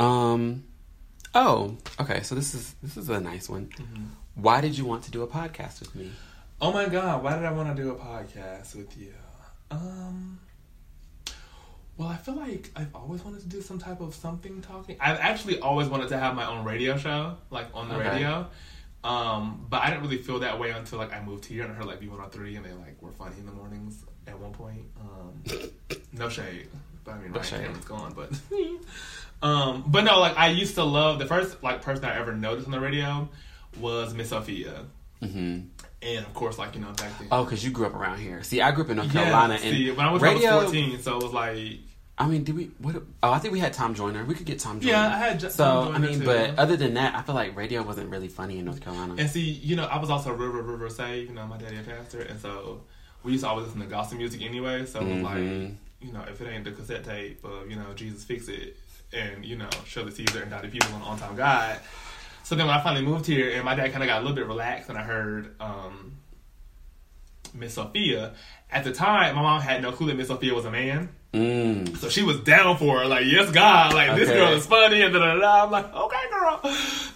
Um. 0.00 0.64
Oh, 1.34 1.76
okay. 2.00 2.22
So 2.22 2.34
this 2.34 2.54
is 2.54 2.74
this 2.82 2.96
is 2.96 3.08
a 3.08 3.20
nice 3.20 3.48
one. 3.48 3.66
Mm-hmm. 3.66 4.04
Why 4.36 4.60
did 4.60 4.76
you 4.78 4.84
want 4.84 5.04
to 5.04 5.10
do 5.10 5.22
a 5.22 5.26
podcast 5.26 5.80
with 5.80 5.94
me? 5.94 6.10
Oh 6.60 6.72
my 6.72 6.86
god, 6.88 7.22
why 7.22 7.34
did 7.36 7.44
I 7.44 7.52
want 7.52 7.76
to 7.76 7.82
do 7.82 7.90
a 7.90 7.94
podcast 7.96 8.74
with 8.74 8.96
you? 8.96 9.12
Um 9.70 10.38
well, 11.96 12.08
I 12.08 12.16
feel 12.16 12.34
like 12.34 12.70
I've 12.74 12.92
always 12.94 13.22
wanted 13.24 13.40
to 13.42 13.46
do 13.48 13.60
some 13.60 13.78
type 13.78 14.00
of 14.00 14.14
something 14.16 14.60
talking. 14.62 14.96
I've 15.00 15.18
actually 15.20 15.60
always 15.60 15.86
wanted 15.88 16.08
to 16.08 16.18
have 16.18 16.34
my 16.34 16.44
own 16.46 16.64
radio 16.64 16.96
show, 16.96 17.36
like 17.50 17.66
on 17.72 17.88
the 17.88 17.94
Okay. 17.96 18.08
radio. 18.10 18.46
Um, 19.04 19.66
but 19.68 19.82
I 19.82 19.90
didn't 19.90 20.02
really 20.02 20.18
feel 20.18 20.40
that 20.40 20.58
way 20.58 20.70
until 20.70 20.98
like 20.98 21.12
I 21.12 21.22
moved 21.22 21.44
here 21.44 21.62
and 21.62 21.70
I 21.72 21.76
heard 21.76 21.84
like 21.86 22.00
V103 22.00 22.56
and 22.56 22.64
they 22.64 22.72
like 22.72 23.00
were 23.00 23.12
funny 23.12 23.36
in 23.38 23.46
the 23.46 23.52
mornings 23.52 24.02
at 24.26 24.36
one 24.38 24.50
point. 24.52 24.86
Um, 25.00 25.42
no 26.12 26.28
shade, 26.28 26.68
but 27.04 27.14
I 27.14 27.18
mean 27.18 27.28
No 27.32 27.34
Ryan 27.40 27.44
shade. 27.44 27.60
Cameron's 27.60 27.84
gone, 27.84 28.12
but 28.16 28.30
um, 29.42 29.84
but 29.86 30.04
no, 30.04 30.20
like 30.20 30.36
I 30.38 30.48
used 30.48 30.74
to 30.76 30.84
love 30.84 31.18
the 31.18 31.26
first 31.26 31.62
like 31.62 31.82
person 31.82 32.04
I 32.04 32.18
ever 32.18 32.32
noticed 32.32 32.66
on 32.66 32.72
the 32.72 32.80
radio 32.80 33.28
was 33.80 34.14
Miss 34.14 34.30
Sophia. 34.30 34.84
hmm 35.20 35.60
And 36.02 36.26
of 36.26 36.32
course, 36.34 36.58
like 36.58 36.74
you 36.74 36.80
know, 36.80 36.92
back 36.92 37.18
then. 37.18 37.28
Oh, 37.30 37.44
because 37.44 37.64
you 37.64 37.70
grew 37.70 37.86
up 37.86 37.94
around 37.94 38.18
here. 38.18 38.42
See, 38.42 38.60
I 38.60 38.70
grew 38.72 38.84
up 38.84 38.90
in 38.90 38.96
North 38.96 39.12
Yeah, 39.14 39.22
Carolina, 39.24 39.58
see, 39.58 39.88
and 39.88 39.96
when 39.96 40.06
I 40.06 40.12
was, 40.12 40.22
radio. 40.22 40.50
I 40.50 40.54
was 40.56 40.64
14, 40.72 41.00
so 41.02 41.16
it 41.18 41.22
was 41.22 41.32
like, 41.32 41.78
I 42.16 42.28
mean, 42.28 42.44
did 42.44 42.54
we? 42.56 42.70
What? 42.78 43.02
Oh, 43.24 43.32
I 43.32 43.38
think 43.40 43.52
we 43.52 43.58
had 43.58 43.72
Tom 43.72 43.94
Joyner. 43.94 44.24
We 44.24 44.34
could 44.34 44.46
get 44.46 44.60
Tom 44.60 44.78
Joyner. 44.80 44.92
Yeah, 44.92 45.06
I 45.08 45.18
had 45.18 45.40
J- 45.40 45.48
So 45.48 45.90
I 45.92 45.98
mean, 45.98 46.20
too. 46.20 46.24
but 46.24 46.56
other 46.58 46.76
than 46.76 46.94
that, 46.94 47.14
I 47.16 47.22
feel 47.22 47.34
like 47.34 47.56
radio 47.56 47.82
wasn't 47.82 48.08
really 48.10 48.28
funny 48.28 48.58
in 48.60 48.64
North 48.66 48.80
Carolina. 48.80 49.16
and 49.18 49.28
see, 49.28 49.40
you 49.40 49.74
know, 49.74 49.84
I 49.86 49.98
was 49.98 50.10
also 50.10 50.32
River 50.32 50.62
River 50.62 50.88
Say, 50.90 51.20
you 51.22 51.32
know, 51.32 51.44
my 51.46 51.58
daddy 51.58 51.76
a 51.78 51.82
pastor, 51.82 52.20
and 52.22 52.38
so 52.40 52.82
we 53.24 53.32
used 53.32 53.42
to 53.42 53.50
always 53.50 53.66
listen 53.66 53.80
to 53.80 53.86
gospel 53.86 54.18
music 54.18 54.42
anyway. 54.42 54.86
So 54.86 55.00
it 55.00 55.12
was 55.14 55.22
like, 55.22 55.38
you 55.38 56.12
know, 56.12 56.22
if 56.30 56.40
it 56.40 56.48
ain't 56.48 56.62
the 56.64 56.70
cassette 56.70 57.02
tape 57.04 57.42
of 57.44 57.68
you 57.68 57.74
know 57.76 57.92
Jesus 57.96 58.22
Fix 58.22 58.46
It 58.46 58.76
and 59.14 59.44
you 59.44 59.56
know 59.56 59.68
Shirley 59.86 60.10
Caesar 60.10 60.42
and 60.42 60.50
Dottie 60.50 60.68
Peoples 60.68 60.92
on 60.92 61.02
On 61.02 61.18
Time 61.18 61.36
God. 61.36 61.78
So 62.42 62.54
then 62.54 62.66
when 62.66 62.76
I 62.76 62.82
finally 62.82 63.04
moved 63.04 63.26
here, 63.26 63.52
and 63.54 63.64
my 63.64 63.74
dad 63.74 63.90
kind 63.92 64.02
of 64.02 64.08
got 64.08 64.18
a 64.18 64.20
little 64.20 64.36
bit 64.36 64.46
relaxed, 64.46 64.90
and 64.90 64.98
I 64.98 65.02
heard 65.02 65.54
um, 65.60 66.18
Miss 67.54 67.74
Sophia. 67.74 68.34
At 68.70 68.84
the 68.84 68.92
time, 68.92 69.36
my 69.36 69.42
mom 69.42 69.62
had 69.62 69.80
no 69.80 69.92
clue 69.92 70.08
that 70.08 70.16
Miss 70.16 70.28
Sophia 70.28 70.52
was 70.52 70.64
a 70.64 70.70
man. 70.70 71.08
Mm. 71.32 71.96
So 71.96 72.08
she 72.08 72.22
was 72.22 72.40
down 72.40 72.76
for 72.76 73.02
it, 73.02 73.08
like, 73.08 73.24
yes, 73.26 73.50
God, 73.50 73.94
like 73.94 74.14
this 74.16 74.28
girl 74.28 74.52
is 74.52 74.66
funny, 74.66 75.02
and 75.02 75.12
da 75.14 75.20
da 75.20 75.36
da. 75.36 75.64
I'm 75.64 75.70
like, 75.70 75.94
okay, 75.94 76.16
girl. 76.30 76.60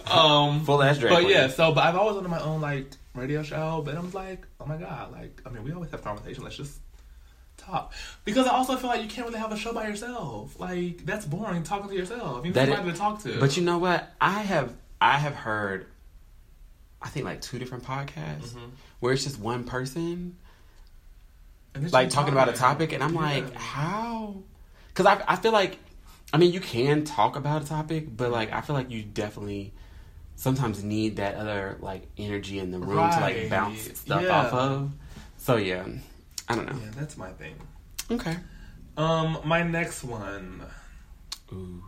Um, 0.09 0.65
Full 0.65 0.81
ass 0.81 0.97
drag 0.97 1.13
but 1.13 1.23
queen. 1.23 1.35
yeah, 1.35 1.47
so 1.47 1.71
but 1.73 1.83
I've 1.83 1.95
always 1.95 2.15
wanted 2.15 2.29
my 2.29 2.41
own 2.41 2.59
like 2.59 2.89
radio 3.13 3.43
show, 3.43 3.81
but 3.85 3.95
I'm 3.95 4.11
like, 4.11 4.47
oh 4.59 4.65
my 4.65 4.77
god, 4.77 5.11
like 5.11 5.41
I 5.45 5.49
mean, 5.49 5.63
we 5.63 5.71
always 5.71 5.91
have 5.91 6.03
conversation. 6.03 6.43
Let's 6.43 6.57
just 6.57 6.79
talk 7.69 7.93
because 8.25 8.47
I 8.47 8.51
also 8.51 8.75
feel 8.77 8.89
like 8.89 9.01
you 9.01 9.07
can't 9.07 9.27
really 9.27 9.39
have 9.39 9.51
a 9.51 9.57
show 9.57 9.73
by 9.73 9.87
yourself. 9.87 10.59
Like 10.59 11.05
that's 11.05 11.25
boring 11.25 11.63
talking 11.63 11.89
to 11.89 11.95
yourself. 11.95 12.37
You 12.37 12.43
need 12.45 12.53
That 12.55 12.67
somebody 12.67 12.89
is- 12.89 12.93
to 12.95 12.99
talk 12.99 13.23
to. 13.23 13.39
But 13.39 13.57
you 13.57 13.63
know 13.63 13.77
what? 13.77 14.11
I 14.19 14.39
have 14.41 14.73
I 15.01 15.17
have 15.17 15.35
heard 15.35 15.87
I 17.01 17.09
think 17.09 17.25
like 17.25 17.41
two 17.41 17.59
different 17.59 17.83
podcasts 17.85 18.53
Mhm. 18.53 18.71
where 18.99 19.13
it's 19.13 19.23
just 19.23 19.39
one 19.39 19.63
person 19.63 20.35
And 21.75 21.91
like 21.93 22.09
talking 22.09 22.33
about 22.33 22.49
a 22.49 22.53
topic 22.53 22.91
and 22.93 23.03
I'm 23.03 23.13
Yeah. 23.13 23.21
like, 23.21 23.53
how? 23.55 24.35
Cuz 24.93 25.05
I 25.05 25.21
I 25.27 25.35
feel 25.35 25.51
like 25.51 25.77
I 26.31 26.37
mean, 26.37 26.53
you 26.53 26.59
can 26.59 27.05
talk 27.05 27.35
about 27.35 27.63
a 27.63 27.65
topic, 27.65 28.15
but 28.15 28.31
like 28.31 28.51
I 28.53 28.61
feel 28.61 28.75
like 28.75 28.91
you 28.91 29.01
definitely 29.03 29.73
sometimes 30.35 30.83
need 30.83 31.15
that 31.17 31.35
other 31.35 31.77
like 31.81 32.07
energy 32.17 32.59
in 32.59 32.71
the 32.71 32.79
room 32.79 33.09
to 33.11 33.19
like 33.19 33.49
bounce 33.49 33.99
stuff 33.99 34.21
Yeah. 34.23 34.29
off 34.39 34.53
of. 34.53 34.91
So 35.37 35.55
yeah, 35.57 35.85
I 36.49 36.55
don't 36.55 36.65
know. 36.65 36.79
yeah, 36.83 36.91
that's 36.95 37.15
my 37.17 37.29
thing. 37.31 37.55
Okay. 38.11 38.35
Um, 38.97 39.37
my 39.45 39.61
next 39.63 40.03
one. 40.03 40.63
Ooh. 41.53 41.83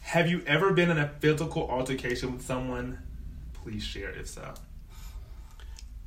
Have 0.00 0.28
you 0.28 0.42
ever 0.46 0.72
been 0.72 0.90
in 0.90 0.98
a 0.98 1.08
physical 1.20 1.68
altercation 1.68 2.32
with 2.32 2.42
someone? 2.42 2.98
Please 3.52 3.82
share 3.82 4.10
if 4.10 4.28
so. 4.28 4.54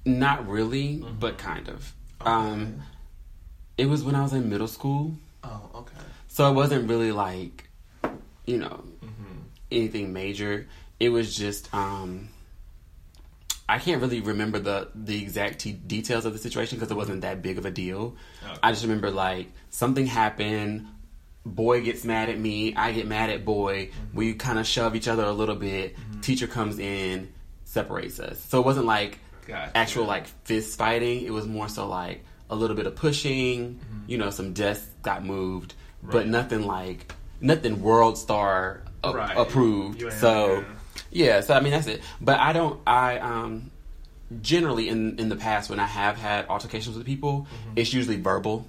Not 0.06 0.48
really, 0.48 0.98
Mm-hmm. 0.98 1.20
but 1.20 1.38
kind 1.38 1.68
of. 1.70 1.94
Um 2.22 2.82
it 3.78 3.86
was 3.86 4.04
when 4.04 4.16
I 4.16 4.22
was 4.24 4.34
in 4.34 4.50
middle 4.50 4.68
school. 4.68 5.14
Oh, 5.44 5.70
okay. 5.76 5.96
So 6.28 6.50
it 6.50 6.54
wasn't 6.54 6.90
really 6.90 7.12
like, 7.12 7.70
you 8.46 8.58
know, 8.58 8.84
Mm-hmm. 9.04 9.40
anything 9.72 10.12
major. 10.14 10.68
It 11.00 11.10
was 11.10 11.34
just, 11.36 11.74
um, 11.74 12.28
I 13.70 13.80
can't 13.80 14.02
really 14.02 14.20
remember 14.22 14.60
the 14.60 14.90
the 14.96 15.22
exact 15.22 15.60
t- 15.60 15.72
details 15.74 16.26
of 16.26 16.34
the 16.34 16.40
situation 16.40 16.78
because 16.78 16.92
it 16.92 16.98
wasn't 16.98 17.22
that 17.22 17.42
big 17.42 17.58
of 17.58 17.66
a 17.66 17.72
deal. 17.72 18.16
Okay. 18.44 18.60
I 18.64 18.72
just 18.72 18.84
remember 18.84 19.12
like 19.12 19.52
something 19.70 20.06
happened. 20.06 20.88
Boy 21.46 21.82
gets 21.82 22.04
mad 22.04 22.30
at 22.30 22.38
me. 22.40 22.76
I 22.76 22.92
get 22.92 23.08
mad 23.08 23.30
at 23.30 23.46
boy. 23.46 23.88
Mm-hmm. 23.88 24.18
We 24.18 24.34
kind 24.34 24.60
of 24.60 24.68
shove 24.68 24.96
each 24.96 25.08
other 25.08 25.24
a 25.24 25.32
little 25.32 25.56
bit. 25.56 25.96
Teacher 26.22 26.48
comes 26.48 26.80
in, 26.80 27.32
separates 27.64 28.20
us. 28.20 28.40
So 28.44 28.60
it 28.60 28.66
wasn't 28.66 28.86
like 28.88 29.20
Gotcha. 29.48 29.72
actual 29.76 30.06
like 30.06 30.28
fist 30.46 30.78
fighting. 30.78 31.24
It 31.24 31.32
was 31.32 31.48
more 31.48 31.70
so 31.70 31.88
like 31.88 32.26
a 32.50 32.56
little 32.56 32.76
bit 32.76 32.88
of 32.88 32.96
pushing. 32.96 33.80
You 34.08 34.18
know, 34.18 34.30
some 34.32 34.54
desks 34.54 34.88
got 35.02 35.24
moved, 35.26 35.76
but 36.04 36.24
Mm-hmm. 36.24 36.32
Nothing 36.32 36.64
like 36.68 37.14
nothing 37.42 37.82
world 37.82 38.18
star 38.18 38.84
a- 39.04 39.14
Right. 39.14 39.38
approved. 39.38 40.04
So 40.14 40.66
yeah, 41.12 41.42
so 41.42 41.54
I 41.54 41.60
mean 41.60 41.72
that's 41.72 41.88
it. 41.88 42.02
But 42.22 42.40
I 42.40 42.54
don't. 42.54 42.80
I 42.86 43.18
um 43.20 43.72
generally 44.42 44.90
in 44.90 45.20
in 45.20 45.30
the 45.30 45.36
past 45.36 45.70
when 45.70 45.80
I 45.80 45.86
have 45.86 46.18
had 46.18 46.48
altercations 46.48 46.98
with 46.98 47.06
people, 47.06 47.48
it's 47.76 47.94
usually 47.94 48.18
verbal. 48.18 48.68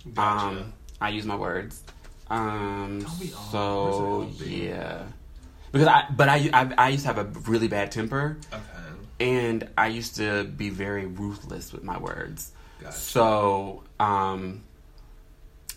Mm-hmm. 0.00 0.14
Gotcha. 0.14 0.46
Um, 0.46 0.72
I 1.00 1.10
use 1.10 1.24
my 1.24 1.36
words. 1.36 1.82
Um, 2.30 3.00
Don't 3.02 3.20
we 3.20 3.32
all? 3.32 3.50
so 3.50 4.30
yeah, 4.44 5.02
because 5.72 5.88
I 5.88 6.06
but 6.14 6.28
I, 6.28 6.50
I 6.52 6.74
I 6.76 6.88
used 6.88 7.04
to 7.04 7.12
have 7.12 7.18
a 7.18 7.24
really 7.48 7.68
bad 7.68 7.92
temper, 7.92 8.38
okay. 8.52 8.62
and 9.20 9.68
I 9.76 9.88
used 9.88 10.16
to 10.16 10.44
be 10.44 10.70
very 10.70 11.06
ruthless 11.06 11.72
with 11.72 11.84
my 11.84 11.98
words. 11.98 12.52
Gotcha. 12.80 12.96
So 12.96 13.84
um, 14.00 14.62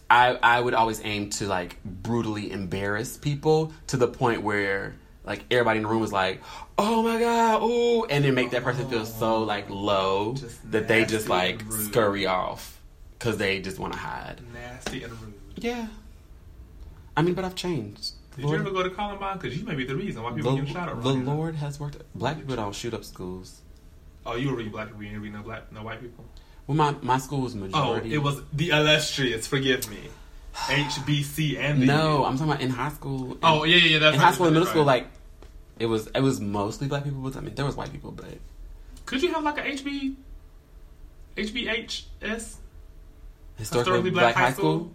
I 0.10 0.38
I 0.42 0.62
would 0.62 0.74
always 0.74 1.02
aim 1.04 1.30
to 1.32 1.48
like 1.48 1.84
brutally 1.84 2.52
embarrass 2.52 3.18
people 3.18 3.74
to 3.88 3.98
the 3.98 4.08
point 4.08 4.42
where 4.42 4.96
like 5.28 5.44
everybody 5.52 5.78
in 5.78 5.84
the 5.84 5.90
room 5.90 6.00
was 6.00 6.14
like, 6.14 6.42
"Oh 6.78 7.04
my 7.04 7.20
god, 7.20 7.62
ooh," 7.62 8.06
and 8.06 8.24
then 8.24 8.34
make 8.34 8.52
that 8.52 8.64
person 8.64 8.90
feel 8.90 9.06
so 9.06 9.44
like 9.44 9.70
low 9.70 10.34
Just 10.34 10.72
that 10.72 10.88
they 10.88 11.06
just 11.06 11.28
like 11.30 11.62
scurry 11.70 12.26
off 12.26 12.80
because 13.20 13.38
they 13.38 13.60
just 13.60 13.78
want 13.78 13.94
to 13.94 14.00
hide. 14.00 14.42
Nasty 14.54 15.04
and 15.04 15.12
rude. 15.22 15.34
Yeah, 15.58 15.88
I 17.16 17.22
mean, 17.22 17.34
but 17.34 17.44
I've 17.44 17.56
changed. 17.56 18.14
Did 18.36 18.46
Lord- 18.46 18.60
you 18.62 18.66
ever 18.68 18.74
go 18.74 18.84
to 18.84 18.90
Columbine? 18.90 19.38
Because 19.38 19.58
you 19.58 19.66
may 19.66 19.76
be 19.76 19.86
the 19.86 19.96
reason 19.96 20.24
why 20.24 20.32
people 20.32 20.52
the, 20.52 20.62
getting 20.62 20.74
shot 20.74 20.90
around 20.90 21.04
the. 21.04 21.14
Lord 21.14 21.56
has 21.56 21.80
worked. 21.80 21.98
Black 22.16 22.38
people 22.38 22.56
don't 22.56 22.74
shoot 22.74 22.94
up 22.94 23.04
schools. 23.04 23.62
Oh, 24.26 24.36
you 24.36 24.50
were 24.50 24.56
reading 24.56 24.72
black 24.72 24.88
people. 24.88 25.04
You 25.04 25.10
didn't 25.10 25.24
read 25.24 25.34
no 25.34 25.42
black, 25.42 25.72
no 25.72 25.84
white 25.84 26.00
people. 26.00 26.24
Well, 26.68 26.78
my 26.78 26.96
my 27.02 27.18
school 27.18 27.42
was 27.42 27.54
majority. 27.56 28.12
Oh, 28.12 28.14
it 28.14 28.24
was 28.24 28.42
the 28.54 28.70
illustrious. 28.70 29.46
Forgive 29.46 29.90
me. 29.90 30.10
HBC 30.54 31.58
and 31.58 31.82
the 31.82 31.86
no. 31.86 32.26
I'm 32.26 32.38
talking 32.38 32.52
about 32.52 32.62
in 32.62 32.70
high 32.70 32.90
school. 32.90 33.38
Oh 33.44 33.64
yeah, 33.64 33.78
yeah, 33.78 33.90
yeah. 33.90 34.00
That's 34.00 34.16
in 34.16 34.22
high 34.22 34.32
school 34.32 34.48
and 34.48 34.54
middle 34.54 34.68
school, 34.68 34.84
like 34.84 35.08
it 35.80 35.86
was 35.86 36.08
it 36.08 36.22
was 36.22 36.40
mostly 36.40 36.88
black 36.88 37.04
people, 37.04 37.26
I 37.36 37.42
mean 37.42 37.56
there 37.56 37.66
was 37.66 37.76
white 37.76 37.92
people, 37.92 38.12
but 38.12 38.38
could 39.06 39.24
you 39.24 39.34
have 39.34 39.44
like 39.44 39.58
a 39.58 39.62
HB 39.62 40.16
HBHS? 41.38 42.56
Historically, 43.58 44.12
black, 44.12 44.36
black, 44.36 44.36
High 44.36 44.54
School? 44.54 44.92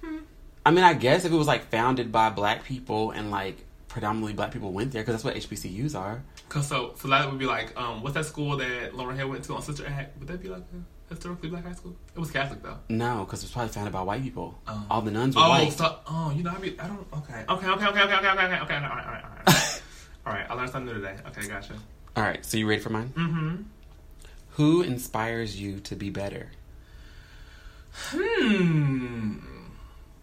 school? 0.00 0.10
Hmm. 0.10 0.18
I 0.64 0.70
mean, 0.70 0.84
I 0.84 0.94
guess 0.94 1.24
if 1.24 1.32
it 1.32 1.36
was 1.36 1.46
like 1.46 1.70
founded 1.70 2.12
by 2.12 2.30
black 2.30 2.64
people 2.64 3.10
and 3.10 3.30
like 3.30 3.64
predominantly 3.88 4.32
black 4.32 4.50
people 4.52 4.72
went 4.72 4.92
there 4.92 5.02
because 5.02 5.22
that's 5.22 5.24
what 5.24 5.34
HBCUs 5.34 5.98
are. 5.98 6.22
Cause 6.48 6.66
so, 6.66 6.94
so 6.96 7.08
that 7.08 7.28
would 7.28 7.38
be 7.38 7.46
like, 7.46 7.78
um, 7.78 8.02
what's 8.02 8.14
that 8.14 8.24
school 8.24 8.56
that 8.56 8.92
Lauryn 8.92 9.16
Hill 9.16 9.28
went 9.28 9.44
to 9.44 9.54
on 9.54 9.62
Sister 9.62 9.86
Act? 9.86 10.18
Would 10.18 10.28
that 10.28 10.42
be 10.42 10.48
like 10.48 10.62
a 10.62 11.12
historically 11.12 11.48
black 11.48 11.64
high 11.64 11.72
school? 11.72 11.96
It 12.14 12.20
was 12.20 12.30
Catholic 12.30 12.62
though. 12.62 12.78
No, 12.88 13.24
because 13.24 13.42
it 13.42 13.46
was 13.46 13.52
probably 13.52 13.72
founded 13.72 13.92
by 13.92 14.02
white 14.02 14.22
people. 14.22 14.58
Um, 14.66 14.86
All 14.90 15.02
the 15.02 15.10
nuns 15.10 15.36
were 15.36 15.42
oh, 15.42 15.48
white. 15.48 15.72
So, 15.72 15.98
oh, 16.06 16.32
you 16.34 16.42
know, 16.42 16.50
I 16.50 16.58
mean, 16.58 16.76
I 16.78 16.86
don't. 16.86 17.06
Okay, 17.12 17.44
okay, 17.48 17.66
okay, 17.68 17.86
okay, 17.86 18.02
okay, 18.02 18.14
okay, 18.14 18.28
okay. 18.28 18.60
okay 18.60 18.74
all 18.74 18.80
right, 18.80 19.06
all 19.06 19.12
right, 19.12 19.24
all 19.24 19.30
right 19.46 19.70
all 20.26 20.32
right 20.32 20.46
I 20.48 20.54
learned 20.54 20.70
something 20.70 20.94
new 20.94 21.00
today. 21.00 21.16
Okay, 21.28 21.46
gotcha. 21.48 21.74
All 22.16 22.22
right, 22.22 22.44
so 22.44 22.56
you 22.56 22.68
ready 22.68 22.80
for 22.80 22.90
mine? 22.90 23.12
Mm-hmm. 23.16 23.56
Who 24.50 24.82
inspires 24.82 25.60
you 25.60 25.80
to 25.80 25.96
be 25.96 26.10
better? 26.10 26.50
Hmm. 28.10 29.38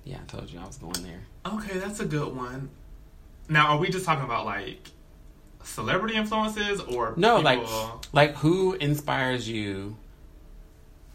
Yeah, 0.04 0.18
I 0.22 0.26
told 0.26 0.50
you 0.50 0.60
I 0.60 0.66
was 0.66 0.78
going 0.78 1.02
there. 1.04 1.22
Okay, 1.46 1.78
that's 1.78 2.00
a 2.00 2.06
good 2.06 2.36
one. 2.36 2.70
Now, 3.50 3.68
are 3.74 3.78
we 3.78 3.90
just 3.90 4.06
talking 4.06 4.24
about 4.24 4.46
like 4.46 4.90
celebrity 5.64 6.16
influences 6.16 6.80
or 6.80 7.14
No, 7.18 7.38
people- 7.42 7.44
like 8.14 8.14
like 8.14 8.36
who 8.38 8.74
inspires 8.74 9.48
you 9.48 9.98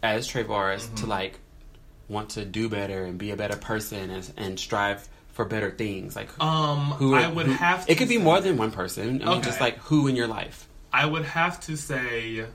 as 0.03 0.27
Trayvon 0.27 0.47
Mm-hmm. 0.77 0.95
to 0.95 1.05
like 1.05 1.39
want 2.07 2.29
to 2.31 2.45
do 2.45 2.69
better 2.69 3.03
and 3.03 3.17
be 3.17 3.31
a 3.31 3.35
better 3.35 3.57
person 3.57 4.09
and, 4.09 4.31
and 4.37 4.59
strive 4.59 5.09
for 5.37 5.45
better 5.45 5.71
things? 5.71 6.15
Like 6.15 6.29
um, 6.43 6.91
who 6.99 7.15
I 7.15 7.27
would 7.29 7.45
who- 7.45 7.53
have. 7.53 7.85
To 7.85 7.91
It 7.91 7.97
could 7.97 8.09
be 8.09 8.17
more 8.17 8.41
than 8.41 8.57
one 8.57 8.71
person. 8.71 9.21
I 9.23 9.29
mean, 9.33 9.41
just 9.43 9.61
like 9.61 9.77
who 9.77 10.07
in 10.07 10.15
your 10.17 10.27
life. 10.27 10.67
I 10.91 11.05
would 11.05 11.25
have 11.25 11.59
to 11.61 11.77
say 11.77 12.45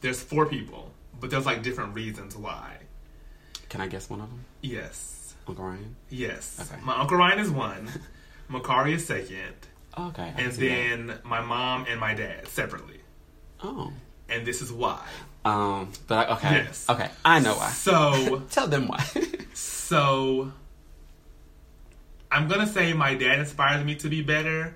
there's 0.00 0.20
four 0.22 0.46
people, 0.46 0.90
but 1.20 1.30
there's 1.30 1.46
like 1.46 1.62
different 1.62 1.94
reasons 1.94 2.36
why. 2.36 2.78
Can 3.68 3.80
I 3.80 3.88
guess 3.88 4.08
one 4.08 4.20
of 4.20 4.28
them? 4.30 4.44
Yes, 4.62 5.34
Uncle 5.46 5.64
Ryan. 5.64 5.96
yes. 6.08 6.58
Okay. 6.60 6.80
My 6.82 6.96
uncle 6.98 7.16
Ryan 7.18 7.38
is 7.38 7.50
one. 7.50 7.88
Makari 8.50 8.94
is 8.94 9.04
second, 9.06 9.54
okay. 9.98 10.32
I 10.36 10.40
and 10.40 10.52
see 10.54 10.68
that. 10.68 10.74
then 11.06 11.18
my 11.24 11.40
mom 11.40 11.84
and 11.88 11.98
my 11.98 12.14
dad 12.14 12.46
separately. 12.48 13.00
oh, 13.62 13.92
And 14.28 14.46
this 14.46 14.62
is 14.62 14.72
why. 14.72 15.00
um, 15.44 15.90
but 16.06 16.28
I- 16.28 16.32
okay, 16.34 16.50
Yes. 16.64 16.86
okay, 16.88 17.10
I 17.24 17.40
know 17.40 17.54
why. 17.56 17.70
So. 17.70 18.42
Tell 18.50 18.68
them 18.68 18.86
why. 18.88 19.04
So 19.86 20.52
I'm 22.30 22.48
gonna 22.48 22.66
say 22.66 22.92
my 22.92 23.14
dad 23.14 23.38
inspires 23.38 23.84
me 23.84 23.94
to 23.96 24.08
be 24.08 24.20
better 24.20 24.74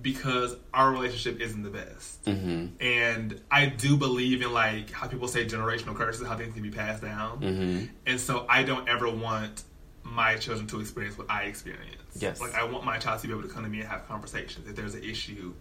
because 0.00 0.56
our 0.72 0.90
relationship 0.90 1.40
isn't 1.42 1.62
the 1.62 1.68
best. 1.68 2.24
hmm 2.24 2.68
And 2.80 3.38
I 3.50 3.66
do 3.66 3.98
believe 3.98 4.40
in 4.40 4.50
like 4.54 4.90
how 4.90 5.08
people 5.08 5.28
say 5.28 5.44
generational 5.44 5.94
curses, 5.94 6.26
how 6.26 6.38
things 6.38 6.54
can 6.54 6.62
be 6.62 6.70
passed 6.70 7.02
down. 7.02 7.38
hmm 7.38 7.84
And 8.06 8.18
so 8.18 8.46
I 8.48 8.62
don't 8.62 8.88
ever 8.88 9.10
want 9.10 9.62
my 10.04 10.36
children 10.36 10.66
to 10.68 10.80
experience 10.80 11.18
what 11.18 11.30
I 11.30 11.42
experienced. 11.42 11.98
Yes. 12.16 12.40
Like 12.40 12.54
I 12.54 12.64
want 12.64 12.86
my 12.86 12.96
child 12.96 13.20
to 13.20 13.26
be 13.26 13.34
able 13.34 13.42
to 13.42 13.48
come 13.48 13.64
to 13.64 13.68
me 13.68 13.80
and 13.80 13.88
have 13.90 14.08
conversations. 14.08 14.66
If 14.66 14.74
there's 14.74 14.94
an 14.94 15.04
issue, 15.04 15.52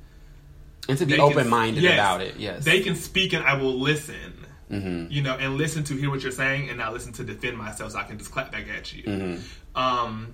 And 0.88 0.98
to 0.98 1.06
be 1.06 1.20
open 1.20 1.50
minded 1.50 1.84
yes, 1.84 1.96
about 1.96 2.22
it. 2.22 2.38
Yes. 2.38 2.64
They 2.64 2.80
can 2.80 2.96
speak 2.96 3.34
and 3.34 3.44
I 3.44 3.56
will 3.56 3.78
listen. 3.78 4.46
Hmm 4.70 5.06
You 5.10 5.22
know, 5.22 5.36
and 5.36 5.56
listen 5.58 5.84
to 5.86 5.96
hear 5.96 6.10
what 6.10 6.22
you're 6.22 6.32
saying 6.32 6.70
and 6.70 6.78
not 6.78 6.94
listen 6.94 7.12
to 7.14 7.24
defend 7.24 7.58
myself 7.58 7.92
so 7.94 8.00
I 8.00 8.04
can 8.04 8.18
just 8.18 8.32
clap 8.32 8.52
back 8.52 8.68
at 8.70 8.94
you. 8.94 9.04
hmm 9.04 9.36
Um, 9.80 10.34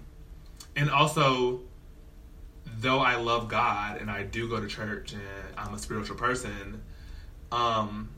and 0.75 0.89
also, 0.89 1.61
though 2.79 2.99
I 2.99 3.15
love 3.15 3.47
God 3.47 4.01
and 4.01 4.09
I 4.11 4.23
do 4.23 4.47
go 4.49 4.59
to 4.59 4.67
church 4.67 5.13
and 5.13 5.21
I'm 5.57 5.73
a 5.73 5.79
spiritual 5.79 6.17
person, 6.17 6.81
um, 7.51 8.09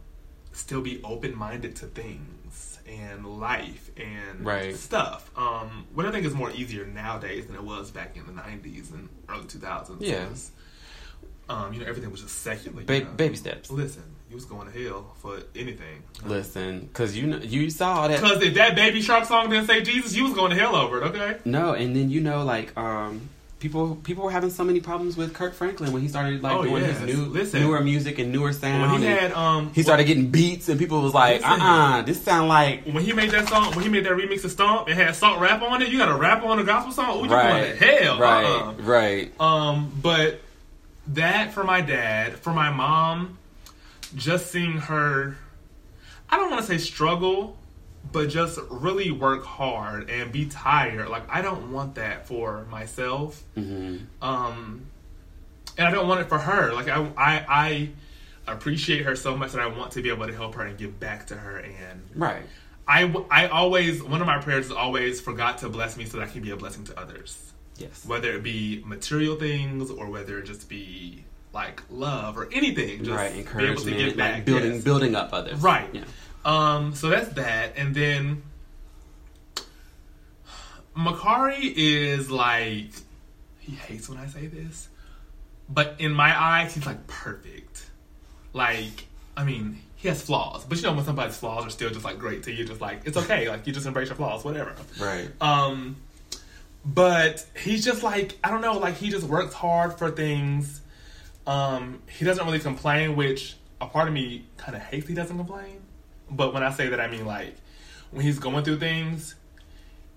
still 0.53 0.81
be 0.81 1.01
open 1.03 1.37
minded 1.37 1.75
to 1.77 1.85
things 1.85 2.79
and 2.87 3.25
life 3.25 3.91
and 3.97 4.43
Right. 4.45 4.75
stuff. 4.75 5.29
Um, 5.35 5.85
what 5.93 6.05
I 6.05 6.11
think 6.11 6.25
is 6.25 6.33
more 6.33 6.49
easier 6.51 6.85
nowadays 6.85 7.45
than 7.45 7.55
it 7.55 7.63
was 7.63 7.91
back 7.91 8.15
in 8.17 8.25
the 8.25 8.31
'90s 8.31 8.91
and 8.91 9.09
early 9.29 9.43
2000s. 9.45 10.01
Yeah. 10.01 10.27
was, 10.29 10.51
um, 11.49 11.73
you 11.73 11.81
know, 11.81 11.85
everything 11.85 12.09
was 12.11 12.21
just 12.21 12.39
secular. 12.41 12.81
Ba- 12.83 13.01
baby 13.01 13.35
steps. 13.35 13.69
Listen, 13.69 14.03
you 14.29 14.35
was 14.35 14.45
going 14.45 14.71
to 14.71 14.83
hell 14.83 15.15
for 15.21 15.39
anything. 15.55 16.03
Listen, 16.25 16.81
because 16.81 17.15
you 17.17 17.27
know 17.27 17.37
you 17.37 17.69
saw 17.69 18.07
that. 18.07 18.21
Because 18.21 18.41
if 18.41 18.55
that 18.55 18.75
Baby 18.75 19.01
Shark 19.01 19.25
song 19.25 19.49
didn't 19.49 19.67
say 19.67 19.81
Jesus, 19.81 20.15
you 20.15 20.23
was 20.25 20.33
going 20.33 20.51
to 20.51 20.57
hell 20.57 20.75
over 20.75 21.01
it. 21.01 21.05
Okay. 21.07 21.37
No, 21.45 21.73
and 21.73 21.95
then 21.95 22.09
you 22.09 22.19
know, 22.21 22.43
like 22.43 22.75
um, 22.77 23.29
people 23.59 23.95
people 24.03 24.25
were 24.25 24.31
having 24.31 24.49
so 24.49 24.63
many 24.65 24.81
problems 24.81 25.15
with 25.15 25.33
Kirk 25.33 25.53
Franklin 25.53 25.93
when 25.93 26.01
he 26.01 26.09
started 26.09 26.43
like 26.43 26.55
Oh, 26.57 26.63
doing 26.63 26.83
yes. 26.83 26.99
his 26.99 27.15
new 27.15 27.25
Listen. 27.25 27.61
newer 27.61 27.79
music 27.81 28.19
and 28.19 28.31
newer 28.33 28.51
sound. 28.51 28.91
When 28.91 29.01
he 29.01 29.07
had 29.07 29.31
um, 29.31 29.71
he 29.73 29.81
started 29.81 30.03
getting 30.05 30.29
beats, 30.29 30.67
and 30.67 30.77
people 30.77 31.01
was 31.01 31.13
like, 31.13 31.41
"Uh, 31.45 31.51
Listen. 31.51 31.61
uh 31.65 32.01
this 32.05 32.21
sound 32.21 32.49
like 32.49 32.83
when 32.83 33.03
he 33.05 33.13
made 33.13 33.31
that 33.31 33.47
song, 33.47 33.73
when 33.75 33.83
he 33.85 33.89
made 33.89 34.03
that 34.05 34.11
remix 34.13 34.43
of 34.43 34.51
Stomp, 34.51 34.89
it 34.89 34.95
had 34.95 35.15
Salt 35.15 35.39
rap 35.39 35.61
on 35.61 35.81
it. 35.81 35.87
You 35.89 35.97
got 35.99 36.09
a 36.09 36.15
rap 36.17 36.43
on 36.43 36.59
a 36.59 36.65
gospel 36.65 36.91
song? 36.91 37.19
Ooh, 37.21 37.27
you 37.27 37.33
right, 37.33 37.61
going 37.61 37.77
to 37.79 37.85
hell? 38.03 38.19
right, 38.19 38.43
Uh-uh. 38.45 38.73
right." 38.81 39.39
Um, 39.41 39.91
but 40.01 40.41
that 41.13 41.53
for 41.53 41.63
my 41.63 41.79
dad, 41.79 42.35
for 42.39 42.51
my 42.51 42.69
mom, 42.71 43.37
just 44.15 44.51
seeing 44.51 44.77
her, 44.77 45.37
I 46.29 46.37
don't 46.37 46.49
want 46.51 46.61
to 46.65 46.67
say 46.67 46.77
struggle, 46.77 47.57
but 48.11 48.29
just 48.29 48.59
really 48.69 49.11
work 49.11 49.43
hard 49.45 50.09
and 50.09 50.31
be 50.31 50.45
tired. 50.45 51.09
Like 51.09 51.23
I 51.29 51.41
don't 51.41 51.71
want 51.71 51.95
that 51.95 52.27
for 52.27 52.65
myself. 52.69 53.43
hmm 53.55 53.97
Um, 54.21 54.85
and 55.77 55.87
I 55.87 55.91
don't 55.91 56.07
want 56.07 56.21
it 56.21 56.29
for 56.29 56.37
her. 56.39 56.73
Like 56.73 56.87
I, 56.87 57.01
I, 57.17 57.45
I 57.49 57.89
appreciate 58.51 59.03
her 59.05 59.15
so 59.15 59.35
much 59.35 59.51
that 59.51 59.61
I 59.61 59.67
want 59.67 59.91
to 59.93 60.01
be 60.01 60.09
able 60.09 60.25
to 60.27 60.33
help 60.33 60.55
her 60.55 60.63
and 60.65 60.77
give 60.77 60.99
back 60.99 61.27
to 61.27 61.35
her 61.35 61.57
and 61.59 62.01
Right. 62.15 62.43
I, 62.87 63.03
I 63.29 63.47
always 63.49 64.01
one 64.01 64.21
of 64.21 64.27
my 64.27 64.37
prayers 64.39 64.67
is 64.67 64.71
always 64.71 65.19
for 65.19 65.33
God 65.33 65.57
to 65.57 65.67
bless 65.69 65.97
me 65.97 66.05
so 66.05 66.17
that 66.17 66.29
I 66.29 66.31
can 66.31 66.41
be 66.41 66.51
a 66.51 66.55
blessing 66.55 66.85
to 66.85 66.97
others, 66.97 67.51
Yes. 67.77 68.05
whether 68.05 68.31
it 68.31 68.43
be 68.43 68.81
material 68.85 69.35
things 69.35 69.91
or 69.91 70.09
whether 70.09 70.39
it 70.39 70.45
just 70.45 70.69
be 70.69 71.25
like 71.53 71.81
love 71.89 72.37
or 72.37 72.49
anything. 72.51 73.03
Just 73.03 73.11
right. 73.11 73.33
be 73.33 73.39
able 73.39 73.51
to 73.51 73.59
Encouragement, 73.59 73.97
give 73.97 74.17
back. 74.17 74.33
like 74.35 74.45
building 74.45 74.73
yes. 74.73 74.83
building 74.83 75.15
up 75.15 75.33
others. 75.33 75.59
Right. 75.59 75.89
Yeah. 75.93 76.03
Um, 76.45 76.95
so 76.95 77.09
that's 77.09 77.29
that, 77.33 77.73
and 77.75 77.93
then 77.93 78.43
Makari 80.95 81.73
is 81.75 82.31
like 82.31 82.91
he 83.59 83.73
hates 83.73 84.09
when 84.09 84.17
I 84.17 84.27
say 84.27 84.47
this, 84.47 84.87
but 85.69 85.95
in 85.99 86.13
my 86.13 86.39
eyes, 86.39 86.73
he's 86.73 86.85
like 86.85 87.05
perfect. 87.07 87.85
Like, 88.53 89.05
I 89.35 89.43
mean, 89.43 89.81
he 89.97 90.07
has 90.07 90.21
flaws, 90.21 90.63
but 90.63 90.77
you 90.77 90.83
know 90.83 90.93
when 90.93 91.05
somebody's 91.05 91.37
flaws 91.37 91.65
are 91.65 91.69
still 91.69 91.89
just 91.89 92.05
like 92.05 92.17
great 92.17 92.43
to 92.43 92.51
you, 92.51 92.65
just 92.65 92.81
like 92.81 93.01
it's 93.05 93.17
okay, 93.17 93.49
like 93.49 93.67
you 93.67 93.73
just 93.73 93.85
embrace 93.85 94.07
your 94.07 94.15
flaws, 94.15 94.43
whatever. 94.43 94.73
Right. 94.99 95.29
Um, 95.41 95.97
but 96.85 97.45
he's 97.61 97.83
just 97.83 98.03
like 98.03 98.37
I 98.43 98.49
don't 98.49 98.61
know, 98.61 98.77
like 98.77 98.95
he 98.95 99.09
just 99.09 99.27
works 99.27 99.53
hard 99.53 99.97
for 99.97 100.09
things. 100.09 100.81
Um, 101.47 102.03
he 102.09 102.25
doesn't 102.25 102.45
really 102.45 102.59
complain, 102.59 103.15
which 103.15 103.55
a 103.79 103.87
part 103.87 104.07
of 104.07 104.13
me 104.13 104.45
kind 104.57 104.75
of 104.75 104.83
hates 104.83 105.07
he 105.07 105.13
doesn't 105.13 105.37
complain. 105.37 105.81
But 106.29 106.53
when 106.53 106.61
I 106.61 106.71
say 106.71 106.89
that, 106.89 106.99
I 106.99 107.07
mean 107.07 107.25
like 107.25 107.55
when 108.11 108.23
he's 108.25 108.37
going 108.37 108.63
through 108.63 108.79
things, 108.79 109.35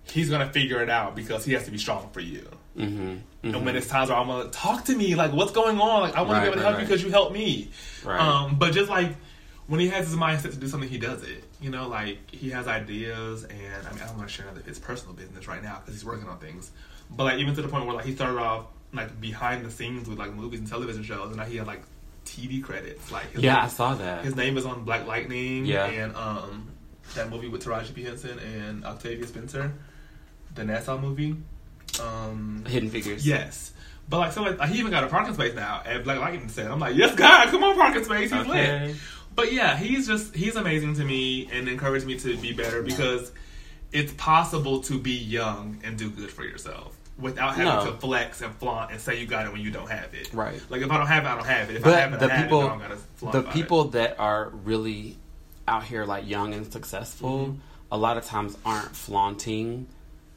he's 0.04 0.28
gonna 0.28 0.52
figure 0.52 0.82
it 0.82 0.90
out 0.90 1.14
because 1.14 1.44
he 1.44 1.52
has 1.52 1.64
to 1.64 1.70
be 1.70 1.78
strong 1.78 2.10
for 2.12 2.20
you. 2.20 2.48
Mm-hmm. 2.76 3.54
And 3.54 3.64
when 3.64 3.76
it's 3.76 3.86
times 3.86 4.10
where 4.10 4.18
I'm 4.18 4.26
gonna 4.26 4.50
talk 4.50 4.84
to 4.86 4.96
me, 4.96 5.14
like 5.14 5.32
what's 5.32 5.52
going 5.52 5.78
on? 5.80 6.02
Like 6.02 6.16
I 6.16 6.22
want 6.22 6.36
to 6.36 6.40
be 6.40 6.46
able 6.48 6.56
to 6.56 6.62
help 6.62 6.74
right. 6.74 6.80
you 6.80 6.86
because 6.86 7.02
you 7.02 7.10
helped 7.10 7.32
me. 7.32 7.70
Right. 8.04 8.20
Um, 8.20 8.56
but 8.58 8.72
just 8.72 8.90
like 8.90 9.14
when 9.66 9.78
he 9.78 9.88
has 9.88 10.06
his 10.06 10.16
mindset 10.16 10.50
to 10.50 10.56
do 10.56 10.66
something, 10.66 10.88
he 10.88 10.98
does 10.98 11.22
it. 11.22 11.44
You 11.60 11.70
know, 11.70 11.86
like 11.88 12.18
he 12.30 12.50
has 12.50 12.66
ideas, 12.66 13.44
and 13.44 13.86
I 13.86 13.92
mean, 13.92 14.02
I 14.02 14.06
don't 14.06 14.16
want 14.16 14.28
to 14.28 14.34
share 14.34 14.46
none 14.46 14.56
of 14.56 14.64
his 14.64 14.80
personal 14.80 15.14
business 15.14 15.46
right 15.46 15.62
now 15.62 15.78
because 15.78 15.94
he's 15.94 16.04
working 16.04 16.28
on 16.28 16.38
things. 16.38 16.72
But 17.08 17.24
like 17.24 17.38
even 17.38 17.54
to 17.54 17.62
the 17.62 17.68
point 17.68 17.86
where 17.86 17.94
like 17.94 18.04
he 18.04 18.14
started 18.14 18.38
off 18.38 18.66
like 18.92 19.20
behind 19.20 19.64
the 19.64 19.70
scenes 19.70 20.08
with 20.08 20.18
like 20.18 20.32
movies 20.34 20.60
and 20.60 20.68
television 20.68 21.02
shows, 21.02 21.28
and 21.28 21.36
now 21.36 21.44
he 21.44 21.56
had 21.56 21.66
like 21.66 21.82
TV 22.24 22.62
credits. 22.62 23.10
Like 23.10 23.26
yeah, 23.36 23.62
I 23.64 23.68
saw 23.68 23.94
that. 23.94 24.24
his 24.24 24.36
name 24.36 24.56
is 24.56 24.64
on 24.66 24.84
Black 24.84 25.06
Lightning. 25.06 25.64
Yeah. 25.66 25.86
and 25.86 26.14
um, 26.16 26.68
that 27.14 27.28
movie 27.30 27.48
with 27.48 27.64
Taraji 27.64 27.94
P 27.94 28.02
Henson 28.04 28.38
and 28.38 28.84
Octavia 28.84 29.26
Spencer, 29.26 29.72
the 30.54 30.62
NASA 30.62 31.00
movie. 31.00 31.36
Um, 32.00 32.64
Hidden 32.66 32.90
Figures. 32.90 33.26
Yes. 33.26 33.72
But 34.08 34.18
like 34.18 34.32
so 34.32 34.42
like, 34.42 34.60
he 34.70 34.78
even 34.78 34.90
got 34.90 35.04
a 35.04 35.06
parking 35.08 35.34
space 35.34 35.54
now 35.54 35.82
at 35.84 36.04
Black 36.04 36.18
Lightning 36.18 36.48
said. 36.48 36.70
I'm 36.70 36.80
like, 36.80 36.96
Yes 36.96 37.14
God, 37.14 37.48
come 37.48 37.62
on 37.62 37.76
parking 37.76 38.04
space, 38.04 38.30
he's 38.30 38.40
Okay. 38.40 38.86
lit. 38.88 38.96
But 39.34 39.52
yeah, 39.52 39.76
he's 39.76 40.06
just 40.08 40.34
he's 40.34 40.56
amazing 40.56 40.94
to 40.96 41.04
me 41.04 41.48
and 41.52 41.68
encouraged 41.68 42.06
me 42.06 42.18
to 42.18 42.36
be 42.38 42.52
better 42.52 42.82
because 42.82 43.30
it's 43.92 44.12
possible 44.14 44.80
to 44.82 44.98
be 44.98 45.12
young 45.16 45.80
and 45.84 45.96
do 45.96 46.10
good 46.10 46.30
for 46.30 46.44
yourself 46.44 46.96
without 47.20 47.54
having 47.54 47.64
No. 47.86 47.92
to 47.92 47.98
flex 47.98 48.40
and 48.40 48.54
flaunt 48.56 48.90
and 48.92 49.00
say 49.00 49.20
you 49.20 49.26
got 49.26 49.46
it 49.46 49.52
when 49.52 49.60
you 49.60 49.70
don't 49.70 49.90
have 49.90 50.12
it. 50.14 50.32
Right. 50.32 50.60
Like 50.68 50.82
if 50.82 50.90
I 50.90 50.96
don't 50.98 51.06
have 51.06 51.24
it, 51.24 51.28
I 51.28 51.34
don't 51.36 51.46
have 51.46 51.70
it. 51.70 51.76
If 51.76 51.86
I 51.86 51.90
have 52.00 52.10
But 52.10 52.16
it, 52.22 52.26
the 52.26 52.32
I 52.32 52.36
have 52.36 52.44
people, 52.46 52.60
it. 52.62 52.64
I 52.64 52.68
don't 52.68 52.78
gotta 52.80 52.96
flaunt 53.16 53.32
the 53.32 53.42
people 53.52 53.84
that 53.90 54.18
are 54.18 54.48
really 54.64 55.16
out 55.68 55.84
here 55.84 56.04
like 56.04 56.28
young 56.28 56.54
and 56.54 56.70
successful, 56.72 57.46
Mm-hmm. 57.46 57.58
a 57.92 57.96
lot 57.98 58.16
of 58.16 58.24
times 58.24 58.56
aren't 58.64 58.94
flaunting 58.96 59.86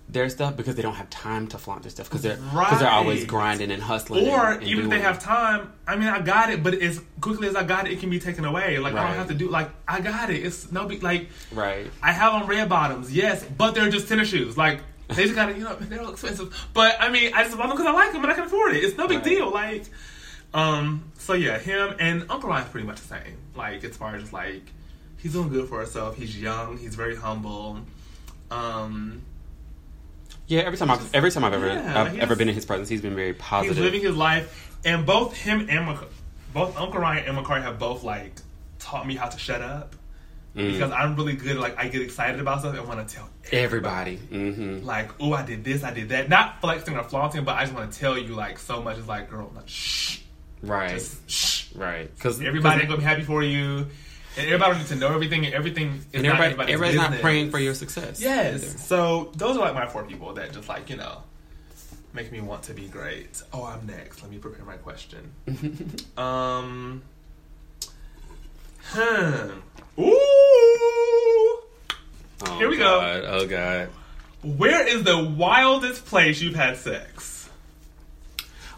their 0.10 0.28
stuff 0.28 0.58
because 0.58 0.76
they 0.76 0.82
don't 0.82 0.96
have 0.96 1.10
time 1.10 1.48
to 1.48 1.58
flaunt 1.58 1.82
their 1.84 1.90
stuff 1.90 2.10
because 2.10 2.22
they're 2.22 2.36
because 2.36 2.80
they're 2.80 2.90
always 2.90 3.24
grinding 3.26 3.72
and 3.72 3.82
hustling. 3.82 4.28
Or 4.28 4.52
and- 4.52 4.62
and 4.62 4.64
even 4.70 4.84
if 4.86 4.90
they 4.90 5.00
have 5.00 5.18
time, 5.18 5.72
I 5.88 5.96
mean, 5.96 6.10
I 6.10 6.20
got 6.20 6.52
it, 6.52 6.62
but 6.62 6.74
as 6.76 7.02
quickly 7.22 7.48
as 7.48 7.56
I 7.56 7.64
got 7.64 7.88
it, 7.88 7.94
it 7.94 8.00
can 8.02 8.10
be 8.10 8.20
taken 8.20 8.44
away. 8.44 8.78
Like 8.80 8.94
I 8.96 9.08
don't 9.08 9.16
have 9.18 9.30
to 9.30 9.34
do 9.34 9.50
like 9.50 9.70
I 9.88 10.02
got 10.02 10.30
it. 10.30 10.44
It's 10.44 10.72
no 10.74 10.86
big 10.88 11.02
like 11.04 11.30
right. 11.54 11.88
I 12.04 12.12
have 12.12 12.34
on 12.34 12.48
red 12.48 12.68
bottoms, 12.68 13.14
yes, 13.16 13.44
but 13.58 13.76
they're 13.76 13.90
just 13.90 14.10
tennis 14.10 14.28
shoes. 14.28 14.58
Like 14.58 14.82
they 15.16 15.24
just 15.24 15.36
gotta, 15.36 15.54
you 15.54 15.64
know, 15.64 15.76
they're 15.76 16.02
all 16.02 16.12
expensive. 16.12 16.54
But 16.74 16.96
I 17.00 17.10
mean, 17.10 17.34
I 17.34 17.44
just 17.44 17.58
bought 17.58 17.68
them 17.68 17.78
because 17.78 17.88
I 17.88 17.92
like 17.92 18.12
them 18.12 18.22
and 18.24 18.32
I 18.32 18.36
can 18.36 18.46
afford 18.46 18.76
it. 18.76 18.84
It's 18.84 18.98
no 18.98 19.08
big 19.08 19.18
Right. 19.18 19.24
deal. 19.26 19.52
Like, 19.52 19.86
um, 20.54 21.04
so 21.18 21.34
yeah, 21.34 21.58
him 21.60 21.96
and 22.00 22.26
Uncle 22.30 22.50
Ryan's 22.50 22.70
pretty 22.70 22.86
much 22.88 23.02
the 23.02 23.08
same. 23.08 23.38
Like 23.56 23.84
as 23.84 23.96
far 23.98 24.16
as 24.16 24.32
like 24.34 24.64
he's 25.18 25.34
doing 25.34 25.50
good 25.50 25.68
for 25.70 25.80
himself. 25.80 26.16
He's 26.18 26.40
young. 26.40 26.78
He's 26.78 26.96
very 26.96 27.16
humble. 27.16 27.80
Um, 28.52 29.22
Yeah, 30.48 30.62
every 30.62 30.78
time 30.78 30.92
I've 30.92 31.16
every 31.16 31.32
time 31.32 31.44
I've 31.44 31.54
ever 31.54 31.68
Yeah, 31.68 32.02
I've 32.04 32.20
ever 32.20 32.36
been 32.36 32.50
in 32.50 32.56
his 32.56 32.66
presence, 32.66 32.90
he's 32.90 33.02
been 33.02 33.16
very 33.16 33.34
positive. 33.34 33.78
He's 33.78 33.84
living 33.84 34.02
his 34.02 34.16
life, 34.16 34.78
and 34.86 35.06
both 35.06 35.36
him 35.36 35.68
and 35.70 35.86
Mac- 35.88 36.04
both 36.54 36.78
Uncle 36.78 37.00
Ryan 37.00 37.26
and 37.26 37.38
Macari 37.38 37.64
have 37.64 37.80
both 37.80 38.04
like 38.04 38.34
taught 38.80 39.08
me 39.08 39.16
how 39.16 39.28
to 39.30 39.40
shut 39.40 39.62
up 39.62 39.96
Mm. 40.56 40.72
because 40.74 40.92
I'm 40.92 41.16
really 41.16 41.34
good. 41.34 41.58
Like 41.58 41.78
I 41.80 41.88
get 41.88 42.02
excited 42.02 42.40
about 42.40 42.60
stuff 42.60 42.76
and 42.78 42.88
want 42.88 43.08
to 43.08 43.16
tell 43.16 43.28
Everybody. 43.52 44.18
hmm 44.18 44.80
Like, 44.84 45.10
oh, 45.20 45.34
I 45.34 45.44
did 45.44 45.64
this, 45.64 45.84
I 45.84 45.92
did 45.92 46.10
that. 46.10 46.30
Not 46.30 46.62
flexing 46.62 46.96
or 46.96 47.04
flaunting, 47.04 47.44
but 47.44 47.56
I 47.56 47.64
just 47.64 47.74
want 47.74 47.92
to 47.92 48.00
tell 48.00 48.18
you 48.18 48.36
like 48.36 48.60
so 48.60 48.82
much. 48.82 48.98
It's 49.00 49.08
like, 49.08 49.30
girl, 49.30 49.52
like, 49.56 49.68
shh, 49.68 50.20
Right. 50.62 50.92
just 50.92 51.30
shh. 51.30 51.74
right. 51.76 52.14
Because 52.16 52.40
Everybody 52.42 52.82
ain't 52.82 52.88
gonna 52.90 53.00
be 53.00 53.04
happy 53.04 53.24
for 53.24 53.42
you, 53.44 53.88
and 54.38 54.48
everybody 54.48 54.78
needs 54.78 54.90
to 54.90 54.96
know 54.96 55.14
everything. 55.14 55.46
And 55.46 55.54
everything 55.56 55.96
is 55.96 56.06
and 56.14 56.26
everybody 56.26 56.54
anybody's 56.54 56.74
everybody's 56.74 56.96
not 57.12 57.20
praying 57.22 57.50
for 57.52 57.60
your 57.60 57.74
success. 57.74 58.22
Yes. 58.22 58.56
either. 58.64 58.78
So 58.78 59.32
those 59.36 59.58
are 59.58 59.60
like 59.62 59.74
my 59.74 59.88
four 59.88 60.04
people 60.06 60.34
that 60.36 60.54
just 60.54 60.70
like 60.70 60.90
you 60.90 60.98
know 60.98 61.24
make 62.14 62.32
me 62.32 62.42
want 62.42 62.62
to 62.64 62.74
be 62.76 62.88
great. 62.88 63.42
Oh, 63.52 63.66
I'm 63.66 63.86
next. 63.88 64.22
Let 64.22 64.30
me 64.32 64.38
prepare 64.38 64.66
my 64.66 64.78
question. 64.78 65.32
um. 66.18 67.02
Hmm. 68.86 69.50
Ooh. 70.00 70.10
Oh, 72.46 72.58
Here 72.58 72.70
we 72.70 72.78
go. 72.78 73.00
God. 73.00 73.24
Oh 73.26 73.48
God. 73.48 73.90
Where 74.44 74.86
is 74.88 75.04
the 75.04 75.18
wildest 75.24 76.06
place 76.06 76.42
you've 76.42 76.56
had 76.56 76.78
sex? 76.78 77.50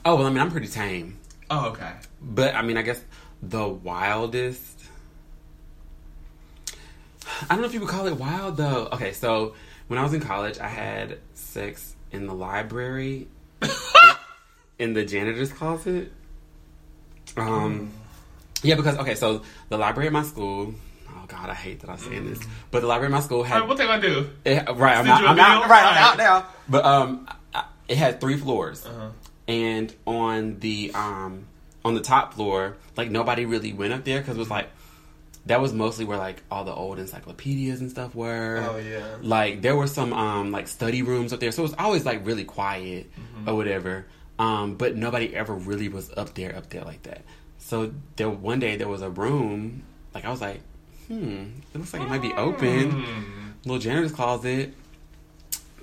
Oh 0.03 0.15
well, 0.15 0.27
I 0.27 0.29
mean, 0.29 0.37
I'm 0.39 0.51
pretty 0.51 0.67
tame, 0.67 1.17
Oh, 1.49 1.69
okay. 1.69 1.91
but 2.21 2.53
I 2.53 2.61
mean, 2.61 2.77
I 2.77 2.83
guess 2.83 3.01
the 3.41 3.67
wildest. 3.67 4.83
I 6.77 7.47
don't 7.49 7.61
know 7.61 7.65
if 7.65 7.73
you 7.73 7.79
would 7.79 7.89
call 7.89 8.05
it 8.05 8.13
wild 8.17 8.57
though. 8.57 8.87
Okay, 8.93 9.13
so 9.13 9.55
when 9.87 9.97
I 9.97 10.03
was 10.03 10.13
in 10.13 10.21
college, 10.21 10.59
I 10.59 10.67
had 10.67 11.17
sex 11.33 11.95
in 12.11 12.27
the 12.27 12.33
library, 12.35 13.27
in 14.79 14.93
the 14.93 15.03
janitor's 15.03 15.51
closet. 15.51 16.11
Um, 17.35 17.91
yeah, 18.65 18.75
because 18.75 18.97
okay, 18.97 19.15
so 19.15 19.41
the 19.69 19.77
library 19.77 20.07
at 20.07 20.13
my 20.13 20.23
school. 20.23 20.73
Oh 21.09 21.25
God, 21.27 21.49
I 21.49 21.53
hate 21.53 21.79
that 21.81 21.89
I'm 21.89 21.97
saying 21.97 22.25
this, 22.27 22.39
but 22.71 22.81
the 22.81 22.87
library 22.87 23.11
at 23.13 23.17
my 23.17 23.21
school 23.21 23.43
had 23.43 23.59
right, 23.59 23.67
what 23.67 23.77
they 23.77 23.85
gonna 23.85 24.01
do? 24.01 24.29
It, 24.43 24.57
right, 24.75 24.97
I'm 24.97 25.07
out. 25.07 25.23
I'm 25.25 25.39
out. 25.39 25.69
Right, 25.69 25.83
I'm 25.85 25.97
out 25.97 26.17
now. 26.17 26.45
But 26.67 26.85
um, 26.85 27.27
I, 27.53 27.63
it 27.87 27.97
had 27.97 28.19
three 28.19 28.37
floors, 28.37 28.85
Uh-huh. 28.85 29.09
and 29.47 29.93
on 30.05 30.59
the 30.59 30.91
um 30.93 31.45
on 31.83 31.93
the 31.95 32.01
top 32.01 32.33
floor, 32.33 32.75
like 32.97 33.09
nobody 33.11 33.45
really 33.45 33.71
went 33.73 33.93
up 33.93 34.03
there 34.03 34.19
because 34.19 34.35
it 34.35 34.39
was 34.39 34.49
like 34.49 34.69
that 35.47 35.61
was 35.61 35.73
mostly 35.73 36.05
where 36.05 36.17
like 36.17 36.41
all 36.49 36.63
the 36.63 36.73
old 36.73 36.97
encyclopedias 36.99 37.79
and 37.79 37.91
stuff 37.91 38.15
were. 38.15 38.63
Oh, 38.67 38.77
yeah. 38.77 39.17
Like 39.21 39.61
there 39.61 39.75
were 39.75 39.87
some 39.87 40.11
um 40.13 40.51
like 40.51 40.67
study 40.67 41.01
rooms 41.03 41.31
up 41.33 41.39
there, 41.39 41.51
so 41.51 41.61
it 41.61 41.69
was 41.69 41.75
always 41.77 42.05
like 42.05 42.25
really 42.25 42.43
quiet 42.45 43.11
Mm-hmm. 43.13 43.49
or 43.49 43.55
whatever. 43.55 44.05
Um, 44.37 44.75
but 44.75 44.95
nobody 44.97 45.33
ever 45.35 45.53
really 45.53 45.87
was 45.87 46.11
up 46.17 46.33
there, 46.33 46.55
up 46.57 46.69
there 46.69 46.81
like 46.83 47.03
that. 47.03 47.21
So 47.65 47.91
there 48.15 48.29
one 48.29 48.59
day 48.59 48.75
there 48.75 48.87
was 48.87 49.01
a 49.01 49.09
room, 49.09 49.81
like 50.13 50.23
I 50.23 50.29
was 50.29 50.39
like, 50.39 50.61
hmm, 51.07 51.45
it 51.73 51.77
looks 51.77 51.93
like 51.93 52.03
it 52.03 52.07
might 52.07 52.21
be 52.21 52.31
open 52.33 52.91
Hmm. 52.91 53.49
little 53.63 53.79
janitor's 53.79 54.11
closet. 54.11 54.75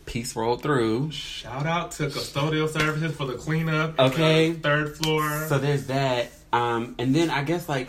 Piece 0.06 0.36
rolled 0.36 0.62
through. 0.62 1.10
Shout 1.10 1.66
out 1.66 1.90
to 1.92 2.04
custodial 2.04 2.68
services 2.68 3.16
for 3.16 3.24
the 3.26 3.34
cleanup. 3.34 3.98
Okay. 3.98 4.50
Uh, 4.52 4.54
Third 4.54 4.96
floor. 4.96 5.46
So 5.48 5.58
there's 5.58 5.86
that. 5.88 6.30
Um, 6.52 6.94
and 7.00 7.12
then 7.16 7.30
I 7.30 7.42
guess 7.42 7.68
like 7.68 7.88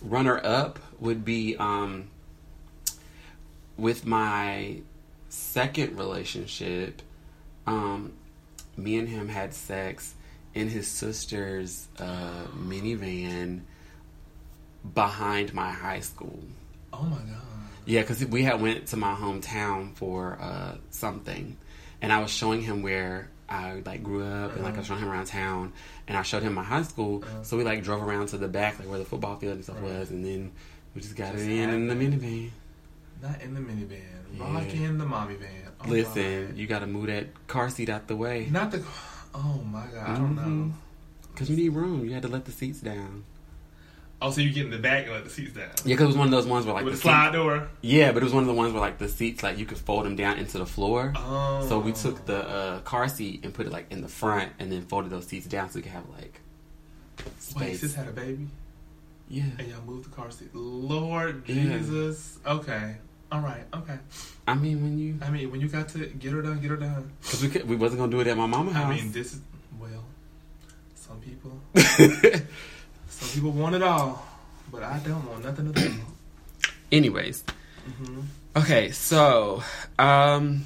runner 0.00 0.40
up 0.42 0.78
would 0.98 1.22
be 1.22 1.56
um, 1.58 2.08
with 3.76 4.06
my 4.06 4.78
second 5.28 5.98
relationship. 5.98 7.02
Um, 7.66 8.12
me 8.78 8.96
and 8.96 9.08
him 9.10 9.28
had 9.28 9.52
sex 9.52 10.14
in 10.56 10.68
his 10.68 10.88
sister's 10.88 11.86
uh, 11.98 12.46
minivan 12.56 13.60
behind 14.94 15.52
my 15.54 15.70
high 15.70 16.00
school. 16.00 16.38
oh 16.92 17.02
my 17.02 17.16
god. 17.16 17.42
Yeah, 17.84 18.00
because 18.00 18.24
we 18.24 18.42
had 18.42 18.60
went 18.60 18.86
to 18.88 18.96
my 18.96 19.14
hometown 19.14 19.94
for 19.94 20.38
uh, 20.40 20.74
something, 20.90 21.56
and 22.02 22.12
I 22.12 22.20
was 22.20 22.32
showing 22.32 22.60
him 22.62 22.82
where 22.82 23.28
I 23.48 23.82
like 23.84 24.02
grew 24.02 24.24
up, 24.24 24.54
and 24.56 24.64
like 24.64 24.74
I 24.74 24.78
was 24.78 24.86
showing 24.88 25.00
him 25.00 25.08
around 25.08 25.26
town, 25.26 25.72
and 26.08 26.16
I 26.18 26.22
showed 26.22 26.42
him 26.42 26.54
my 26.54 26.64
high 26.64 26.82
school. 26.82 27.22
So 27.42 27.56
we 27.56 27.62
like 27.62 27.84
drove 27.84 28.02
around 28.02 28.28
to 28.28 28.38
the 28.38 28.48
back, 28.48 28.78
like 28.80 28.88
where 28.88 28.98
the 28.98 29.04
football 29.04 29.36
field 29.36 29.54
and 29.54 29.62
stuff 29.64 29.76
Right. 29.80 29.98
was, 30.00 30.10
and 30.10 30.24
then 30.24 30.50
we 30.96 31.00
just 31.02 31.14
got 31.14 31.32
Just 31.34 31.44
it 31.44 31.50
in 31.52 31.70
in 31.70 31.86
the 31.86 31.94
minivan. 31.94 32.50
Not 33.22 33.40
in 33.40 33.54
the 33.54 33.60
minivan. 33.60 34.00
Yeah. 34.34 34.52
Rock 34.52 34.74
in 34.74 34.98
the 34.98 35.06
mommy 35.06 35.36
van. 35.36 35.50
Oh 35.84 35.88
Listen, 35.88 36.48
my. 36.48 36.54
you 36.54 36.66
got 36.66 36.80
to 36.80 36.86
move 36.88 37.06
that 37.06 37.26
car 37.46 37.70
seat 37.70 37.88
out 37.88 38.08
the 38.08 38.16
way 38.16 38.48
Not 38.50 38.70
the. 38.72 38.82
Oh 39.34 39.62
my 39.70 39.86
god. 39.94 40.08
I 40.10 40.14
don't 40.16 40.34
know. 40.36 40.42
Mhm. 40.42 40.72
because 41.32 41.50
you 41.50 41.56
need 41.56 41.70
room. 41.70 42.04
You 42.04 42.12
had 42.12 42.22
to 42.22 42.28
let 42.28 42.44
the 42.46 42.52
seats 42.52 42.80
down. 42.80 43.24
Oh, 44.22 44.30
so 44.30 44.40
you 44.40 44.50
get 44.50 44.64
in 44.64 44.70
the 44.70 44.78
back 44.78 45.04
and 45.04 45.12
let 45.12 45.24
the 45.24 45.30
seats 45.30 45.52
down. 45.52 45.68
Yeah, 45.84 45.94
because 45.94 46.04
it 46.04 46.06
was 46.06 46.16
one 46.16 46.26
of 46.28 46.30
those 46.30 46.46
ones 46.46 46.64
where 46.64 46.74
like 46.74 46.84
With 46.86 46.94
the 46.94 46.96
the 46.96 47.02
slide 47.02 47.26
seat- 47.26 47.32
door. 47.34 47.68
Yeah, 47.82 48.12
but 48.12 48.22
it 48.22 48.24
was 48.24 48.32
one 48.32 48.42
of 48.42 48.46
the 48.48 48.54
ones 48.54 48.72
where 48.72 48.80
like 48.80 48.96
the 48.96 49.08
seats 49.10 49.42
like 49.42 49.58
you 49.58 49.66
could 49.66 49.76
fold 49.76 50.06
them 50.06 50.16
down 50.16 50.38
into 50.38 50.56
the 50.56 50.64
floor. 50.64 51.12
Oh. 51.14 51.66
So 51.68 51.78
we 51.78 51.92
took 51.92 52.24
the 52.24 52.48
uh, 52.48 52.80
car 52.80 53.08
seat 53.08 53.40
and 53.44 53.52
put 53.52 53.66
it 53.66 53.72
like 53.72 53.92
in 53.92 54.00
the 54.00 54.08
front, 54.08 54.52
and 54.58 54.72
then 54.72 54.82
folded 54.86 55.10
those 55.10 55.26
seats 55.26 55.46
down 55.46 55.68
so 55.68 55.76
we 55.76 55.82
could 55.82 55.92
have 55.92 56.08
like 56.08 56.40
Wait, 57.18 57.32
space. 57.42 57.80
sis 57.80 57.94
had 57.94 58.08
a 58.08 58.12
baby, 58.12 58.46
yeah, 59.28 59.44
and 59.58 59.68
y'all 59.68 59.82
moved 59.86 60.06
the 60.10 60.14
car 60.16 60.30
seat. 60.30 60.48
Lord 60.54 61.42
Yeah. 61.46 61.54
Jesus. 61.78 62.38
Okay. 62.46 62.96
All 63.32 63.40
right. 63.40 63.64
Okay. 63.74 63.98
I 64.46 64.54
mean 64.54 64.82
when 64.82 64.98
you 64.98 65.18
I 65.22 65.30
mean, 65.30 65.50
when 65.50 65.60
you 65.60 65.68
got 65.68 65.88
to 65.90 66.06
get 66.06 66.32
her 66.32 66.42
done, 66.42 66.60
get 66.60 66.70
her 66.70 66.76
done. 66.76 67.10
because 67.22 67.42
we 67.42 67.48
could, 67.48 67.68
we 67.68 67.76
wasn't 67.76 68.00
gonna 68.00 68.10
do 68.12 68.20
it 68.20 68.26
at 68.28 68.36
my 68.36 68.46
mama's 68.46 68.74
house. 68.74 68.86
I 68.86 68.94
mean, 68.94 69.12
this 69.12 69.32
is 69.34 69.40
well. 69.80 70.04
Some 70.94 71.20
people, 71.20 71.60
some 73.08 73.28
people 73.32 73.50
want 73.52 73.74
it 73.74 73.82
all, 73.82 74.26
but 74.72 74.82
I 74.82 74.98
don't 75.00 75.24
want 75.28 75.44
nothing 75.44 75.72
to 75.72 75.80
do. 75.80 75.94
Anyways, 76.92 77.44
hmm 77.84 78.20
okay, 78.56 78.90
so 78.92 79.62
um, 79.98 80.64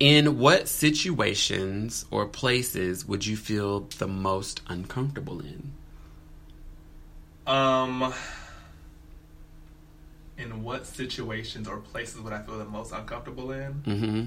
in 0.00 0.38
what 0.38 0.68
situations 0.68 2.04
or 2.10 2.26
places 2.26 3.06
would 3.06 3.24
you 3.26 3.36
feel 3.36 3.80
the 3.98 4.08
most 4.08 4.60
uncomfortable 4.68 5.40
in? 5.40 5.72
Um, 7.46 8.12
in 10.38 10.62
what 10.62 10.86
situations 10.86 11.66
or 11.68 11.78
places 11.78 12.20
would 12.20 12.32
I 12.32 12.40
feel 12.42 12.58
the 12.58 12.64
most 12.64 12.92
uncomfortable 12.92 13.50
in? 13.52 13.74
Mm-hmm. 13.86 14.26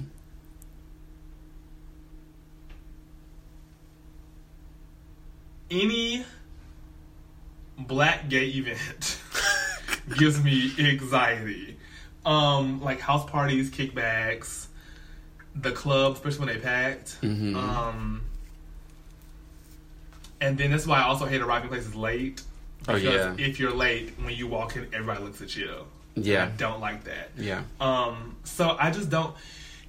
Any 5.70 6.26
black 7.78 8.30
gay 8.30 8.48
event 8.50 9.20
gives 10.18 10.44
me 10.44 10.72
anxiety. 10.78 11.78
Um, 12.26 12.82
like 12.82 13.00
house 13.00 13.28
parties, 13.30 13.72
kickbacks, 13.72 14.68
the 15.56 15.72
club, 15.72 16.14
especially 16.14 16.46
when 16.46 16.56
they 16.56 16.62
packed. 16.62 17.20
Mhm. 17.22 17.56
Um, 17.56 18.22
and 20.40 20.58
then 20.58 20.72
that's 20.72 20.86
why 20.86 21.00
I 21.00 21.04
also 21.04 21.26
hate 21.26 21.42
arriving 21.42 21.70
places 21.70 21.96
late. 21.96 22.42
Oh, 22.88 22.94
Because 22.96 23.04
yeah. 23.04 23.36
if 23.46 23.60
you're 23.60 23.74
late, 23.74 24.14
when 24.22 24.36
you 24.36 24.48
walk 24.48 24.76
in, 24.76 24.88
everybody 24.94 25.24
looks 25.24 25.42
at 25.42 25.56
you. 25.56 25.86
Yeah. 26.16 26.46
I 26.46 26.58
don't 26.58 26.82
like 26.82 27.06
that. 27.06 27.32
Yeah. 27.38 27.64
Um, 27.80 28.36
so 28.44 28.76
I 28.80 28.92
just 28.92 29.10
don't 29.10 29.36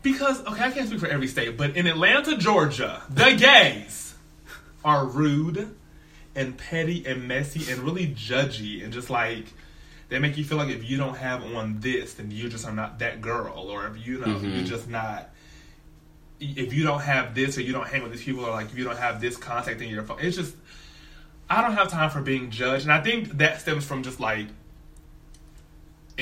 because 0.02 0.44
okay, 0.46 0.64
I 0.64 0.70
can't 0.70 0.88
speak 0.88 1.00
for 1.00 1.08
every 1.08 1.28
state, 1.28 1.56
but 1.56 1.76
in 1.76 1.86
Atlanta, 1.86 2.36
Georgia, 2.36 3.02
the 3.08 3.34
gays 3.34 4.14
are 4.84 5.06
rude 5.06 5.74
and 6.34 6.56
petty 6.56 7.04
and 7.06 7.28
messy 7.28 7.70
and 7.70 7.82
really 7.82 8.08
judgy 8.08 8.82
and 8.82 8.92
just 8.92 9.10
like 9.10 9.46
they 10.12 10.18
make 10.18 10.36
you 10.36 10.44
feel 10.44 10.58
like 10.58 10.68
if 10.68 10.88
you 10.88 10.98
don't 10.98 11.16
have 11.16 11.42
on 11.42 11.80
this, 11.80 12.14
then 12.14 12.30
you 12.30 12.50
just 12.50 12.66
are 12.66 12.72
not 12.72 12.98
that 12.98 13.22
girl, 13.22 13.70
or 13.70 13.86
if 13.86 14.06
you 14.06 14.18
know 14.18 14.38
you're 14.38 14.64
just 14.64 14.86
not. 14.86 15.30
If 16.38 16.74
you 16.74 16.82
don't 16.82 17.00
have 17.00 17.34
this, 17.34 17.56
or 17.56 17.62
you 17.62 17.72
don't 17.72 17.86
hang 17.86 18.02
with 18.02 18.12
these 18.12 18.22
people, 18.22 18.44
or 18.44 18.50
like 18.50 18.66
if 18.66 18.76
you 18.76 18.84
don't 18.84 18.98
have 18.98 19.22
this 19.22 19.38
contact 19.38 19.80
in 19.80 19.88
your 19.88 20.02
phone, 20.02 20.18
it's 20.20 20.36
just 20.36 20.54
I 21.48 21.62
don't 21.62 21.72
have 21.72 21.88
time 21.88 22.10
for 22.10 22.20
being 22.20 22.50
judged, 22.50 22.84
and 22.84 22.92
I 22.92 23.00
think 23.00 23.38
that 23.38 23.62
stems 23.62 23.86
from 23.86 24.02
just 24.02 24.20
like 24.20 24.48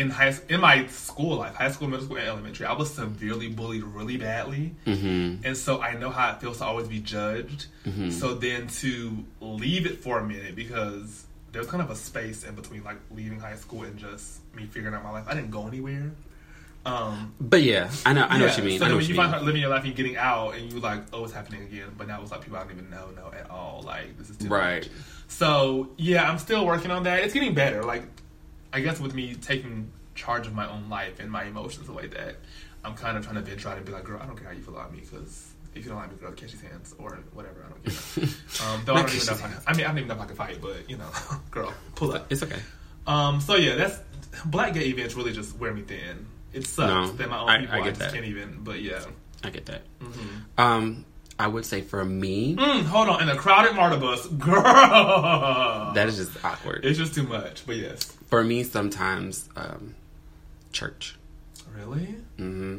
in 0.01 0.11
high 0.11 0.35
in 0.49 0.61
my 0.61 0.87
school 0.87 1.37
life, 1.37 1.55
high 1.55 1.71
school, 1.71 1.89
middle 1.89 2.05
school, 2.07 2.17
and 2.19 2.27
elementary, 2.29 2.67
I 2.67 2.73
was 2.73 2.93
severely 2.93 3.49
bullied 3.49 3.83
really 3.85 4.17
badly, 4.17 4.75
Mm-hmm. 4.87 5.45
and 5.47 5.57
so 5.57 5.81
I 5.81 5.95
know 5.95 6.11
how 6.11 6.33
it 6.33 6.41
feels 6.41 6.59
to 6.59 6.65
always 6.65 6.89
be 6.89 7.01
judged. 7.01 7.67
So 8.11 8.35
then 8.35 8.67
to 8.83 9.25
leave 9.41 9.85
it 9.87 9.97
for 10.05 10.19
a 10.19 10.25
minute 10.25 10.55
because 10.57 11.25
there's 11.53 11.67
kind 11.67 11.83
of 11.83 11.91
a 11.91 11.97
space 11.97 12.45
in 12.45 12.55
between 12.55 12.83
like 12.85 12.99
leaving 13.11 13.41
high 13.41 13.57
school 13.57 13.83
and 13.83 13.97
just 13.99 14.39
me 14.55 14.67
figuring 14.67 14.95
out 14.95 15.03
my 15.05 15.11
life. 15.11 15.25
I 15.29 15.35
didn't 15.35 15.51
go 15.51 15.67
anywhere. 15.67 16.11
Um, 16.87 17.35
But 17.41 17.63
yeah, 17.63 17.91
I 18.07 18.13
know. 18.15 18.25
I 18.25 18.39
know 18.39 18.45
yeah, 18.47 18.51
what 18.53 18.59
you 18.59 18.65
mean. 18.65 18.79
So 18.79 18.87
I 18.87 18.89
know 18.89 18.97
when 18.97 19.05
you 19.05 19.11
you 19.11 19.15
find 19.17 19.35
out 19.35 19.45
living 19.45 19.61
your 19.61 19.69
life 19.71 19.85
and 19.85 19.95
getting 19.95 20.17
out, 20.17 20.55
and 20.55 20.73
you 20.73 20.81
like, 20.81 21.03
oh, 21.13 21.25
it's 21.25 21.33
happening 21.33 21.63
again. 21.63 21.89
But 21.99 22.09
now 22.09 22.23
it's 22.23 22.31
like 22.31 22.41
people 22.41 22.57
I 22.59 22.63
don't 22.63 22.73
even 22.73 22.89
know 22.89 23.11
know 23.17 23.31
at 23.39 23.51
all. 23.51 23.83
Like 23.85 24.17
this 24.17 24.31
is 24.31 24.37
too 24.39 24.49
Right. 24.49 24.83
much. 24.83 24.91
So 25.29 25.91
yeah, 25.99 26.29
I'm 26.31 26.39
still 26.39 26.65
working 26.65 26.91
on 26.91 27.03
that. 27.03 27.23
It's 27.25 27.35
getting 27.35 27.55
better. 27.55 27.83
Like 27.85 28.05
I 28.73 28.81
guess 28.81 29.01
with 29.01 29.15
me 29.15 29.35
taking 29.35 29.91
charge 30.15 30.47
of 30.47 30.55
my 30.55 30.69
own 30.69 30.89
life 30.89 31.21
and 31.21 31.31
my 31.31 31.45
emotions 31.45 31.87
the 31.87 31.93
way 31.93 32.07
that 32.09 32.37
I'm 32.85 32.95
kind 32.95 33.17
of 33.17 33.25
trying 33.25 33.37
to 33.37 33.43
venture 33.43 33.69
out 33.69 33.77
and 33.77 33.87
be 33.87 33.93
like, 33.93 34.05
girl, 34.05 34.21
I 34.23 34.27
don't 34.27 34.37
care 34.37 34.49
how 34.49 34.53
you 34.55 34.63
feel 34.63 34.75
about 34.77 34.93
me 34.93 35.01
because 35.01 35.53
if 35.75 35.85
you 35.85 35.91
don't 35.91 35.99
like 35.99 36.11
me, 36.11 36.17
girl, 36.19 36.33
catch 36.33 36.53
these 36.53 36.61
hands 36.63 36.95
or 36.99 37.19
whatever. 37.33 37.65
I 37.65 37.71
don't 37.71 37.85
care. 37.85 38.25
um, 38.69 38.83
though 38.85 38.95
I 38.95 39.03
don't 39.03 39.15
even 39.15 39.27
know 39.27 39.33
if 39.33 39.45
I, 39.45 39.49
can, 39.49 39.57
I 39.67 39.73
mean, 39.77 39.85
I 39.85 39.89
don't 39.89 39.99
even 39.99 40.09
know 40.09 40.15
if 40.15 40.21
I 40.21 40.27
can 40.27 40.37
fight, 40.37 40.59
but 40.61 40.89
you 40.91 40.97
know, 40.97 41.09
girl, 41.51 41.73
pull 41.95 42.13
up. 42.13 42.31
It's 42.33 42.43
okay. 42.43 42.61
Um, 43.07 43.41
so 43.41 43.57
yeah, 43.57 43.77
that's 43.77 43.99
black 44.45 44.75
gay 44.75 44.87
events 44.87 45.15
really 45.15 45.33
just 45.33 45.57
wear 45.59 45.73
me 45.75 45.83
thin. 45.83 46.27
It 46.53 46.67
sucks 46.67 47.11
No, 47.11 47.13
that 47.17 47.29
my 47.31 47.39
own 47.41 47.49
I- 47.49 47.59
people 47.61 47.75
I 47.75 47.79
I, 47.79 47.89
just 47.89 48.01
that. 48.01 48.13
can't 48.13 48.25
even. 48.27 48.59
But 48.63 48.83
yeah. 48.83 49.05
I 49.43 49.51
get 49.51 49.67
that. 49.67 49.83
Mm-hmm. 50.01 50.61
Um, 50.61 51.05
I 51.39 51.47
would 51.47 51.65
say 51.65 51.81
for 51.81 52.05
me, 52.05 52.57
Mm, 52.57 52.83
hold 52.85 53.09
on, 53.09 53.23
in 53.23 53.29
a 53.31 53.37
crowded 53.37 53.75
MARTA 53.75 53.97
bus, 53.97 54.27
girl. 54.39 55.93
that 55.95 56.09
is 56.09 56.17
just 56.17 56.45
awkward. 56.45 56.85
it's 56.85 56.99
just 56.99 57.15
too 57.15 57.23
much. 57.23 57.65
But 57.67 57.77
yes, 57.77 58.17
For 58.31 58.43
me, 58.45 58.63
sometimes 58.63 59.49
um, 59.57 59.95
church. 60.73 61.17
really. 61.77 62.15
Mm-hmm. 62.39 62.79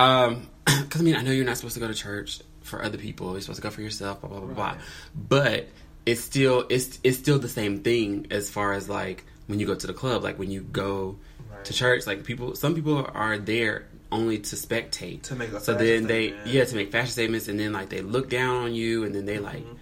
Um, 0.00 0.48
because 0.64 1.00
I 1.00 1.04
mean, 1.04 1.16
I 1.16 1.22
know 1.22 1.30
you're 1.32 1.44
not 1.44 1.56
supposed 1.56 1.74
to 1.74 1.80
go 1.80 1.88
to 1.88 1.94
church 1.94 2.40
for 2.62 2.82
other 2.82 2.98
people. 2.98 3.32
You're 3.32 3.40
supposed 3.40 3.58
to 3.58 3.62
go 3.62 3.70
for 3.70 3.82
yourself. 3.82 4.20
Blah 4.20 4.30
blah 4.30 4.40
blah 4.40 4.54
blah. 4.54 4.76
But 5.14 5.68
it's 6.04 6.20
still 6.20 6.66
it's 6.68 6.98
it's 7.02 7.18
still 7.18 7.38
the 7.38 7.48
same 7.48 7.80
thing 7.82 8.26
as 8.30 8.48
far 8.50 8.72
as 8.74 8.88
like 8.88 9.24
when 9.46 9.58
you 9.60 9.66
go 9.66 9.74
to 9.74 9.86
the 9.86 9.92
club. 9.94 10.22
Like 10.22 10.38
when 10.38 10.50
you 10.50 10.60
go 10.62 11.16
Right. 11.50 11.64
to 11.64 11.72
church, 11.72 12.06
like 12.06 12.24
people, 12.24 12.54
some 12.56 12.74
people 12.74 13.08
are 13.14 13.38
there 13.38 13.86
only 14.12 14.38
to 14.38 14.56
spectate. 14.56 15.22
To 15.22 15.34
make 15.36 15.52
a 15.52 15.60
so 15.60 15.74
then 15.74 16.06
they 16.06 16.28
statement. 16.28 16.46
yeah 16.54 16.64
to 16.64 16.76
make 16.76 16.92
fashion 16.92 17.10
statements, 17.12 17.48
and 17.48 17.58
then 17.58 17.72
like 17.72 17.88
they 17.88 18.00
look 18.02 18.28
down 18.28 18.56
on 18.64 18.74
you, 18.74 19.04
and 19.04 19.14
then 19.14 19.24
they 19.26 19.38
like. 19.38 19.64
Mm-hmm. 19.64 19.76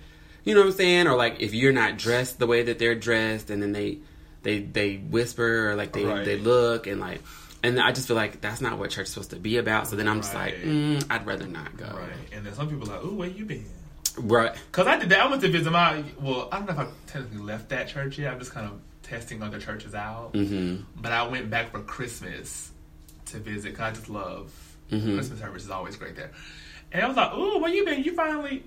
You 0.44 0.54
know 0.54 0.60
what 0.60 0.66
I'm 0.68 0.72
saying? 0.74 1.06
Or 1.08 1.16
like 1.16 1.40
if 1.40 1.52
you're 1.54 1.72
not 1.72 1.96
dressed 1.98 2.38
the 2.38 2.46
way 2.46 2.62
that 2.64 2.78
they're 2.78 2.94
dressed, 2.94 3.50
and 3.50 3.62
then 3.62 3.72
they 3.72 3.98
they 4.44 4.60
they 4.60 4.96
whisper 4.96 5.70
or 5.70 5.74
like 5.74 5.92
they 5.92 6.04
Right. 6.04 6.24
they 6.24 6.36
look 6.38 6.86
and 6.86 7.00
like, 7.00 7.20
and 7.62 7.80
I 7.80 7.90
just 7.92 8.06
feel 8.06 8.16
like 8.16 8.40
that's 8.40 8.60
not 8.60 8.78
what 8.78 8.90
church 8.90 9.06
is 9.08 9.12
supposed 9.14 9.30
to 9.30 9.36
be 9.36 9.56
about. 9.56 9.88
So 9.88 9.96
then 9.96 10.06
I'm 10.06 10.20
just 10.20 10.34
like, 10.34 10.54
mm, 10.54 11.04
I'd 11.10 11.26
rather 11.26 11.46
not 11.46 11.76
go. 11.76 11.86
Right. 11.86 12.10
And 12.32 12.46
then 12.46 12.54
some 12.54 12.68
people 12.68 12.88
are 12.90 12.96
like, 12.96 13.04
"Ooh, 13.04 13.14
where 13.16 13.28
you 13.28 13.44
been?" 13.44 13.66
Right. 14.16 14.54
Because 14.70 14.86
I 14.86 14.96
did 14.98 15.08
that. 15.08 15.20
I 15.20 15.26
went 15.28 15.42
to 15.42 15.48
visit 15.50 15.70
my. 15.72 16.04
Well, 16.20 16.48
I 16.52 16.58
don't 16.58 16.66
know 16.66 16.72
if 16.74 16.78
I 16.78 16.86
technically 17.08 17.38
left 17.38 17.70
that 17.70 17.88
church 17.88 18.18
yet. 18.18 18.32
I'm 18.32 18.38
just 18.38 18.52
kind 18.52 18.66
of 18.66 18.80
testing 19.02 19.42
other 19.42 19.58
churches 19.58 19.94
out. 19.94 20.30
hmm 20.34 20.76
But 20.96 21.10
I 21.12 21.26
went 21.26 21.50
back 21.50 21.72
for 21.72 21.80
Christmas 21.80 22.70
to 23.26 23.38
visit. 23.38 23.74
Cause 23.74 23.82
I 23.82 23.90
just 23.90 24.08
love 24.08 24.52
Mhm. 24.92 25.14
Christmas 25.16 25.40
service 25.40 25.64
is 25.64 25.70
always 25.70 25.96
great 25.96 26.14
there. 26.14 26.30
And 26.92 27.02
I 27.02 27.08
was 27.08 27.16
like, 27.16 27.32
"Ooh, 27.34 27.58
where 27.58 27.70
you 27.72 27.84
been? 27.84 28.04
You 28.04 28.14
finally." 28.14 28.62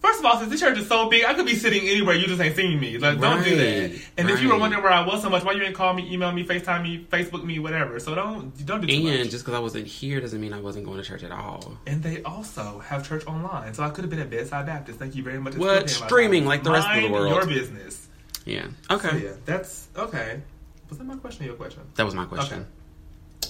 First 0.00 0.20
of 0.20 0.26
all, 0.26 0.38
since 0.38 0.50
this 0.50 0.60
church 0.60 0.78
is 0.78 0.86
so 0.86 1.08
big, 1.08 1.24
I 1.24 1.34
could 1.34 1.46
be 1.46 1.54
sitting 1.54 1.82
anywhere. 1.88 2.14
You 2.14 2.26
just 2.26 2.40
ain't 2.40 2.54
seeing 2.54 2.78
me. 2.78 2.98
Like, 2.98 3.18
don't 3.18 3.42
do 3.42 3.56
that. 3.56 3.90
Right, 3.90 4.08
And 4.18 4.30
if 4.30 4.40
you 4.40 4.48
were 4.50 4.58
wondering 4.58 4.82
where 4.82 4.92
I 4.92 5.04
was 5.04 5.22
so 5.22 5.30
much, 5.30 5.42
why 5.42 5.52
you 5.52 5.58
didn't 5.60 5.74
call 5.74 5.94
me, 5.94 6.12
email 6.12 6.30
me, 6.32 6.44
Facetime 6.44 6.82
me, 6.82 7.06
Facebook 7.10 7.42
me, 7.44 7.58
whatever. 7.58 7.98
So 7.98 8.14
don't 8.14 8.66
don't 8.66 8.82
do 8.82 8.86
too 8.86 8.92
And 8.94 9.04
much. 9.20 9.30
just 9.30 9.44
because 9.44 9.54
I 9.56 9.60
wasn't 9.60 9.86
here 9.86 10.20
doesn't 10.20 10.40
mean 10.40 10.52
I 10.52 10.60
wasn't 10.60 10.84
going 10.84 10.98
to 10.98 11.02
church 11.04 11.22
at 11.24 11.32
all. 11.32 11.78
And 11.86 12.02
they 12.02 12.22
also 12.22 12.78
have 12.80 13.08
church 13.08 13.26
online, 13.26 13.74
so 13.74 13.82
I 13.82 13.90
could 13.90 14.04
have 14.04 14.10
been 14.10 14.20
at 14.20 14.30
Bedside 14.30 14.66
Baptist. 14.66 14.98
Thank 14.98 15.16
you 15.16 15.22
very 15.22 15.40
much. 15.40 15.56
What? 15.56 15.88
Streaming 15.90 16.44
like 16.46 16.62
the 16.62 16.70
rest 16.72 16.88
of 16.88 17.02
the 17.02 17.08
world. 17.10 17.34
Your 17.34 17.46
business. 17.46 18.06
Yeah. 18.44 18.66
Okay. 18.90 19.08
So 19.10 19.16
yeah, 19.16 19.32
that's 19.44 19.88
okay. 19.96 20.40
Was 20.88 20.98
that 20.98 21.04
my 21.04 21.16
question 21.16 21.44
or 21.44 21.48
your 21.48 21.56
question? 21.56 21.82
That 21.96 22.04
was 22.04 22.14
my 22.14 22.26
question. 22.26 22.66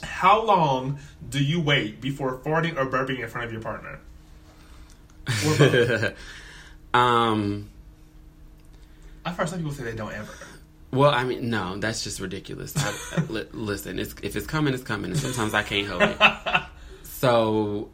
How 0.03 0.43
long 0.45 0.99
do 1.29 1.43
you 1.43 1.61
wait 1.61 2.01
before 2.01 2.39
farting 2.39 2.79
or 2.79 2.87
burping 2.87 3.19
in 3.21 3.29
front 3.29 3.47
of 3.47 3.53
your 3.53 3.61
partner? 3.61 4.01
Or 5.47 5.59
both? 5.59 6.15
um. 6.95 7.71
I've 9.25 9.37
heard 9.37 9.49
some 9.49 9.59
people 9.59 9.73
say 9.73 9.85
they 9.85 9.95
don't 9.95 10.13
ever. 10.13 10.33
Well, 10.93 11.11
I 11.11 11.25
mean, 11.25 11.51
no, 11.51 11.77
that's 11.77 12.05
just 12.05 12.21
ridiculous. 12.21 12.75
I, 12.77 13.21
li- 13.29 13.49
listen, 13.53 13.99
it's, 13.99 14.15
if 14.23 14.37
it's 14.37 14.47
coming, 14.47 14.73
it's 14.73 14.83
coming, 14.83 15.11
and 15.11 15.19
sometimes 15.21 15.53
I 15.53 15.63
can't 15.63 15.87
hold 15.87 16.03
it. 16.03 16.17
So, 17.03 17.89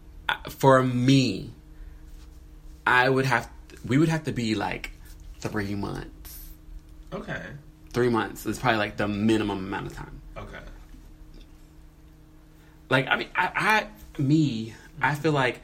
for 0.48 0.82
me, 0.82 1.52
I 2.84 3.08
would 3.08 3.24
have, 3.24 3.48
we 3.86 3.96
would 3.96 4.08
have 4.08 4.24
to 4.24 4.32
be 4.32 4.56
like 4.56 4.90
three 5.38 5.76
months. 5.76 6.38
Okay. 7.12 7.40
Three 7.92 8.08
months 8.08 8.46
is 8.46 8.58
probably 8.58 8.78
like 8.78 8.96
the 8.96 9.06
minimum 9.06 9.58
amount 9.58 9.86
of 9.86 9.96
time. 9.96 10.20
Okay. 10.36 10.58
Like, 12.90 13.06
I 13.06 13.16
mean, 13.16 13.28
I, 13.36 13.86
I, 14.18 14.20
me, 14.20 14.74
I 15.00 15.14
feel 15.14 15.32
like, 15.32 15.60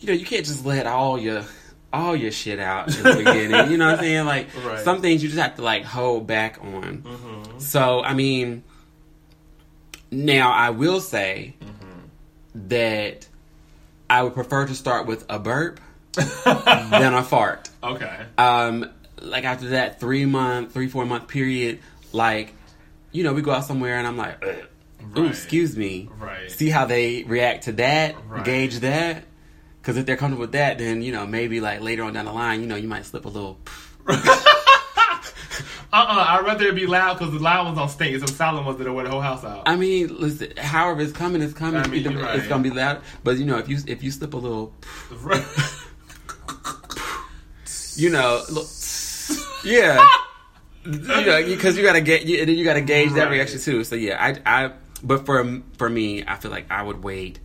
you 0.00 0.06
know, 0.08 0.12
you 0.12 0.24
can't 0.26 0.44
just 0.46 0.64
let 0.64 0.86
all 0.86 1.18
your, 1.18 1.44
all 1.92 2.14
your 2.14 2.30
shit 2.30 2.58
out 2.58 2.88
in 2.96 3.02
the 3.02 3.16
beginning. 3.16 3.70
You 3.70 3.76
know 3.78 3.86
what 3.86 3.94
I'm 3.98 4.00
saying? 4.00 4.26
Like, 4.26 4.48
Right. 4.64 4.78
some 4.84 5.00
things 5.02 5.22
you 5.22 5.28
just 5.28 5.40
have 5.40 5.56
to 5.56 5.62
like 5.62 5.84
hold 5.84 6.26
back 6.26 6.58
on. 6.62 7.02
Mm-hmm. 7.04 7.58
So, 7.58 8.02
I 8.02 8.14
mean, 8.14 8.62
now 10.10 10.52
I 10.52 10.70
will 10.70 11.00
say 11.00 11.54
Mm-hmm. 11.60 12.68
that 12.68 13.26
I 14.10 14.22
would 14.22 14.34
prefer 14.34 14.66
to 14.66 14.74
start 14.74 15.06
with 15.06 15.24
a 15.28 15.38
burp 15.38 15.80
than 16.14 17.14
a 17.14 17.22
fart. 17.22 17.68
Okay. 17.82 18.18
Um, 18.38 18.90
like 19.20 19.44
after 19.44 19.70
that 19.70 20.00
three 20.00 20.24
month, 20.24 20.72
three 20.72 20.88
four 20.88 21.04
month 21.04 21.28
period, 21.28 21.80
like 22.12 22.54
you 23.12 23.24
know, 23.24 23.32
we 23.32 23.42
go 23.42 23.50
out 23.52 23.64
somewhere 23.64 23.96
and 23.96 24.06
I'm 24.06 24.16
like, 24.16 24.42
"Ugh. 24.44 25.18
ooh, 25.18 25.26
excuse 25.26 25.76
me. 25.76 26.08
Right. 26.18 26.50
See 26.50 26.68
how 26.70 26.84
they 26.86 27.22
react 27.24 27.64
to 27.64 27.72
that, 27.72 28.16
Right. 28.28 28.44
gauge 28.44 28.78
that. 28.80 29.24
Because 29.88 30.00
if 30.00 30.04
they're 30.04 30.18
comfortable 30.18 30.42
with 30.42 30.52
that, 30.52 30.76
then 30.76 31.00
you 31.00 31.12
know 31.12 31.26
maybe 31.26 31.62
like 31.62 31.80
later 31.80 32.02
on 32.02 32.12
down 32.12 32.26
the 32.26 32.32
line, 32.32 32.60
you 32.60 32.66
know, 32.66 32.76
you 32.76 32.86
might 32.86 33.06
slip 33.06 33.24
a 33.24 33.28
little. 33.30 33.58
Uh-uh. 34.06 34.44
I'd 35.90 36.42
rather 36.44 36.66
it 36.66 36.74
be 36.74 36.84
loud 36.84 37.18
because 37.18 37.32
the 37.32 37.38
loud 37.38 37.64
ones 37.64 37.78
on 37.78 37.88
stage. 37.88 38.16
It's 38.16 38.26
some 38.26 38.36
silent 38.36 38.66
ones 38.66 38.76
that'll 38.76 38.94
wear 38.94 39.04
the 39.04 39.10
whole 39.10 39.22
house 39.22 39.44
out. 39.44 39.66
I 39.66 39.76
mean, 39.76 40.14
listen, 40.20 40.52
however 40.58 41.00
it's 41.00 41.12
coming, 41.12 41.40
it's 41.40 41.54
coming. 41.54 41.80
I 41.80 41.86
mean, 41.86 42.06
It's 42.06 42.14
right. 42.14 42.46
gonna 42.50 42.62
be 42.62 42.68
loud, 42.68 43.00
but 43.24 43.38
you 43.38 43.46
know, 43.46 43.56
if 43.56 43.70
you 43.70 43.78
if 43.86 44.02
you 44.02 44.10
slip 44.10 44.34
a 44.34 44.36
little, 44.36 44.74
you 47.96 48.10
know, 48.10 48.42
look, 48.50 48.66
yeah, 49.64 50.06
you 50.84 50.98
know, 50.98 51.46
because 51.46 51.78
you 51.78 51.82
gotta 51.82 52.02
get, 52.02 52.26
you, 52.26 52.40
and 52.40 52.48
then 52.50 52.58
you 52.58 52.64
gotta 52.64 52.82
gauge 52.82 53.14
that 53.14 53.30
reaction 53.30 53.58
too. 53.58 53.84
So 53.84 53.94
yeah, 53.94 54.22
I, 54.22 54.66
I, 54.66 54.72
but 55.02 55.24
for 55.24 55.62
for 55.78 55.88
me, 55.88 56.24
I 56.26 56.34
feel 56.34 56.50
like 56.50 56.70
I 56.70 56.82
would 56.82 57.02
wait. 57.02 57.40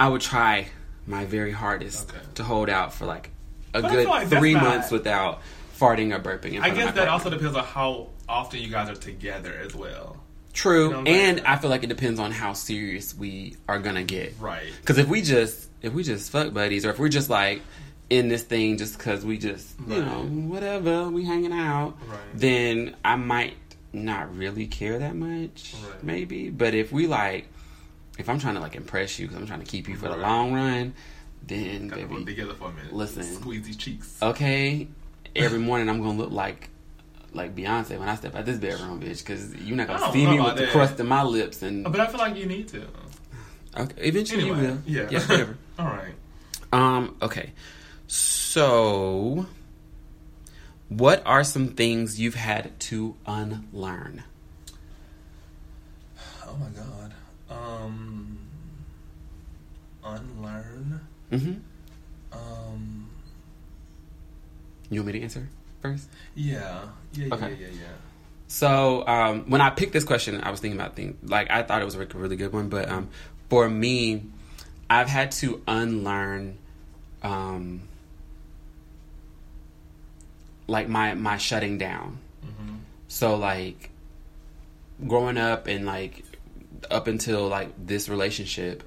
I 0.00 0.08
would 0.08 0.22
try 0.22 0.68
my 1.08 1.24
very 1.24 1.52
hardest 1.52 2.10
Okay. 2.10 2.18
to 2.34 2.44
hold 2.44 2.68
out 2.68 2.92
for 2.94 3.06
like 3.06 3.30
a 3.74 3.82
But 3.82 3.90
good 3.90 4.06
like 4.06 4.28
three 4.28 4.54
not- 4.54 4.62
months 4.62 4.90
without 4.90 5.40
farting 5.78 6.14
or 6.14 6.20
burping. 6.20 6.54
In 6.54 6.62
I 6.62 6.68
guess 6.70 6.86
that 6.86 6.94
partner. 6.94 7.10
also 7.12 7.30
depends 7.30 7.56
on 7.56 7.64
how 7.64 8.08
often 8.28 8.60
you 8.60 8.68
guys 8.68 8.88
are 8.90 8.94
together 8.94 9.54
as 9.64 9.74
well. 9.74 10.16
True, 10.52 10.86
You 10.88 10.90
know 11.02 11.02
and? 11.10 11.40
I 11.46 11.56
feel 11.56 11.70
like 11.70 11.84
it 11.84 11.88
depends 11.88 12.18
on 12.18 12.32
how 12.32 12.52
serious 12.52 13.14
we 13.14 13.56
are 13.68 13.78
gonna 13.78 14.02
get. 14.02 14.34
Right. 14.40 14.72
Because 14.80 14.98
if 14.98 15.08
we 15.08 15.22
just 15.22 15.68
if 15.82 15.92
we 15.92 16.02
just 16.02 16.30
fuck 16.30 16.52
buddies, 16.52 16.84
or 16.84 16.90
if 16.90 16.98
we're 16.98 17.08
just 17.08 17.30
like 17.30 17.62
in 18.10 18.28
this 18.28 18.42
thing 18.42 18.76
just 18.78 18.98
because 18.98 19.24
we 19.24 19.38
just 19.38 19.74
you 19.86 20.02
know 20.02 20.22
whatever 20.24 21.08
we 21.10 21.24
hanging 21.24 21.52
out, 21.52 21.96
Right. 22.08 22.18
then 22.34 22.96
I 23.04 23.16
might 23.16 23.54
not 23.92 24.36
really 24.36 24.66
care 24.66 24.98
that 24.98 25.14
much, 25.14 25.74
Right. 25.88 26.02
maybe. 26.04 26.50
But 26.50 26.74
if 26.74 26.90
we 26.92 27.06
like, 27.06 27.46
if 28.18 28.28
I'm 28.28 28.38
trying 28.38 28.54
to 28.54 28.60
like 28.60 28.74
impress 28.76 29.18
you, 29.18 29.26
because 29.26 29.40
I'm 29.40 29.46
trying 29.46 29.60
to 29.60 29.66
keep 29.66 29.88
you 29.88 29.96
for 29.96 30.08
the 30.08 30.18
Right. 30.18 30.20
long 30.20 30.52
run, 30.52 30.94
then 31.46 31.88
Got 31.88 31.96
to 31.96 32.02
work 32.02 32.10
baby, 32.10 32.24
together 32.26 32.54
for 32.54 32.68
a 32.68 32.72
minute. 32.72 32.92
listen. 32.92 33.22
Squeeze 33.22 33.64
these 33.64 33.76
cheeks. 33.76 34.18
okay, 34.22 34.88
every 35.36 35.58
morning 35.60 35.88
I'm 35.88 36.02
gonna 36.02 36.18
look 36.18 36.32
like. 36.32 36.70
Like 37.34 37.54
Beyonce 37.54 37.98
when 37.98 38.08
I 38.08 38.14
step 38.16 38.34
out 38.34 38.46
this 38.46 38.56
bedroom, 38.58 39.00
bitch, 39.02 39.18
because 39.18 39.54
you're 39.56 39.76
not 39.76 39.86
gonna 39.86 40.10
see 40.12 40.26
me 40.26 40.40
with 40.40 40.56
the 40.56 40.66
crust 40.68 40.98
in 40.98 41.06
my 41.06 41.22
lips 41.22 41.60
and 41.62 41.84
But 41.84 42.00
I 42.00 42.06
feel 42.06 42.18
like 42.18 42.34
you 42.36 42.46
need 42.46 42.68
to. 42.68 42.86
Okay, 43.76 43.94
eventually 44.08 44.40
Anyway, 44.44 44.56
you 44.62 44.66
will. 44.68 44.78
yeah. 44.86 45.08
Yeah, 45.10 45.20
whatever. 45.26 45.58
All 45.78 45.86
right. 45.86 46.14
um, 46.72 47.16
okay. 47.20 47.52
So, 48.06 49.44
what 50.88 51.22
are 51.26 51.44
some 51.44 51.68
things 51.68 52.18
you've 52.18 52.34
had 52.34 52.80
to 52.80 53.14
unlearn? 53.26 54.22
Oh 56.46 56.56
my 56.56 56.68
god. 56.70 57.07
Unlearn. 60.08 61.00
Mm-hmm. 61.32 61.52
Um. 62.32 63.10
You 64.90 65.00
want 65.00 65.06
me 65.12 65.18
to 65.18 65.22
answer 65.22 65.48
first? 65.82 66.08
Yeah. 66.34 66.82
Yeah. 67.12 67.26
Yeah. 67.26 67.34
Okay. 67.34 67.56
Yeah. 67.60 67.66
Yeah. 67.68 67.86
So 68.48 69.06
um, 69.06 69.50
when 69.50 69.60
I 69.60 69.68
picked 69.70 69.92
this 69.92 70.04
question, 70.04 70.40
I 70.42 70.50
was 70.50 70.60
thinking 70.60 70.80
about 70.80 70.96
things 70.96 71.16
like 71.28 71.50
I 71.50 71.62
thought 71.62 71.82
it 71.82 71.84
was 71.84 71.94
a 71.96 72.04
really 72.06 72.36
good 72.36 72.52
one, 72.52 72.68
but 72.70 72.88
um, 72.88 73.08
for 73.50 73.68
me, 73.68 74.24
I've 74.88 75.08
had 75.08 75.32
to 75.32 75.62
unlearn, 75.68 76.56
um, 77.22 77.82
like 80.66 80.88
my 80.88 81.12
my 81.14 81.36
shutting 81.36 81.76
down. 81.76 82.18
Mhm. 82.44 82.78
So 83.08 83.36
like 83.36 83.90
growing 85.06 85.36
up 85.36 85.66
and 85.66 85.84
like 85.84 86.24
up 86.90 87.06
until 87.06 87.48
like 87.48 87.68
this 87.86 88.08
relationship, 88.08 88.82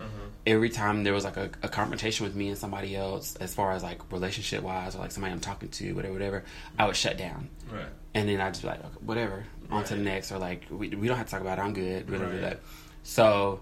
every 0.45 0.69
time 0.69 1.03
there 1.03 1.13
was 1.13 1.23
like 1.23 1.37
a, 1.37 1.49
a 1.61 1.69
confrontation 1.69 2.25
with 2.25 2.35
me 2.35 2.49
and 2.49 2.57
somebody 2.57 2.95
else, 2.95 3.35
as 3.37 3.53
far 3.53 3.71
as 3.73 3.83
like 3.83 4.11
relationship 4.11 4.63
wise 4.63 4.95
or 4.95 4.99
like 4.99 5.11
somebody 5.11 5.33
I'm 5.33 5.39
talking 5.39 5.69
to, 5.69 5.93
whatever, 5.93 6.13
whatever, 6.13 6.43
I 6.79 6.85
would 6.87 6.95
shut 6.95 7.17
down 7.17 7.49
Right. 7.71 7.85
and 8.15 8.27
then 8.27 8.41
I'd 8.41 8.49
just 8.53 8.61
be 8.63 8.67
like, 8.69 8.79
okay, 8.79 8.97
whatever, 9.01 9.45
on 9.69 9.83
to 9.85 9.95
the 9.95 10.01
next, 10.01 10.31
or 10.31 10.39
like 10.39 10.63
we, 10.69 10.89
we 10.89 11.07
don't 11.07 11.17
have 11.17 11.27
to 11.27 11.31
talk 11.31 11.41
about 11.41 11.59
it. 11.59 11.61
I'm 11.61 11.73
good. 11.73 12.09
We 12.09 12.17
don't 12.17 12.31
do 12.31 12.41
that. 12.41 12.59
So 13.03 13.61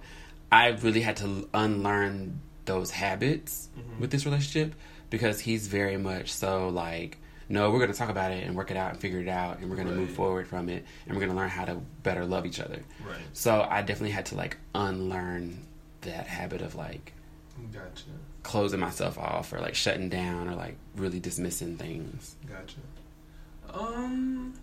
I 0.52 0.68
really 0.70 1.02
had 1.02 1.18
to 1.18 1.48
unlearn 1.54 2.40
those 2.66 2.92
habits 2.92 3.68
Mm-hmm. 3.78 4.02
with 4.02 4.12
this 4.12 4.26
relationship 4.26 4.76
because 5.10 5.40
he's 5.40 5.68
very 5.68 5.98
much 5.98 6.32
so 6.32 6.70
like, 6.70 7.18
no, 7.50 7.72
we're 7.72 7.80
going 7.80 7.92
to 7.92 7.98
talk 7.98 8.10
about 8.10 8.32
it 8.32 8.44
and 8.46 8.56
work 8.56 8.70
it 8.72 8.78
out 8.78 8.92
and 8.92 9.00
figure 9.02 9.20
it 9.20 9.28
out, 9.28 9.58
and 9.60 9.70
we're 9.70 9.76
going 9.76 9.88
to 9.88 9.94
move 9.96 10.12
forward 10.12 10.48
from 10.48 10.70
it, 10.70 10.86
and 11.08 11.16
we're 11.16 11.20
going 11.22 11.32
to 11.32 11.36
learn 11.38 11.50
how 11.50 11.66
to 11.66 11.76
better 12.04 12.26
love 12.26 12.46
each 12.46 12.60
other. 12.60 12.80
Right. 13.08 13.18
So 13.34 13.66
I 13.68 13.82
definitely 13.82 14.12
had 14.12 14.28
to 14.28 14.36
like 14.36 14.58
unlearn 14.76 15.58
that 16.02 16.28
habit 16.28 16.62
of 16.62 16.76
like 16.76 17.14
Gotcha. 17.74 18.04
closing 18.43 18.80
myself 18.80 19.18
off 19.18 19.52
or 19.54 19.60
like 19.60 19.76
shutting 19.76 20.10
down 20.10 20.47
or 20.47 20.56
like 20.56 20.78
really 20.95 21.20
dismissing 21.20 21.78
things. 21.78 22.36
Gotcha. 22.47 22.78
Um, 23.74 24.54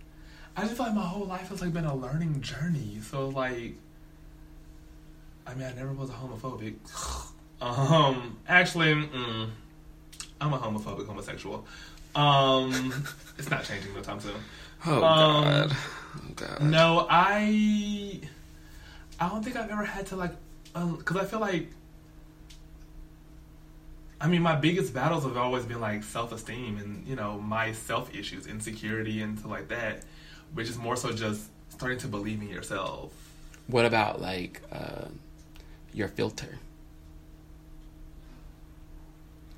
I 0.57 0.63
just 0.63 0.77
feel 0.77 0.87
like 0.87 0.95
my 0.95 1.03
whole 1.07 1.27
life 1.27 1.49
has 1.51 1.61
like 1.61 1.73
been 1.73 1.85
a 1.85 1.95
learning 1.95 2.41
journey. 2.41 2.99
So 3.03 3.29
like, 3.29 3.75
I 5.47 5.55
mean, 5.55 5.67
I 5.67 5.73
never 5.75 5.93
was 5.93 6.11
a 6.11 6.15
homophobic. 6.15 6.75
um, 7.61 8.39
actually, 8.49 8.95
mm, 8.95 9.51
I'm 10.41 10.53
a 10.53 10.59
homophobic 10.59 11.07
homosexual. 11.07 11.67
Um, 12.15 12.93
it's 13.39 13.51
not 13.51 13.65
changing 13.65 13.95
no 13.95 14.01
time 14.01 14.21
soon. 14.21 14.33
Oh 14.87 15.05
Um, 15.05 15.45
God. 15.45 15.77
Oh 16.17 16.21
God. 16.35 16.63
No, 16.63 17.07
I, 17.11 18.21
I 19.21 19.29
don't 19.29 19.45
think 19.45 19.57
I've 19.57 19.71
ever 19.71 19.85
had 19.85 20.07
to 20.07 20.17
like, 20.17 20.33
because 20.85 21.17
I 21.17 21.25
feel 21.25 21.41
like. 21.41 21.71
I 24.19 24.29
mean, 24.29 24.41
my 24.41 24.57
biggest 24.57 24.95
battles 24.95 25.25
have 25.25 25.37
always 25.37 25.67
been 25.67 25.81
like 25.81 26.03
self 26.03 26.33
esteem 26.33 26.79
and, 26.79 27.07
you 27.07 27.17
know, 27.17 27.39
my 27.39 27.73
self 27.73 28.15
issues, 28.15 28.47
insecurity, 28.47 29.21
and 29.21 29.39
stuff 29.39 29.51
like 29.51 29.69
that, 29.69 30.05
which 30.55 30.69
is 30.71 30.79
more 30.79 30.97
so 30.97 31.13
just 31.13 31.51
starting 31.69 31.99
to 31.99 32.09
believe 32.09 32.41
in 32.41 32.49
yourself. 32.49 33.13
What 33.67 33.85
about 33.85 34.21
like 34.21 34.63
uh, 34.73 35.07
your 35.93 36.09
filter? 36.09 36.59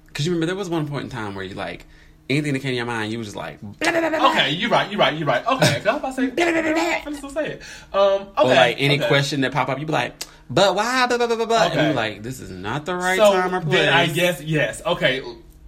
Because 0.08 0.26
you 0.26 0.32
remember 0.32 0.46
there 0.46 0.56
was 0.56 0.68
one 0.68 0.88
point 0.88 1.04
in 1.04 1.10
time 1.10 1.36
where 1.36 1.44
you 1.44 1.54
like 1.54 1.86
anything 2.30 2.52
that 2.52 2.60
came 2.60 2.70
to 2.72 2.76
your 2.76 2.86
mind, 2.86 3.12
you 3.12 3.18
was 3.18 3.28
just 3.28 3.36
like, 3.36 3.58
Okay, 3.62 4.50
you're 4.50 4.70
right, 4.70 4.90
you're 4.90 4.98
right, 5.00 5.16
you're 5.16 5.26
right. 5.26 5.46
Okay, 5.46 5.66
I 5.66 5.78
was 5.78 5.86
about 5.86 6.16
to 6.16 6.36
say, 6.36 7.02
I'm 7.06 7.14
still 7.14 7.30
say 7.30 7.46
it. 7.52 7.62
Um, 7.92 8.00
okay. 8.00 8.32
or 8.36 8.44
like 8.54 8.76
any 8.78 8.98
okay. 8.98 9.08
question 9.08 9.40
that 9.42 9.52
pop 9.52 9.68
up, 9.68 9.78
you 9.78 9.86
be 9.86 9.92
like, 9.92 10.14
but 10.50 10.74
why? 10.74 11.06
Blah, 11.06 11.18
blah, 11.18 11.26
blah, 11.26 11.36
blah, 11.36 11.46
blah. 11.46 11.62
And 11.64 11.72
Okay. 11.72 11.84
you're 11.86 11.94
like, 11.94 12.22
this 12.22 12.40
is 12.40 12.50
not 12.50 12.86
the 12.86 12.94
right 12.94 13.18
so 13.18 13.32
time 13.32 13.54
or 13.54 13.60
place. 13.60 13.72
then 13.72 13.92
I 13.92 14.06
guess, 14.06 14.42
yes. 14.42 14.82
Okay, 14.84 15.22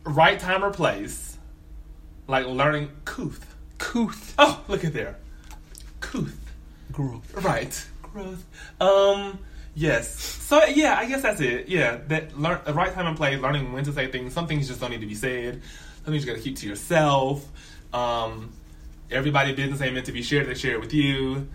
right 0.04 0.38
time 0.38 0.64
or 0.64 0.70
place. 0.70 1.38
Like 2.26 2.46
learning 2.46 2.90
couth. 3.04 3.54
Couth. 3.78 4.34
Oh, 4.38 4.62
look 4.68 4.84
at 4.84 4.92
there. 4.92 5.16
Couth. 6.00 6.36
Growth. 6.92 7.34
Right. 7.44 7.86
Growth. 8.02 8.44
Um. 8.80 9.38
Yes. 9.74 10.18
So 10.18 10.64
yeah, 10.64 10.96
I 10.98 11.06
guess 11.06 11.22
that's 11.22 11.40
it. 11.40 11.68
Yeah, 11.68 11.98
that 12.08 12.38
learn 12.38 12.60
the 12.64 12.74
right 12.74 12.92
time 12.92 13.06
and 13.06 13.16
place, 13.16 13.40
learning 13.40 13.72
when 13.72 13.84
to 13.84 13.92
say 13.92 14.08
things. 14.08 14.32
Some 14.34 14.46
things 14.46 14.68
just 14.68 14.80
don't 14.80 14.90
need 14.90 15.00
to 15.00 15.06
be 15.06 15.14
said. 15.14 15.62
Some 16.04 16.12
things 16.12 16.24
you 16.24 16.32
got 16.32 16.38
to 16.38 16.42
keep 16.42 16.56
to 16.56 16.66
yourself. 16.68 17.46
Um. 17.92 18.52
Everybody 19.10 19.52
business 19.54 19.80
ain't 19.80 19.94
meant 19.94 20.06
to 20.06 20.12
be 20.12 20.22
shared. 20.22 20.46
They 20.46 20.54
share 20.54 20.74
it 20.74 20.80
with 20.80 20.94
you. 20.94 21.48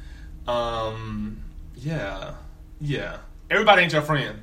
Um. 0.48 1.42
Yeah. 1.76 2.34
Yeah. 2.82 3.18
Everybody 3.50 3.84
ain't 3.84 3.94
your 3.94 4.02
friend. 4.02 4.40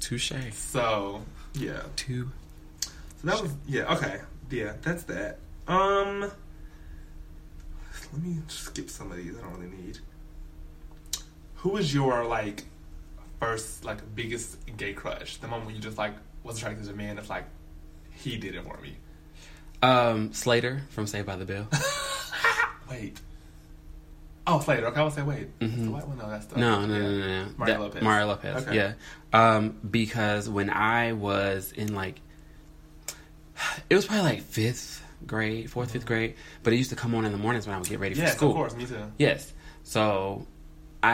Touche. 0.00 0.32
So 0.52 1.22
yeah. 1.54 1.82
Two. 1.96 2.30
So 2.80 2.90
that 3.24 3.40
was 3.42 3.52
yeah. 3.66 3.94
Okay. 3.94 4.20
Yeah. 4.50 4.74
That's 4.82 5.04
that. 5.04 5.38
Um. 5.66 6.30
Let 8.12 8.22
me 8.22 8.36
skip 8.48 8.88
some 8.88 9.10
of 9.10 9.16
these. 9.16 9.36
I 9.36 9.40
don't 9.42 9.58
really 9.58 9.76
need. 9.76 9.98
Who 11.56 11.70
was 11.70 11.92
your 11.92 12.24
like 12.24 12.64
first 13.40 13.84
like 13.84 14.14
biggest 14.14 14.56
gay 14.76 14.92
crush? 14.92 15.36
The 15.38 15.48
moment 15.48 15.66
when 15.66 15.74
you 15.76 15.80
just 15.80 15.98
like 15.98 16.14
was 16.42 16.58
attracted 16.58 16.84
to 16.86 16.92
a 16.92 16.96
man 16.96 17.16
that's 17.16 17.30
like 17.30 17.44
he 18.12 18.36
did 18.36 18.54
it 18.54 18.64
for 18.64 18.78
me. 18.80 18.96
Um, 19.82 20.32
Slater 20.32 20.82
from 20.90 21.06
Saved 21.06 21.26
by 21.26 21.36
the 21.36 21.44
Bell. 21.44 21.68
Wait. 22.90 23.20
Oh, 24.46 24.60
Slater. 24.60 24.86
Okay, 24.86 25.00
I 25.00 25.02
would 25.04 25.12
say 25.12 25.22
wait. 25.22 25.58
Mhm. 25.58 25.84
the 25.86 25.90
white 25.90 26.06
one. 26.06 26.18
No, 26.18 26.30
that's 26.30 26.46
the 26.46 26.56
No, 26.56 26.86
no, 26.86 26.94
yeah. 26.94 27.00
no, 27.02 27.10
no, 27.18 27.44
no. 27.44 27.50
Mario 27.58 27.74
That- 27.74 27.80
Lopez. 27.80 28.02
Mario 28.02 28.26
Lopez. 28.28 28.62
Okay. 28.66 28.76
Yeah. 28.76 28.92
Um, 29.32 29.76
because 29.90 30.48
when 30.48 30.70
I 30.70 31.12
was 31.12 31.72
in 31.72 31.94
like, 31.94 32.20
it 33.90 33.94
was 33.96 34.06
probably 34.06 34.22
like 34.24 34.42
fifth 34.42 35.04
grade, 35.26 35.68
4th 35.68 35.90
fifth 35.90 36.06
grade, 36.06 36.34
but 36.62 36.72
it 36.72 36.76
used 36.76 36.90
to 36.90 36.96
come 36.96 37.12
on 37.16 37.24
in 37.24 37.32
the 37.32 37.38
mornings 37.38 37.66
when 37.66 37.74
I 37.74 37.78
would 37.80 37.88
get 37.88 37.98
ready 37.98 38.14
for 38.14 38.20
Yes, 38.20 38.36
school. 38.36 38.50
Yes, 38.50 38.54
of 38.54 38.56
course. 38.56 38.76
Me 38.76 38.86
too. 38.86 39.12
Yes. 39.18 39.52
So 39.82 40.46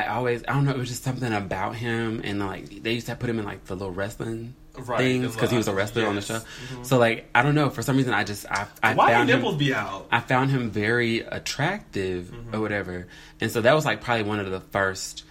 I 0.01 0.07
always, 0.09 0.43
I 0.49 0.53
don't 0.55 0.64
know, 0.64 0.70
it 0.72 0.78
was 0.78 0.88
just 0.88 1.03
something 1.05 1.32
about 1.32 1.76
him, 1.76 2.20
and 2.24 2.38
like 2.40 2.82
they 2.82 2.93
used 2.95 3.07
to 3.09 3.16
put 3.16 3.28
him 3.30 3.38
in 3.38 3.45
like 3.45 3.64
the 3.66 3.74
little 3.74 3.93
wrestling 3.93 4.55
Right, 4.74 4.99
things 4.99 5.34
because 5.34 5.51
he 5.51 5.57
was 5.59 5.68
a 5.68 5.74
wrestler 5.74 6.07
on 6.07 6.14
the 6.14 6.22
yes. 6.22 6.28
show. 6.28 6.38
Mhm. 6.76 6.86
So 6.86 6.97
like 6.99 7.28
I 7.34 7.43
don't 7.43 7.55
know, 7.55 7.68
for 7.68 7.82
some 7.82 7.97
reason 7.99 8.14
I 8.14 8.24
just 8.24 8.47
I 8.51 8.66
I 8.82 8.95
Why 8.95 9.12
found 9.12 9.28
your 9.28 9.36
him. 9.36 9.43
nipples 9.43 9.59
be 9.59 9.74
out? 9.74 10.07
I 10.11 10.20
found 10.20 10.51
him 10.51 10.70
very 10.70 11.20
attractive 11.20 12.26
Mm-hmm. 12.32 12.55
or 12.55 12.61
whatever, 12.61 13.07
and 13.40 13.51
so 13.51 13.61
that 13.61 13.74
was 13.74 13.84
like 13.84 14.01
probably 14.01 14.24
one 14.24 14.40
of 14.40 14.51
the 14.51 14.61
first 14.61 15.24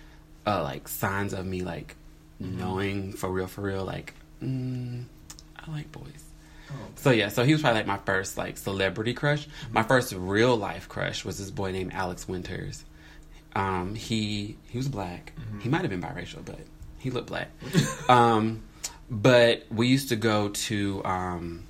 uh, 0.45 0.61
like 0.63 0.87
signs 0.87 1.33
of 1.33 1.45
me 1.45 1.61
like 1.63 1.95
Mm-hmm. 2.41 2.57
knowing 2.59 3.13
for 3.13 3.29
real, 3.31 3.47
for 3.47 3.61
real, 3.61 3.83
like 3.85 4.13
mm, 4.43 5.03
I 5.59 5.71
like 5.71 5.91
boys. 5.91 6.23
Oh, 6.69 6.73
So 6.95 7.11
yeah, 7.11 7.29
so 7.29 7.43
he 7.43 7.51
was 7.53 7.61
probably 7.61 7.79
like 7.79 7.87
my 7.87 7.97
first 8.05 8.37
like 8.37 8.57
celebrity 8.57 9.13
crush. 9.13 9.47
Mm-hmm. 9.47 9.73
My 9.73 9.83
first 9.83 10.13
real 10.13 10.55
life 10.55 10.87
crush 10.89 11.23
was 11.25 11.37
this 11.39 11.49
boy 11.51 11.71
named 11.71 11.93
Alex 11.93 12.27
Winters. 12.27 12.83
Um, 13.55 13.95
he 13.95 14.57
he 14.69 14.77
was 14.77 14.87
black. 14.87 15.33
Mm-hmm. 15.39 15.59
He 15.59 15.69
might 15.69 15.81
have 15.81 15.89
been 15.89 16.01
biracial, 16.01 16.43
but 16.45 16.59
he 16.99 17.09
looked 17.09 17.27
black. 17.27 17.49
um, 18.09 18.63
but 19.09 19.65
we 19.69 19.87
used 19.87 20.09
to 20.09 20.15
go 20.15 20.49
to 20.49 21.03
um, 21.03 21.63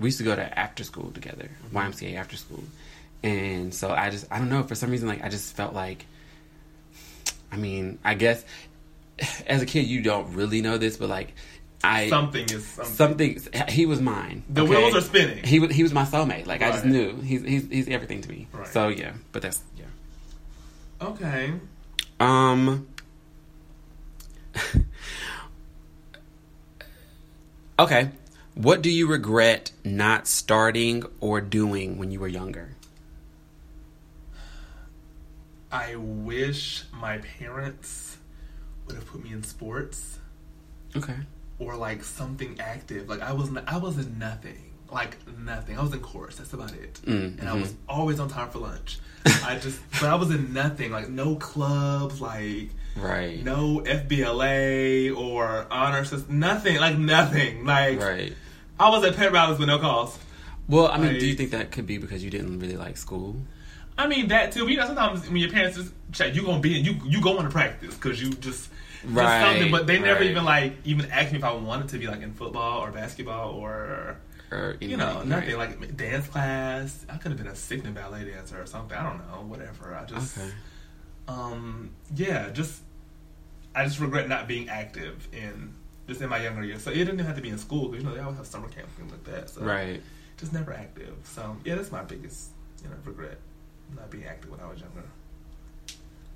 we 0.00 0.08
used 0.08 0.18
to 0.18 0.24
go 0.24 0.34
to 0.34 0.58
after 0.58 0.84
school 0.84 1.10
together, 1.10 1.50
Mm-hmm. 1.66 1.76
YMCA 1.76 2.16
after 2.16 2.36
school, 2.36 2.64
and 3.22 3.74
so 3.74 3.90
I 3.90 4.10
just 4.10 4.26
I 4.30 4.38
don't 4.38 4.48
know 4.48 4.62
for 4.62 4.74
some 4.74 4.90
reason 4.90 5.08
like 5.08 5.22
I 5.22 5.28
just 5.28 5.54
felt 5.54 5.74
like, 5.74 6.06
I 7.50 7.56
mean 7.56 7.98
I 8.04 8.14
guess 8.14 8.44
as 9.46 9.62
a 9.62 9.66
kid 9.66 9.86
you 9.86 10.02
don't 10.02 10.34
really 10.34 10.62
know 10.62 10.78
this, 10.78 10.96
but 10.96 11.08
like 11.08 11.34
I 11.84 12.08
something 12.08 12.44
is 12.44 12.64
something. 12.66 13.38
something 13.38 13.68
he 13.68 13.86
was 13.86 14.00
mine. 14.00 14.44
The 14.48 14.62
okay? 14.62 14.70
wheels 14.70 14.94
are 14.94 15.00
spinning. 15.00 15.42
He 15.44 15.58
was 15.58 15.72
he 15.72 15.82
was 15.82 15.92
my 15.92 16.04
soulmate. 16.04 16.46
Like 16.46 16.62
I 16.62 16.70
just 16.70 16.84
knew 16.84 17.16
he's 17.16 17.42
he's 17.42 17.68
he's 17.68 17.88
everything 17.88 18.20
to 18.22 18.28
me. 18.28 18.46
Right. 18.52 18.66
So 18.68 18.88
yeah, 18.88 19.12
but 19.32 19.42
that's. 19.42 19.62
Okay. 21.02 21.52
Um. 22.20 22.86
okay, 27.78 28.10
what 28.54 28.82
do 28.82 28.90
you 28.90 29.08
regret 29.08 29.72
not 29.84 30.28
starting 30.28 31.02
or 31.20 31.40
doing 31.40 31.98
when 31.98 32.12
you 32.12 32.20
were 32.20 32.28
younger? 32.28 32.76
I 35.72 35.96
wish 35.96 36.84
my 36.92 37.18
parents 37.18 38.18
would 38.86 38.94
have 38.94 39.06
put 39.06 39.24
me 39.24 39.32
in 39.32 39.42
sports 39.42 40.18
Okay. 40.94 41.16
or 41.58 41.76
like 41.76 42.04
something 42.04 42.60
active. 42.60 43.08
Like 43.08 43.22
I 43.22 43.32
was, 43.32 43.50
I 43.66 43.78
was 43.78 43.98
in 43.98 44.18
nothing. 44.18 44.71
Like 44.92 45.16
nothing. 45.38 45.78
I 45.78 45.82
was 45.82 45.92
in 45.92 46.00
chorus. 46.00 46.36
That's 46.36 46.52
about 46.52 46.72
it. 46.74 46.94
Mm, 47.06 47.38
and 47.40 47.48
I 47.48 47.54
was 47.54 47.74
always 47.88 48.20
on 48.20 48.28
time 48.28 48.50
for 48.50 48.58
lunch. 48.58 48.98
I 49.24 49.58
just, 49.62 49.80
but 49.92 50.04
I 50.04 50.14
was 50.16 50.30
in 50.30 50.52
nothing. 50.52 50.92
Like 50.92 51.08
no 51.08 51.36
clubs. 51.36 52.20
Like 52.20 52.70
Right. 52.94 53.42
no 53.42 53.80
FBLA 53.86 55.16
or 55.16 55.66
honor 55.70 56.04
system. 56.04 56.38
Nothing. 56.38 56.76
Like 56.78 56.98
nothing. 56.98 57.64
Like 57.64 58.00
Right. 58.00 58.34
I 58.78 58.90
was 58.90 59.04
at 59.04 59.16
pet 59.16 59.32
rallies 59.32 59.58
with 59.58 59.68
no 59.68 59.78
calls. 59.78 60.18
Well, 60.68 60.88
I 60.88 60.98
mean, 60.98 61.18
do 61.18 61.26
you 61.26 61.34
think 61.34 61.50
that 61.50 61.70
could 61.72 61.86
be 61.86 61.98
because 61.98 62.22
you 62.22 62.30
didn't 62.30 62.58
really 62.58 62.76
like 62.76 62.96
school? 62.96 63.36
I 63.98 64.06
mean 64.06 64.28
that 64.28 64.52
too. 64.52 64.64
But 64.64 64.70
you 64.72 64.76
know, 64.78 64.86
sometimes 64.86 65.26
when 65.28 65.36
your 65.36 65.50
parents 65.50 65.76
just 65.76 65.92
check, 66.12 66.34
you 66.34 66.42
gonna 66.44 66.60
be 66.60 66.78
in, 66.78 66.84
you 66.84 66.96
you 67.06 67.20
going 67.20 67.44
to 67.44 67.50
practice 67.50 67.94
because 67.94 68.20
you 68.22 68.30
just 68.30 68.42
just 68.42 68.70
Right, 69.04 69.42
something. 69.42 69.70
But 69.72 69.86
they 69.86 69.98
never 69.98 70.20
right. 70.20 70.30
even 70.30 70.44
like 70.44 70.74
even 70.84 71.10
asked 71.10 71.32
me 71.32 71.38
if 71.38 71.44
I 71.44 71.52
wanted 71.52 71.88
to 71.88 71.98
be 71.98 72.06
like 72.06 72.22
in 72.22 72.32
football 72.32 72.80
or 72.84 72.90
basketball 72.92 73.50
or 73.52 74.16
or 74.52 74.76
you 74.80 74.96
know, 74.96 75.22
nothing 75.22 75.56
like 75.56 75.96
dance 75.96 76.26
class. 76.28 77.04
I 77.08 77.16
could 77.16 77.30
have 77.32 77.38
been 77.38 77.48
a 77.48 77.56
sickening 77.56 77.94
ballet 77.94 78.24
dancer 78.24 78.60
or 78.60 78.66
something. 78.66 78.96
I 78.96 79.02
don't 79.02 79.18
know, 79.18 79.42
whatever. 79.46 79.94
I 79.94 80.04
just, 80.04 80.36
Okay. 80.38 80.50
um, 81.28 81.90
yeah, 82.14 82.50
just 82.50 82.82
I 83.74 83.84
just 83.84 83.98
regret 84.00 84.28
not 84.28 84.46
being 84.46 84.68
active 84.68 85.26
in 85.32 85.74
just 86.06 86.20
in 86.20 86.28
my 86.28 86.42
younger 86.42 86.62
years. 86.64 86.82
So 86.82 86.90
it 86.90 86.96
didn't 86.96 87.18
have 87.20 87.36
to 87.36 87.42
be 87.42 87.48
in 87.48 87.58
school 87.58 87.88
because 87.88 88.04
you 88.04 88.08
know 88.10 88.14
they 88.14 88.20
always 88.22 88.36
have 88.38 88.46
summer 88.46 88.68
camp 88.68 88.88
and 88.98 89.08
things 89.10 89.12
like 89.12 89.24
that. 89.34 89.50
So 89.50 89.62
Right. 89.62 90.02
just 90.36 90.52
never 90.52 90.72
active. 90.72 91.14
So 91.24 91.56
yeah, 91.64 91.76
that's 91.76 91.90
my 91.92 92.02
biggest 92.02 92.50
you 92.82 92.88
know 92.90 92.96
regret 93.04 93.38
not 93.96 94.10
being 94.10 94.24
active 94.24 94.50
when 94.50 94.60
I 94.60 94.66
was 94.68 94.80
younger. 94.80 95.04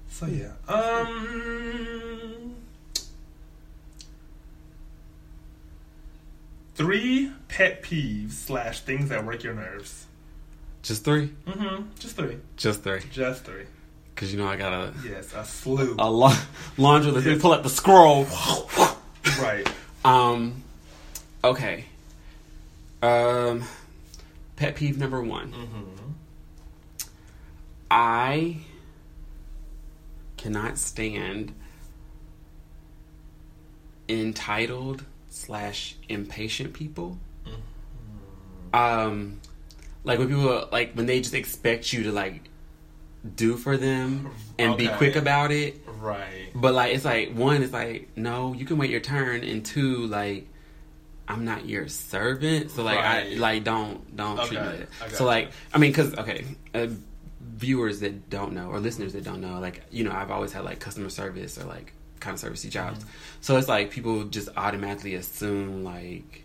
So 0.09 0.27
yeah, 0.27 0.53
um, 0.73 2.55
three 6.77 7.33
pet 7.49 7.83
peeves 7.83 8.33
slash 8.33 8.81
things 8.81 9.09
that 9.09 9.25
work 9.25 9.43
your 9.43 9.55
nerves. 9.55 10.07
Just 10.83 11.05
three. 11.05 11.33
Mm-hmm. 11.47 11.85
Just 11.99 12.17
three. 12.17 12.37
Just 12.57 12.83
three. 12.83 13.01
Just 13.11 13.45
three. 13.45 13.65
Because 14.15 14.33
you 14.33 14.39
know 14.39 14.47
I 14.47 14.57
got 14.57 14.73
a 14.73 14.93
Yes, 15.05 15.33
a 15.35 15.45
slew. 15.45 15.97
a 15.99 16.11
la- 16.11 16.37
laundry 16.79 17.11
list. 17.13 17.27
Let 17.27 17.35
me 17.37 17.41
pull 17.41 17.53
up 17.53 17.63
the 17.63 17.69
scroll. 17.71 18.25
right. 19.41 19.69
Um. 20.05 20.63
Okay. 21.43 21.85
Um. 23.03 23.65
Pet 24.57 24.77
peeve 24.77 24.97
number 24.99 25.23
one. 25.23 25.53
Mm-hmm. 25.53 26.13
I 27.91 28.59
cannot 30.37 30.79
stand 30.79 31.53
entitled 34.09 35.05
slash 35.37 35.97
impatient 36.09 36.73
people. 36.73 37.19
Um, 38.73 39.41
like 40.05 40.19
when 40.19 40.29
people 40.29 40.69
like 40.73 40.95
when 40.95 41.07
they 41.07 41.21
just 41.21 41.35
expect 41.35 41.93
you 41.93 42.05
to 42.05 42.13
like 42.13 42.49
do 43.35 43.57
for 43.57 43.77
them 43.77 44.31
and 44.59 44.77
be 44.77 44.89
quick 44.89 45.17
about 45.17 45.51
it. 45.53 45.81
Right. 46.01 46.51
But 46.55 46.75
like 46.75 46.95
it's 46.95 47.05
like 47.05 47.33
one, 47.33 47.63
it's 47.63 47.73
like 47.73 48.09
no, 48.17 48.55
you 48.55 48.65
can 48.65 48.79
wait 48.79 48.91
your 48.91 49.01
turn, 49.01 49.45
and 49.45 49.65
two, 49.65 50.07
like 50.07 50.49
I'm 51.29 51.45
not 51.45 51.67
your 51.67 51.89
servant, 51.89 52.71
so 52.71 52.83
like 52.83 52.99
I 52.99 53.35
like 53.35 53.65
don't 53.65 54.17
don't 54.17 54.39
treat 54.47 54.61
me 54.61 54.67
like 54.67 54.79
that. 55.01 55.11
So 55.13 55.25
you. 55.25 55.29
like 55.29 55.51
I 55.73 55.79
mean, 55.79 55.91
because 55.91 56.15
okay, 56.15 56.45
uh, 56.75 56.89
viewers 57.41 58.01
that 58.01 58.31
don't 58.31 58.53
know 58.53 58.69
or 58.69 58.81
listeners 58.81 59.13
that 59.13 59.25
don't 59.25 59.41
know, 59.41 59.59
like 59.61 59.83
you 59.91 60.05
know, 60.05 60.13
I've 60.13 60.31
always 60.31 60.53
had 60.53 60.65
like 60.65 60.81
customer 60.81 61.11
service 61.11 61.59
or 61.59 61.65
like 61.65 61.93
kind 62.21 62.35
of 62.35 62.41
servicey 62.43 62.71
jobs, 62.71 62.99
Mm-hmm. 63.01 63.09
so 63.41 63.57
it's 63.57 63.69
like 63.69 63.91
people 63.91 64.25
just 64.25 64.49
automatically 64.57 65.15
assume 65.15 65.85
like 65.85 66.43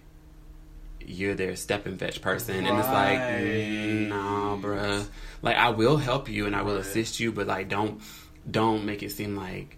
you're 1.05 1.33
their 1.35 1.55
step 1.55 1.85
and 1.87 1.97
fetch 1.99 2.21
person, 2.21 2.65
and 2.65 2.77
it's 2.79 2.87
like 2.87 3.19
Right. 3.19 3.29
mm, 3.29 4.07
nah, 4.09 4.55
bruh. 4.57 5.05
Like 5.41 5.57
I 5.57 5.69
will 5.69 5.97
help 5.97 6.29
you 6.29 6.45
and 6.45 6.55
I 6.55 6.61
will 6.61 6.75
Right. 6.75 6.81
assist 6.85 7.19
you, 7.19 7.31
but 7.31 7.47
like 7.47 7.69
don't 7.69 8.01
don't 8.49 8.85
make 8.85 9.01
it 9.03 9.11
seem 9.11 9.35
like 9.35 9.77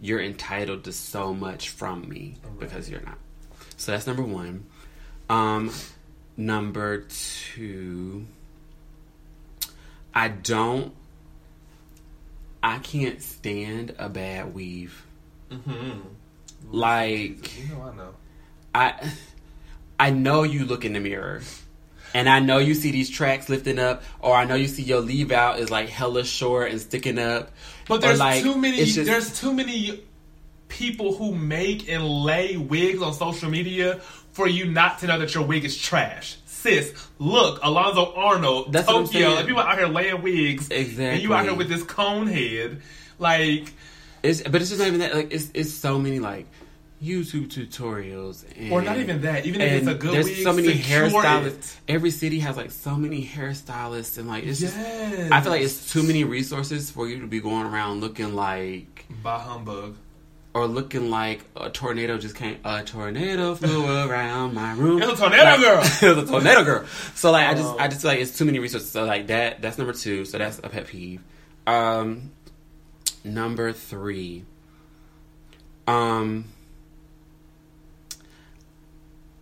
you're 0.00 0.20
entitled 0.20 0.84
to 0.84 0.92
so 0.92 1.34
much 1.34 1.70
from 1.70 2.08
me 2.08 2.34
because 2.58 2.88
you're 2.90 3.00
not. 3.00 3.18
So 3.76 3.92
that's 3.92 4.06
number 4.06 4.22
one. 4.22 4.64
Um, 5.30 5.72
number 6.36 6.98
two, 7.08 8.26
I 10.14 10.28
don't. 10.28 10.94
I 12.62 12.78
can't 12.78 13.22
stand 13.22 13.94
a 13.98 14.08
bad 14.08 14.52
weave. 14.54 15.04
Mm-hmm. 15.50 16.00
Like 16.70 17.58
You 17.58 17.74
know, 17.74 17.82
I 17.82 17.96
know. 17.96 18.14
I, 18.74 19.12
I 20.00 20.10
know 20.10 20.42
you 20.42 20.64
look 20.64 20.84
in 20.84 20.92
the 20.92 21.00
mirror, 21.00 21.40
and 22.14 22.28
I 22.28 22.40
know 22.40 22.58
you 22.58 22.74
see 22.74 22.90
these 22.90 23.10
tracks 23.10 23.48
lifting 23.48 23.78
up, 23.78 24.02
or 24.20 24.34
I 24.34 24.44
know 24.44 24.54
you 24.54 24.68
see 24.68 24.82
your 24.82 25.00
leave 25.00 25.32
out 25.32 25.58
is 25.58 25.70
like 25.70 25.88
hella 25.88 26.24
short 26.24 26.70
and 26.70 26.80
sticking 26.80 27.18
up. 27.18 27.50
But 27.88 28.00
there's 28.00 28.18
like, 28.18 28.42
too 28.42 28.56
many. 28.56 28.84
just- 28.84 29.06
there's 29.06 29.40
too 29.40 29.52
many 29.52 30.02
people 30.68 31.14
who 31.14 31.34
make 31.34 31.88
and 31.88 32.06
lay 32.06 32.56
wigs 32.56 33.00
on 33.02 33.14
social 33.14 33.50
media 33.50 33.96
for 34.32 34.46
you 34.46 34.66
not 34.66 34.98
to 34.98 35.06
know 35.06 35.18
that 35.18 35.34
your 35.34 35.44
wig 35.44 35.64
is 35.64 35.76
trash. 35.76 36.36
Sis, 36.44 36.92
look, 37.18 37.60
Alonzo 37.62 38.12
Arnold, 38.14 38.72
That's 38.72 38.86
what 38.86 39.06
Tokyo, 39.06 39.20
saying. 39.20 39.36
like 39.36 39.46
people 39.46 39.62
out 39.62 39.78
here 39.78 39.86
laying 39.86 40.22
wigs, 40.22 40.68
exactly. 40.70 41.06
and 41.06 41.22
you 41.22 41.32
out 41.32 41.44
here 41.44 41.54
with 41.54 41.68
this 41.68 41.82
cone 41.84 42.26
head, 42.26 42.82
like, 43.18 43.72
It's 44.22 44.42
but 44.42 44.60
it's 44.60 44.70
just 44.70 44.78
not 44.80 44.88
even 44.88 45.00
that. 45.00 45.14
Like 45.14 45.32
it's 45.32 45.50
it's 45.54 45.72
so 45.72 45.98
many 45.98 46.18
like 46.18 46.46
YouTube 47.02 47.46
tutorials 47.48 48.44
and 48.56 48.72
or 48.72 48.82
not 48.82 48.96
even 48.98 49.22
that. 49.22 49.46
Even 49.46 49.60
if 49.60 49.72
it's 49.72 49.86
a 49.86 49.94
good 49.94 50.12
there's 50.14 50.26
wig, 50.26 50.38
so 50.42 50.52
many 50.52 50.74
hairstylists. 50.74 51.46
it. 51.76 51.76
Every 51.88 52.10
city 52.10 52.40
has 52.40 52.56
like 52.56 52.70
so 52.72 52.96
many 52.96 53.24
hairstylists 53.24 54.18
and 54.18 54.26
like 54.28 54.44
it's 54.44 54.58
just. 54.60 54.76
Yes. 54.76 55.30
I 55.30 55.40
feel 55.40 55.52
like 55.52 55.62
it's 55.62 55.92
too 55.92 56.02
many 56.02 56.24
resources 56.24 56.90
for 56.90 57.08
you 57.08 57.20
to 57.20 57.26
be 57.26 57.40
going 57.40 57.66
around 57.66 58.00
looking 58.00 58.34
like 58.34 59.06
by 59.22 59.38
humbug. 59.38 59.96
or 60.54 60.66
looking 60.66 61.08
like 61.10 61.44
a 61.56 61.70
tornado 61.70 62.18
just 62.18 62.34
came. 62.34 62.58
A 62.64 62.82
tornado 62.82 63.54
flew 63.60 63.86
around 63.86 64.54
my 64.54 64.72
room. 64.72 65.00
It's 65.00 65.12
a 65.12 65.16
tornado 65.16 65.44
Like, 65.44 65.60
girl. 65.60 65.80
it's 65.84 66.02
a 66.02 66.26
tornado 66.26 66.64
girl. 66.64 66.86
So 67.14 67.30
like 67.30 67.46
I 67.46 67.54
just 67.54 67.68
Oh. 67.74 67.78
I 67.78 67.86
just 67.86 68.02
feel 68.02 68.10
like 68.10 68.18
it's 68.20 68.36
too 68.36 68.44
many 68.44 68.58
resources. 68.58 68.90
So 68.90 69.04
like 69.04 69.28
that 69.28 69.62
that's 69.62 69.78
number 69.78 69.92
two. 69.92 70.24
So 70.24 70.36
that's 70.38 70.58
a 70.58 70.68
pet 70.68 70.88
peeve. 70.88 71.22
Um, 71.68 72.32
number 73.24 73.72
three. 73.72 74.44
Um, 75.86 76.46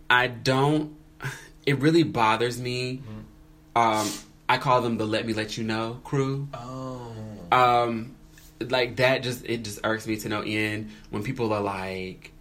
I 0.09 0.27
don't. 0.27 0.95
It 1.65 1.79
really 1.79 2.03
bothers 2.03 2.57
me. 2.61 3.01
Um, 3.75 4.09
I 4.47 4.57
call 4.57 4.81
them 4.81 4.97
the 4.97 5.03
"Let 5.05 5.27
Me 5.27 5.33
Let 5.33 5.57
You 5.57 5.65
Know" 5.65 5.99
crew. 6.05 6.47
Oh. 6.53 7.11
Um, 7.51 8.15
like 8.61 8.95
that 8.97 9.23
just 9.23 9.45
it 9.45 9.63
just 9.63 9.79
irks 9.83 10.07
me 10.07 10.17
to 10.17 10.29
no 10.29 10.41
end 10.41 10.91
when 11.09 11.23
people 11.23 11.53
are 11.53 11.61
like 11.61 12.31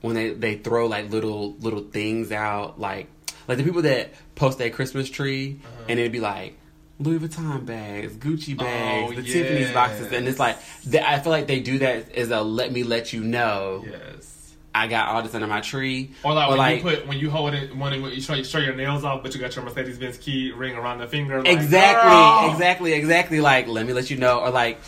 when 0.00 0.14
they 0.14 0.30
they 0.30 0.56
throw 0.56 0.86
like 0.86 1.10
little 1.10 1.54
little 1.54 1.80
things 1.80 2.30
out 2.32 2.78
like 2.78 3.08
like 3.48 3.58
the 3.58 3.64
people 3.64 3.82
that 3.82 4.10
post 4.34 4.58
their 4.58 4.70
Christmas 4.70 5.08
tree 5.08 5.60
and 5.88 5.98
it'd 5.98 6.12
be 6.12 6.20
like 6.20 6.58
Louis 6.98 7.18
Vuitton 7.18 7.64
bags, 7.66 8.14
Gucci 8.16 8.54
oh, 8.58 8.64
bags, 8.64 9.12
Oh, 9.12 9.14
the 9.14 9.22
Tiffany's 9.22 9.72
boxes, 9.72 10.12
and 10.12 10.26
it's 10.26 10.38
like 10.38 10.56
I 10.94 11.18
feel 11.18 11.30
like 11.30 11.46
they 11.46 11.60
do 11.60 11.78
that 11.80 12.12
as 12.12 12.30
a 12.30 12.40
let 12.40 12.72
me 12.72 12.84
let 12.84 13.12
you 13.12 13.22
know 13.22 13.84
Yes. 13.88 14.54
I 14.74 14.88
got 14.88 15.08
all 15.08 15.22
this 15.22 15.34
under 15.34 15.46
my 15.46 15.62
tree, 15.62 16.10
Or 16.22 16.34
like 16.34 16.50
when 16.50 16.76
you 16.76 16.82
put 16.82 17.06
when 17.06 17.18
you 17.18 17.30
hold 17.30 17.54
it 17.54 17.74
when 17.74 18.02
you 18.02 18.20
show, 18.20 18.42
show 18.42 18.58
your 18.58 18.74
nails 18.74 19.04
off, 19.04 19.22
but 19.22 19.34
you 19.34 19.40
got 19.40 19.56
your 19.56 19.64
Mercedes 19.64 19.98
Benz 19.98 20.18
key 20.18 20.52
ring 20.52 20.74
around 20.74 20.98
the 20.98 21.06
finger. 21.06 21.42
Like, 21.42 21.48
exactly, 21.48 22.10
girl. 22.10 22.52
exactly, 22.52 22.92
exactly. 22.92 23.40
Like 23.40 23.68
let 23.68 23.86
me 23.86 23.94
let 23.94 24.10
you 24.10 24.18
know, 24.18 24.40
or 24.40 24.50
like 24.50 24.78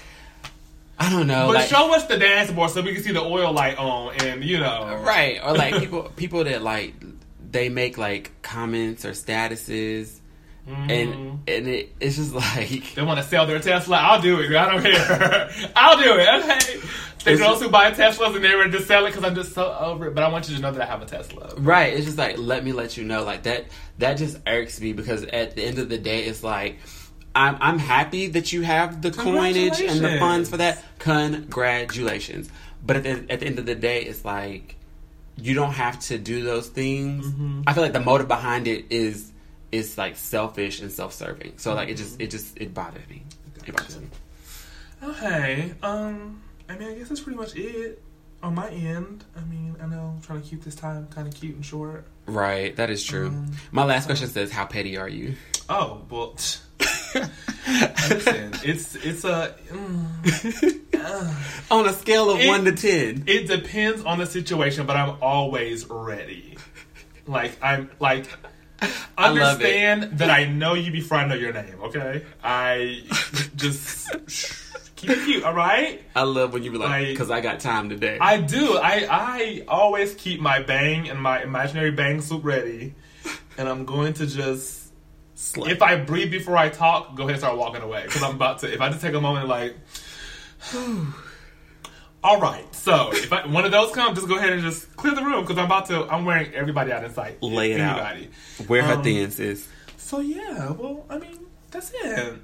I 0.99 1.11
don't 1.11 1.27
know, 1.27 1.47
But 1.47 1.55
like 1.55 1.69
show 1.69 1.95
us 1.95 2.05
the 2.07 2.19
dashboard 2.19 2.71
so 2.71 2.83
we 2.83 2.93
can 2.93 3.03
see 3.03 3.13
the 3.13 3.23
oil 3.23 3.53
light 3.53 3.79
on, 3.79 4.15
and 4.17 4.45
you 4.45 4.59
know, 4.59 5.01
right 5.05 5.41
or 5.43 5.55
like 5.55 5.75
people 5.81 6.03
people 6.17 6.45
that 6.45 6.63
like 6.63 6.95
they 7.51 7.71
make 7.71 7.97
like 7.97 8.31
comments 8.43 9.07
or 9.07 9.13
statuses 9.13 10.19
And 10.69 11.39
and 11.49 11.67
it, 11.69 11.95
it's 12.01 12.17
just 12.17 12.33
like 12.59 12.95
they 12.95 13.03
want 13.03 13.19
to 13.21 13.25
sell 13.27 13.47
their 13.47 13.59
Tesla. 13.59 13.97
I'll 13.97 14.21
do 14.21 14.41
it. 14.41 14.55
I 14.55 14.71
don't 14.73 14.83
care. 14.83 15.51
I'll 15.77 15.97
do 15.97 16.15
it. 16.19 16.29
Okay. 16.45 16.75
It's- 16.79 17.39
those 17.41 17.61
who 17.61 17.69
buy 17.69 17.91
Teslas 17.91 18.35
and 18.37 18.45
they 18.45 18.55
were 18.55 18.69
just 18.69 18.87
sell 18.87 19.05
it 19.05 19.11
because 19.11 19.25
I'm 19.25 19.35
just 19.35 19.53
so 19.53 19.71
over 19.79 20.07
it. 20.07 20.15
But 20.15 20.25
I 20.25 20.29
want 20.29 20.49
you 20.49 20.57
to 20.57 20.63
know 20.63 20.71
that 20.73 20.81
I 20.81 20.87
have 20.87 21.03
a 21.03 21.07
Tesla. 21.07 21.53
right 21.57 21.93
it's 21.93 22.05
just 22.07 22.17
like 22.19 22.39
let 22.39 22.65
me 22.65 22.73
let 22.73 22.97
you 22.97 23.05
know 23.05 23.25
like 23.25 23.43
that 23.43 23.67
that 23.99 24.15
just 24.15 24.39
irks 24.47 24.81
me 24.81 24.93
because 24.93 25.25
at 25.25 25.57
the 25.57 25.63
end 25.65 25.79
of 25.79 25.89
the 25.89 25.99
day 25.99 26.25
it's 26.25 26.43
like 26.45 26.79
I'm, 27.35 27.57
I'm 27.61 27.79
happy 27.79 28.29
that 28.29 28.53
you 28.53 28.63
have 28.63 29.03
the 29.03 29.11
coinage 29.11 29.81
and 29.81 30.01
the 30.01 30.19
funds 30.19 30.49
for 30.49 30.57
that 30.59 30.83
congratulations 30.99 32.49
but 32.85 32.97
at 32.97 33.03
the, 33.03 33.33
at 33.33 33.41
the 33.41 33.47
end 33.47 33.59
of 33.59 33.67
the 33.67 33.75
day 33.75 34.03
it's 34.03 34.25
like 34.25 34.77
you 35.37 35.55
don't 35.55 35.73
have 35.73 35.99
to 36.01 36.19
do 36.19 36.43
those 36.45 36.69
things 36.69 37.27
Mm-hmm. 37.27 37.63
i 37.67 37.73
feel 37.75 37.83
like 37.83 37.93
the 37.93 38.01
motive 38.01 38.29
behind 38.29 38.67
it 38.69 38.87
is 38.91 39.33
is 39.73 39.99
like 39.99 40.17
selfish 40.17 40.81
and 40.81 40.91
self-serving 40.91 41.53
so 41.59 41.75
like 41.75 41.89
it 41.89 41.97
just 41.97 42.21
it 42.21 42.31
just 42.31 42.57
it 42.59 42.73
bothers 42.75 43.07
me 43.09 43.23
it 43.67 43.75
bothers 43.77 43.99
me 44.01 44.07
Okay. 45.03 45.73
Um. 45.83 46.43
I 46.69 46.77
mean, 46.77 46.89
I 46.89 46.95
guess 46.95 47.09
that's 47.09 47.21
pretty 47.21 47.39
much 47.39 47.55
it 47.55 48.03
on 48.43 48.55
my 48.57 48.69
end. 48.69 49.25
I 49.37 49.41
mean, 49.45 49.77
I 49.81 49.87
know 49.87 50.15
I'm 50.17 50.21
trying 50.23 50.43
to 50.43 50.49
keep 50.49 50.65
this 50.65 50.75
time 50.75 51.07
kind 51.09 51.29
of 51.29 51.35
cute 51.35 51.55
and 51.55 51.65
short. 51.65 52.05
right 52.27 52.75
that 52.77 52.91
is 52.91 53.05
true 53.05 53.29
Um, 53.29 53.53
my 53.71 53.85
last 53.85 54.07
question 54.07 54.27
says 54.29 54.51
how 54.51 54.65
petty 54.67 54.97
are 54.99 55.09
you 55.09 55.35
Oh 55.69 56.03
well. 56.11 56.35
Listen, 57.15 58.53
it's 58.65 58.95
it's 58.97 59.25
a. 59.25 59.55
mm, 59.69 60.81
uh, 60.95 61.75
on 61.75 61.87
a 61.89 61.93
scale 61.93 62.31
of 62.31 62.41
It- 62.41 62.49
1 62.49 62.65
to 62.65 62.73
10 62.73 63.25
it 63.27 63.47
depends 63.49 64.03
on 64.05 64.19
the 64.19 64.27
situation, 64.27 64.87
but 64.87 64.97
I'm 64.97 65.17
always 65.23 65.87
ready. 65.89 66.57
Like 67.27 67.57
I'm 67.63 67.91
like. 68.01 68.27
I. 68.81 69.29
Understand 69.29 70.19
that 70.19 70.31
I 70.31 70.45
know 70.45 70.75
you 70.75 70.93
before 70.93 71.19
I 71.19 71.27
know 71.27 71.35
your 71.35 71.53
name. 71.53 71.75
Okay, 71.83 72.25
I 72.43 73.03
just 73.57 74.09
keep 74.97 75.11
it 75.11 75.25
cute. 75.25 75.45
All 75.45 75.55
right. 75.55 76.03
I 76.15 76.23
love 76.23 76.53
when 76.53 76.63
you 76.63 76.73
were 76.73 76.79
like, 76.79 77.09
because 77.09 77.31
I 77.31 77.41
got 77.41 77.61
time 77.61 77.89
today. 77.89 78.19
I 78.21 78.41
do. 78.41 78.79
I 78.79 79.07
I 79.11 79.65
always 79.69 80.15
keep 80.15 80.41
my 80.41 80.63
bang 80.63 81.09
and 81.09 81.21
my 81.21 81.43
imaginary 81.43 81.91
bang 81.91 82.21
soup 82.21 82.45
ready. 82.45 82.95
and 83.57 83.69
I'm 83.69 83.85
going 83.85 84.15
to 84.15 84.27
just. 84.27 84.93
If 85.57 85.83
I 85.83 85.97
breathe 85.97 86.33
before 86.33 86.57
I 86.57 86.69
talk, 86.69 87.15
go 87.15 87.23
ahead 87.23 87.35
and 87.35 87.41
start 87.41 87.57
walking 87.57 87.83
away 87.83 88.03
because 88.05 88.23
I'm 88.23 88.35
about 88.35 88.59
to. 88.61 88.73
If 88.73 88.81
I 88.81 88.89
just 88.89 89.01
take 89.01 89.15
a 89.15 89.21
moment, 89.21 89.47
like, 89.47 89.77
all 92.25 92.41
right. 92.41 92.65
So 92.75 93.11
if 93.13 93.33
I, 93.33 93.47
one 93.47 93.65
of 93.65 93.73
those 93.73 93.93
come, 93.93 94.15
just 94.15 94.29
go 94.29 94.37
ahead 94.37 94.53
and 94.53 94.63
just 94.63 94.95
clear 94.97 95.15
the 95.15 95.23
room 95.23 95.43
because 95.45 95.59
I'm 95.59 95.67
about 95.67 95.87
to. 95.87 96.05
I'm 96.05 96.25
wearing 96.25 96.53
everybody 96.55 96.93
out 96.93 97.05
in 97.05 97.13
sight. 97.13 97.43
Lay 97.43 97.73
it 97.73 97.81
out. 97.81 97.99
Anybody. 97.99 98.31
Where 98.67 98.83
her 98.83 98.95
Um, 98.95 99.03
thin 99.03 99.31
sis. 99.31 99.69
So 99.97 100.21
yeah. 100.21 100.71
Well, 100.73 101.05
I 101.09 101.19
mean, 101.19 101.39
that's 101.71 101.93
it. 101.95 102.35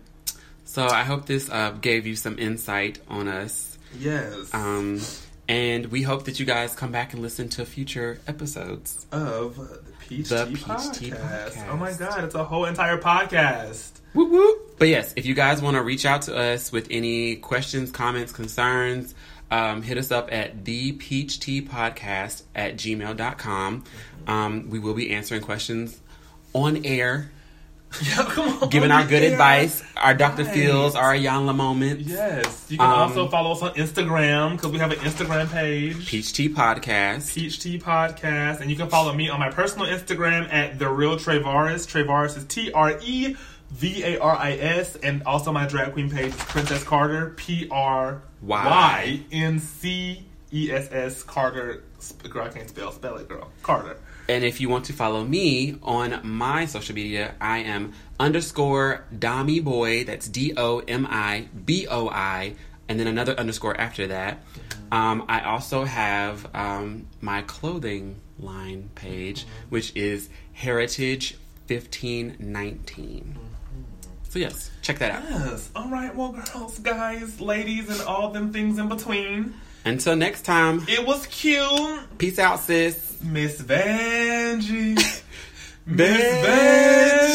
So 0.65 0.87
I 0.87 1.03
hope 1.05 1.27
this 1.27 1.49
uh, 1.51 1.71
gave 1.81 2.07
you 2.07 2.17
some 2.17 2.39
insight 2.39 2.99
on 3.09 3.29
us. 3.29 3.79
Yes. 3.99 4.53
Um, 4.53 5.01
and 5.49 5.87
we 5.87 6.03
hope 6.03 6.25
that 6.25 6.41
you 6.41 6.47
guys 6.47 6.75
come 6.75 6.91
back 6.91 7.13
and 7.13 7.23
listen 7.23 7.49
to 7.51 7.65
future 7.67 8.19
episodes. 8.27 9.07
of 9.13 9.57
the 9.57 9.81
Peach 10.01 10.29
The 10.31 10.45
Tea 10.47 10.55
Peach 10.55 10.65
Tea 10.93 11.11
podcast. 11.11 11.51
Podcast. 11.53 11.69
Oh 11.71 11.77
my 11.77 11.93
god, 11.93 12.25
it's 12.25 12.35
a 12.35 12.45
whole 12.45 12.65
entire 12.65 12.99
podcast. 12.99 13.93
Whoop 14.15 14.31
whoop. 14.31 14.79
But 14.79 14.89
yes, 14.89 15.13
if 15.17 15.27
you 15.27 15.35
guys 15.35 15.61
want 15.63 15.77
to 15.77 15.83
reach 15.83 16.05
out 16.07 16.23
to 16.23 16.37
us 16.37 16.71
with 16.73 16.89
any 16.91 17.37
questions, 17.37 17.91
comments, 17.91 18.33
concerns, 18.33 19.15
um, 19.55 19.83
hit 19.83 19.99
us 19.99 20.11
up 20.11 20.33
at 20.33 20.65
the 20.65 20.93
peach 20.93 21.39
tea 21.41 21.63
podcast 21.63 22.43
at 22.55 22.77
gmail.com. 22.77 23.85
Um, 24.27 24.71
we 24.71 24.79
will 24.79 24.95
be 24.95 25.11
answering 25.13 25.43
questions 25.43 26.01
on 26.53 26.85
air, 26.85 27.31
Yeah, 28.03 28.23
on. 28.23 28.69
giving 28.71 28.91
our 28.91 29.07
good 29.07 29.23
yeah. 29.23 29.29
advice, 29.31 29.85
our 29.97 30.15
Dr. 30.15 30.43
Right. 30.45 30.53
Feels, 30.55 30.97
our 30.97 31.15
Iyanla 31.15 31.55
moments. 31.55 32.03
Yes, 32.09 32.67
you 32.69 32.79
can 32.79 32.87
Um, 32.91 32.93
also 33.03 33.29
follow 33.29 33.53
us 33.53 33.63
on 33.63 33.73
Instagram 33.75 34.53
because 34.57 34.73
we 34.73 34.79
have 34.79 34.91
an 34.91 34.99
Instagram 34.99 35.49
page, 35.53 36.05
Peach 36.09 36.33
Tea 36.33 36.49
Podcast. 36.49 37.33
Peach 37.35 37.61
Tea 37.61 37.79
Podcast, 37.79 38.61
and 38.61 38.69
you 38.71 38.77
can 38.77 38.89
follow 38.89 39.13
me 39.15 39.29
on 39.29 39.39
my 39.39 39.51
personal 39.51 39.87
Instagram 39.87 40.53
at 40.53 40.79
the 40.81 40.89
Real 40.89 41.17
Trevaris. 41.17 41.87
Trevaris 41.87 42.37
is 42.37 42.45
T 42.47 42.73
R 42.73 42.99
E 43.05 43.37
V 43.71 44.05
A 44.05 44.19
R 44.19 44.37
I 44.37 44.53
S, 44.53 44.97
and 44.97 45.23
also 45.25 45.53
my 45.53 45.67
drag 45.67 45.93
queen 45.93 46.11
page 46.11 46.35
is 46.35 46.37
Princess 46.37 46.85
Carter, 46.85 47.31
P 47.37 47.69
R 47.71 48.23
Y 48.43 49.21
N 49.33 49.59
C 49.59 50.25
E 50.53 50.71
S 50.71 50.89
S 50.93 51.23
Carter. 51.23 51.83
Girl, 52.29 52.45
I 52.47 52.51
can't 52.51 52.69
spell. 52.69 52.93
Spell 52.93 53.17
it, 53.17 53.29
girl. 53.29 53.51
Carter. 53.63 53.97
And 54.29 54.45
if 54.45 54.61
you 54.61 54.69
want 54.69 54.87
to 54.87 54.93
follow 54.93 55.25
me 55.25 55.77
on 55.83 56.21
my 56.23 56.67
social 56.67 56.95
media, 56.95 57.35
I 57.41 57.59
am 57.59 57.93
underscore 58.19 59.05
Domi 59.19 59.61
Boy. 59.61 60.05
That's 60.05 60.29
D 60.29 60.55
O 60.57 60.79
M 60.79 61.07
I 61.11 61.49
B 61.65 61.87
O 61.89 62.09
I, 62.09 62.55
and 62.89 63.01
then 63.01 63.07
another 63.07 63.35
underscore 63.35 63.79
after 63.79 64.07
that. 64.07 64.39
Um, 64.93 65.25
I 65.29 65.41
also 65.41 65.85
have 65.85 66.49
um, 66.55 67.07
my 67.21 67.43
clothing 67.43 68.21
line 68.39 68.91
page, 68.95 69.47
which 69.69 69.95
is 69.97 70.29
Heritage 70.53 71.37
fifteen 71.67 72.37
nineteen. 72.39 73.37
So 74.35 74.41
yes, 74.41 74.73
check 74.83 74.99
that 74.99 75.13
out. 75.13 75.23
Yes. 75.31 75.71
All 75.77 75.89
right. 75.89 76.13
Well, 76.13 76.33
girls, 76.33 76.81
guys, 76.81 77.41
ladies, 77.41 77.89
and 77.89 78.01
all 78.01 78.31
them 78.33 78.53
things 78.53 78.81
in 78.81 78.89
between. 78.89 79.55
Until 79.85 80.17
next 80.17 80.43
time. 80.43 80.85
It 80.89 81.07
was 81.07 81.25
cute. 81.29 82.19
Peace 82.19 82.41
out, 82.41 82.59
sis. 82.59 83.23
Miss 83.23 83.63
Vanjie. 83.63 84.97
Miss 85.87 86.47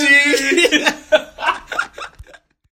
Vanjie. 0.03 0.95